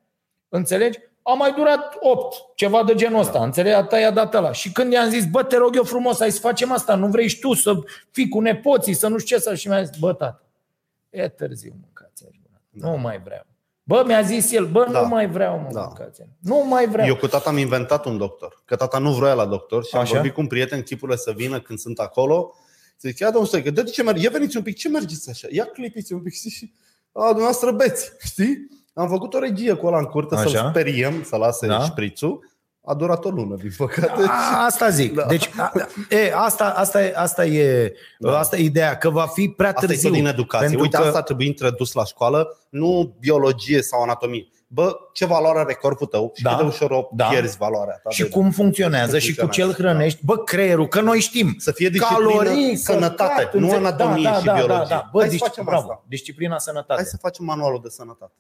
[0.50, 1.00] Înțelegi?
[1.24, 3.76] A mai durat 8, ceva de genul ăsta, înțelegi?
[3.94, 4.52] A i-a dat ăla.
[4.52, 7.28] Și când i-am zis, bă, te rog eu frumos, hai să facem asta, nu vrei
[7.28, 7.74] și tu să
[8.12, 9.56] fii cu nepoții, să nu știu ce să...
[9.56, 10.44] Și mi-a zis, bă, tată,
[11.10, 12.24] e târziu, mâncați
[12.70, 12.90] da.
[12.90, 13.46] Nu mai vreau.
[13.84, 15.02] Bă, mi-a zis el, bă, Da.
[15.02, 15.82] nu mai vreau, mă, Da.
[15.82, 17.08] mâncați Nu mai vreau.
[17.08, 18.62] Eu cu tata am inventat un doctor.
[18.66, 20.14] Că tata nu vrea la doctor și am Așa?
[20.14, 22.54] vorbit cu un prieten chipurile să vină când sunt acolo.
[23.00, 24.24] Zic, ia domnul Stoică, de ce mergi?
[24.24, 25.48] Ia veniți un pic, ce mergeți așa?
[25.52, 26.50] Ia clipiți un pic știi?
[26.50, 26.72] și
[27.12, 28.68] a, dumneavoastră beți, știi?
[28.94, 30.50] Am făcut o regie cu ăla în curte Așa?
[30.50, 31.78] să-l speriem, să lase Da.
[31.78, 31.84] da?
[31.84, 32.52] șprițul.
[32.86, 34.22] A durat o lună, din păcate.
[34.28, 35.14] A, asta zic.
[35.14, 35.24] Da.
[35.26, 35.72] Deci, a,
[36.10, 38.38] e, asta, asta, e, asta, e, Da.
[38.40, 40.10] asta e ideea, că va fi prea Asta e târziu.
[40.10, 40.66] tot din educație.
[40.68, 44.48] Pentru Uite, că- asta trebuie introdus la școală, nu biologie sau anatomie.
[44.68, 46.50] Bă, ce valoare are corpul tău și Da.
[46.50, 47.26] cât de ușor o Da.
[47.26, 48.10] pierzi valoarea ta.
[48.10, 50.20] și de- cum funcționează Cum și cu ce îl funcționează, hrănești.
[50.26, 51.56] Bă, creierul, că noi știm.
[51.58, 54.86] Să fie disciplină, Calorii, sănătate, căcat, nu înțeleg- anatomie da, și da, da, biologie.
[54.90, 55.10] Da, da.
[55.12, 55.80] Bă, Hai să disci- facem bravo.
[55.82, 56.04] asta.
[56.08, 56.94] Disciplina sănătate.
[57.02, 58.32] Hai să facem manualul de sănătate.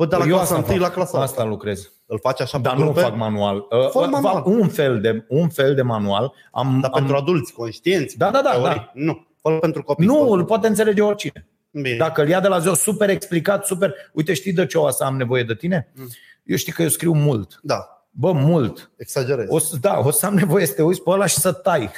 [0.00, 0.76] Bă, de la Eu clasa asta 1 fac.
[0.80, 1.92] la clasa Asta lucrez.
[2.06, 3.00] Îl faci așa Dar pe nu grupe?
[3.00, 3.56] fac manual.
[3.56, 4.34] Uh, Fă manual.
[4.34, 6.32] fac un fel de, un fel de manual.
[6.52, 8.66] Am, Dar am, pentru adulți, conștienți, Da, da, da, teorii?
[8.74, 8.90] da.
[8.94, 10.06] Nu, fă pentru copii.
[10.06, 11.46] nu, fă- îl poate înțelege oricine.
[11.70, 11.96] Bine.
[11.96, 13.94] Dacă îl ia de la zero, super explicat, super...
[14.12, 15.92] Uite, știi de ce o să am nevoie de tine?
[15.96, 16.08] Mm.
[16.44, 17.58] Eu știu că eu scriu mult.
[17.62, 18.90] Da, Bă, mult.
[18.96, 19.46] exagerez.
[19.48, 21.90] O să, da, o să am nevoie să te uiți pe ăla și să tai.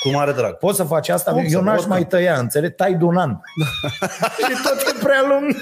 [0.00, 0.54] Cu mare drag.
[0.54, 1.30] Poți să faci asta?
[1.30, 1.86] Cum eu să n-aș pot?
[1.88, 2.72] mai tăia, înțelegi?
[2.74, 3.30] Tai de un an.
[4.48, 5.54] și tot e prea lung.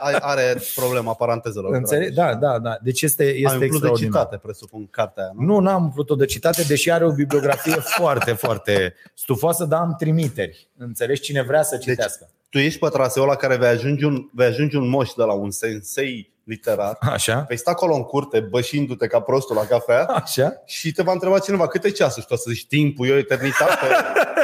[0.00, 1.74] Ai- Are problema parantezelor.
[1.74, 2.14] Înțelegi?
[2.14, 2.78] Da, da, da.
[2.82, 4.12] Deci este, Ai este umplut de extraordinar.
[4.22, 5.44] citate, presupun, cartea aia, nu?
[5.44, 10.68] Nu, n-am umplut-o de citate, deși are o bibliografie foarte, foarte stufoasă, dar am trimiteri.
[10.78, 11.20] Înțelegi?
[11.20, 12.28] Cine vrea să citească.
[12.50, 15.32] Tu ești pe traseul la care vei ajunge un, vei ajunge un moș de la
[15.32, 16.96] un sensei literar.
[17.00, 17.44] Așa?
[17.48, 20.52] Vei sta acolo în curte, bășindu-te ca prostul la cafea Așa?
[20.64, 23.16] și te va întreba cineva câte ceasuri și tu o să zici timpul, e o
[23.16, 23.86] eternitate,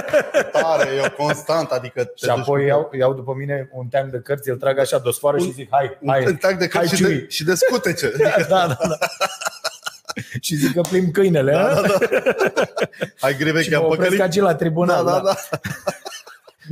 [0.53, 3.86] tare, e o constant, adică te Și apoi duci cu- iau, iau după mine un
[3.86, 6.53] teanc de cărți, îl trag așa de o sfoară și zic, hai, hai, un tac
[6.59, 7.14] de hai, cărți și, Ciui.
[7.18, 8.12] de, și de scutece.
[8.18, 8.96] Da, da, da.
[10.40, 11.98] și zic că plim câinele, da, da,
[13.20, 14.20] Hai grive și că mă am opresc păcălit.
[14.20, 15.34] aici la tribunal, Da, da, da.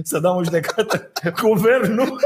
[0.02, 1.10] să dau în judecată
[1.42, 2.20] guvernul.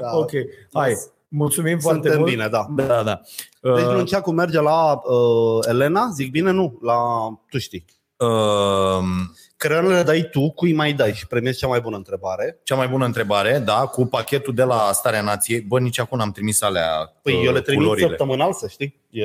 [0.00, 0.16] Da.
[0.16, 0.30] Ok,
[0.72, 0.96] hai,
[1.28, 2.30] mulțumim foarte Suntem mult.
[2.30, 2.66] bine, da.
[2.70, 3.20] Da, da.
[3.60, 6.78] Deci Uh, Nunceacu merge la uh, Elena, zic bine, nu?
[6.82, 6.96] La,
[7.50, 7.84] tu știi.
[8.16, 8.98] uh,
[9.56, 11.12] Creionele le dai tu, cui mai dai?
[11.12, 12.60] Și premiezi cea mai bună întrebare.
[12.62, 15.60] cea mai bună întrebare, da, cu pachetul de la Starea Nației.
[15.60, 18.06] Bă, nici acum n-am trimis alea Păi uh, eu le trimit culorile.
[18.08, 19.00] săptămânal, să știi.
[19.10, 19.24] E...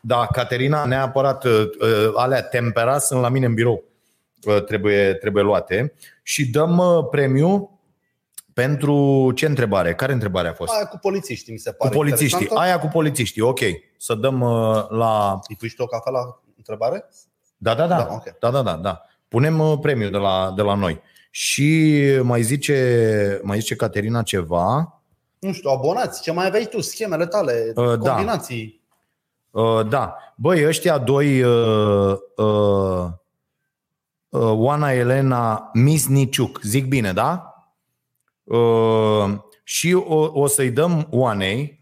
[0.00, 3.84] Da, Caterina, neapărat uh, uh, alea tempera sunt la mine în birou.
[4.46, 5.92] Uh, Trebuie, trebuie luate.
[6.22, 7.73] Și dăm uh, premiu
[8.54, 9.94] pentru ce întrebare?
[9.94, 10.72] Care întrebare a fost?
[10.72, 12.24] Aia cu polițiștii, mi se Cu pare polițiștii.
[12.40, 12.62] interesantă.
[12.64, 13.60] Aia cu polițiștii, ok.
[13.98, 15.38] Să dăm uh, la...
[15.48, 17.04] Îi pui și tu o cafea la întrebare?
[17.56, 17.96] Da, da, da.
[17.96, 18.38] Da, ok.
[18.38, 19.02] Da, da, da, da.
[19.28, 21.00] Punem uh, premiu de la, de la noi.
[21.30, 24.98] Și mai zice, mai zice Caterina ceva.
[25.38, 28.10] Nu știu, abonați, ce mai aveai tu, schemele tale, Uh, da.
[28.10, 28.82] combinații.
[29.50, 30.16] Uh, da.
[30.36, 33.06] Băi, ăștia doi, uh, uh,
[34.28, 37.48] uh, Oana Elena Misniciuc, zic bine, da?
[38.44, 39.24] Uh,
[39.62, 41.80] și o, o să-i dăm Oanei,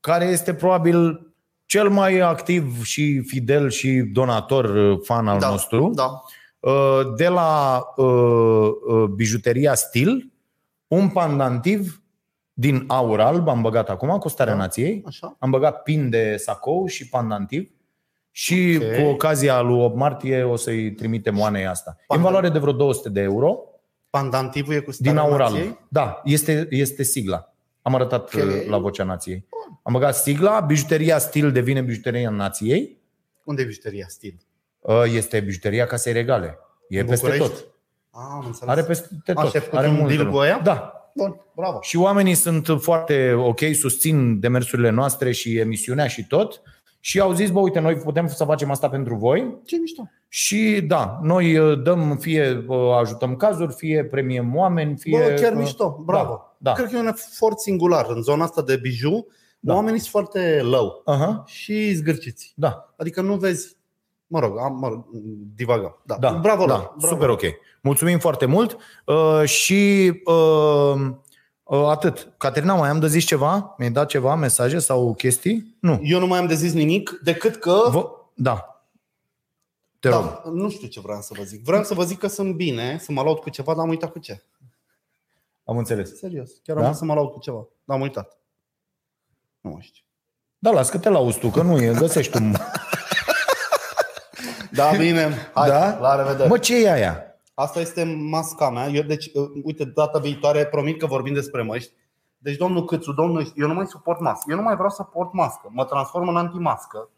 [0.00, 1.28] care este probabil
[1.66, 6.22] cel mai activ și fidel și donator uh, fan al da, nostru, Da.
[6.60, 8.06] uh, de la uh,
[8.88, 10.32] uh, bijuteria Stil,
[10.86, 12.02] un pandantiv
[12.52, 14.58] din aur alb, am băgat acum, cu starea Da.
[14.58, 15.02] nației.
[15.06, 15.36] Așa.
[15.38, 17.70] Am băgat pin de sacou și pandantiv
[18.30, 18.94] și Ok.
[19.02, 21.96] cu ocazia lui 8 martie o să-i trimitem oanei asta.
[21.98, 23.58] E în Pandan- valoare de vreo 200 de euro
[24.18, 25.52] Pandantivul e cu din starea aur alb.
[25.54, 25.78] nației?
[25.88, 27.52] Da, este, este sigla.
[27.82, 28.42] Am arătat Ok.
[28.42, 29.46] uh, la Vocea Nației.
[29.82, 32.98] Am băgat sigla, bijuteria stil devine bijuteria nației.
[33.44, 34.34] Unde e bijuteria stil?
[34.80, 36.58] Uh, Este bijuteria casei regale.
[36.88, 37.54] E În peste București?
[37.54, 37.66] tot.
[38.10, 38.68] Ah, am înțeles.
[38.68, 39.36] Are peste tot.
[39.36, 40.50] A, și ai făcut Are un multe deal cu lucruri.
[40.50, 40.60] ea?
[40.60, 41.78] Da, Bun, bravo.
[41.80, 46.60] Și oamenii sunt foarte ok, susțin demersurile noastre și emisiunea și tot.
[47.06, 49.60] Și au zis, bă, uite, noi putem să facem asta pentru voi.
[49.64, 50.10] Ce mișto.
[50.28, 55.18] Și da, noi uh, dăm, fie uh, ajutăm cazuri, fie premiem oameni, fie...
[55.18, 56.56] Bă, chiar uh, mișto, bravo.
[56.58, 56.72] Da, da.
[56.72, 58.06] Cred că e un efort singular.
[58.08, 59.26] În zona asta de biju,
[59.60, 59.74] Da.
[59.74, 62.52] oamenii sunt foarte low Aha, și zgârciți.
[62.56, 63.76] da, Adică nu vezi,
[64.26, 65.04] mă rog, am, mă rog
[65.54, 66.00] divagăm.
[66.04, 66.16] Da.
[66.20, 67.14] da, bravo, da, lor, bravo.
[67.14, 67.42] super ok.
[67.82, 68.76] Mulțumim foarte mult
[69.06, 71.14] uh, și uh, uh,
[71.64, 72.28] atât.
[72.36, 73.74] Caterina, mai am de zis ceva?
[73.78, 75.76] Mi-ai dat ceva, mesaje sau chestii?
[75.80, 76.00] Nu.
[76.02, 78.10] Eu nu mai am de zis nimic decât că Vă...
[78.34, 78.68] Da.
[80.00, 80.22] Te rog.
[80.22, 81.64] da, nu știu ce vreau să vă zic.
[81.64, 84.12] Vreau să vă zic că sunt bine, să mă laud cu ceva, dar am uitat
[84.12, 84.42] cu ce.
[85.64, 86.18] Am înțeles.
[86.18, 86.82] Serios, chiar Da?
[86.82, 88.36] am vrut să mă laud cu ceva, dar am uitat.
[89.60, 90.02] Nu mai știu.
[90.58, 92.54] Da, las că te lauzi tu, că nu e, găsești un...
[94.70, 95.50] Da, bine.
[95.54, 95.98] Hai, Da?
[96.00, 96.48] la revedere.
[96.48, 97.33] Mă, ce e aia?
[97.54, 98.88] Asta este masca mea.
[98.88, 101.92] Eu, deci, uh, uite, data viitoare promit că vorbim despre măști.
[102.38, 104.44] Deci, domnul Câțu, domnul, eu nu mai suport mască.
[104.50, 105.68] Eu nu mai vreau să port mască.
[105.72, 107.08] Mă transform în antimască.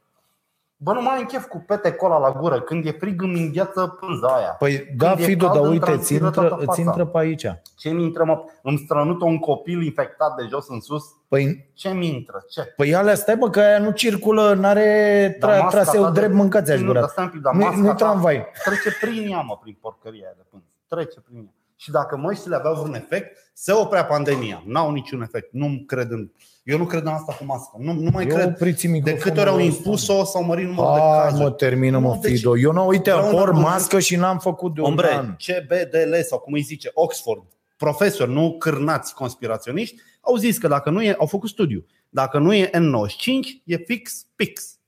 [0.77, 2.61] Bă, nu mai am chef cu pete cola la gură.
[2.61, 4.49] Când e frig îmi îngheață pânza aia.
[4.59, 6.81] Păi da, e Fido, cald, dar îmi uite, îți transpiră intră, toată îți fața.
[6.81, 7.47] intră pe aici.
[7.77, 8.45] Ce mi intră, mă?
[8.63, 11.16] Îmi strănută un copil infectat de jos în sus.
[11.29, 12.45] Păi, Ce mi intră?
[12.51, 12.63] Ce?
[12.77, 16.19] păi alea, stai bă, că aia nu circulă, n-are Dar tra- masca traseu ta de-
[16.21, 17.01] drept, mâncați aș Nu, gura.
[17.01, 18.47] dar stai un pic, dar Nu, masca nu ta tramvai.
[18.65, 20.67] Trece prin ea, mă, prin porcăria aia de pânză.
[20.89, 21.51] Trece prin ea.
[21.77, 24.63] Și dacă măștile aveau vreun efect, se oprea pandemia.
[24.67, 25.49] N-au niciun efect.
[25.53, 26.31] Nu cred în...
[26.65, 27.77] Eu nu cred în asta cu mască.
[27.79, 28.47] Nu, nu mai Eu cred.
[28.47, 29.69] opriți De microfonul câte ori au ăsta.
[29.77, 31.43] impus-o, s-au mărit numărul de Hai, cazuri.
[31.43, 32.59] mă, termină, mă, Nu, deci- Fido.
[32.59, 33.67] Eu nu, uite, Vreau un por argument.
[33.69, 35.37] mască și n-am făcut de un Ombre, an.
[35.37, 37.43] CBDL sau cum îi zice, Oxford,
[37.77, 42.55] profesori, nu cârnați conspiraționiști, au zis că dacă nu e, au făcut studiu, dacă nu
[42.55, 44.79] e N95, e fix, pix.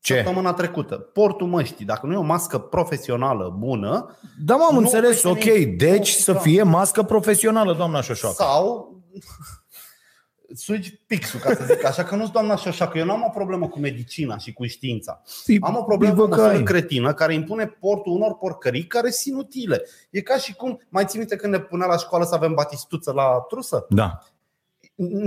[0.00, 0.14] Ce?
[0.14, 0.96] Săptămâna trecută.
[0.96, 5.42] Portul măștii, dacă nu e o mască profesională bună, Da, m-am Nu înțeles, peste ok.
[5.42, 5.78] nimic.
[5.78, 6.38] Deci Nu, să da.
[6.38, 8.34] fie mască profesională, doamna Șoșoacă.
[8.38, 8.94] sau
[10.54, 12.98] sugi pixul, ca să zic așa, că nu-s doamna Șoșoacă.
[12.98, 15.22] Eu nu am o problemă cu medicina și cu știința.
[15.60, 16.62] Am o problemă cu o măsură Băcai.
[16.62, 19.82] cretină care impune portul unor porcării care sunt inutile.
[20.10, 23.12] E ca și cum, mai ții minte când ne punea la școală să avem batistuță
[23.12, 23.86] la trusă?
[23.88, 24.18] Da.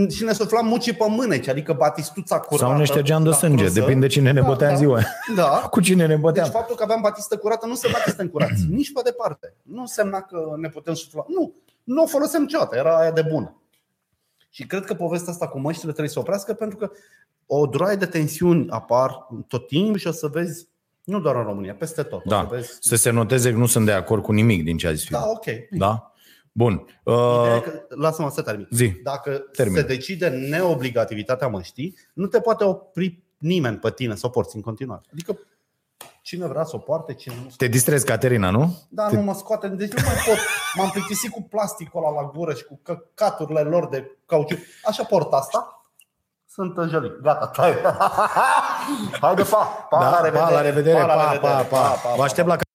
[0.09, 2.65] Și ne suflam mucii pe mâneci, adică batistuța curată.
[2.69, 3.79] Sau ne ștergeam de la sânge, trusă.
[3.79, 4.79] depinde cine ne Da, bătea în da.
[4.79, 4.99] ziua.
[5.35, 5.47] Da.
[5.71, 6.49] Cu cine ne Deci băteam.
[6.49, 9.53] faptul că aveam batistă curată nu se bate suntem curați, nici pe departe.
[9.61, 11.25] Nu însemna că ne putem sufla.
[11.27, 11.53] Nu,
[11.83, 13.58] nu o folosim niciodată, era aia de bună.
[14.49, 16.91] Și cred că povestea asta cu măștile trebuie să oprească pentru că
[17.45, 20.67] o droaie de tensiuni apar tot timpul și o să vezi
[21.03, 22.23] nu doar în România, peste tot.
[22.23, 22.39] Da.
[22.39, 22.77] O să, vezi...
[22.79, 25.09] să se noteze că nu sunt de acord cu nimic din ce a zis.
[25.09, 25.45] Da, ok.
[25.69, 26.13] Da?
[26.51, 26.73] Bun.
[27.03, 27.61] Uh...
[27.63, 28.67] Că, lasă-mă să termin.
[28.71, 28.91] Zi.
[29.03, 29.75] Dacă Termin.
[29.75, 34.61] se decide neobligativitatea măștii, nu te poate opri nimeni pe tine să o porți în
[34.61, 35.01] continuare.
[35.11, 35.39] Adică
[36.29, 37.49] cine vrea să o poarte, cine nu.
[37.57, 38.77] Te distrezi, Caterina, nu?
[38.89, 39.15] Da, Te...
[39.15, 39.67] nu mă scoate.
[39.67, 40.37] Deci nu mai pot.
[40.75, 44.59] M-am plictisit cu plasticul ăla la gură și cu căcaturile lor de cauciuc.
[44.83, 45.83] Așa port asta.
[46.45, 47.11] Sunt înjălit.
[47.21, 47.73] Gata, tai.
[49.21, 49.87] Haide, pa!
[49.89, 50.45] Pa, da, la revedere!
[50.45, 50.99] Pa, la revedere!
[50.99, 52.67] Pa, pa, pa, pa, pa, pa, pa, pa, pa, pa, pa,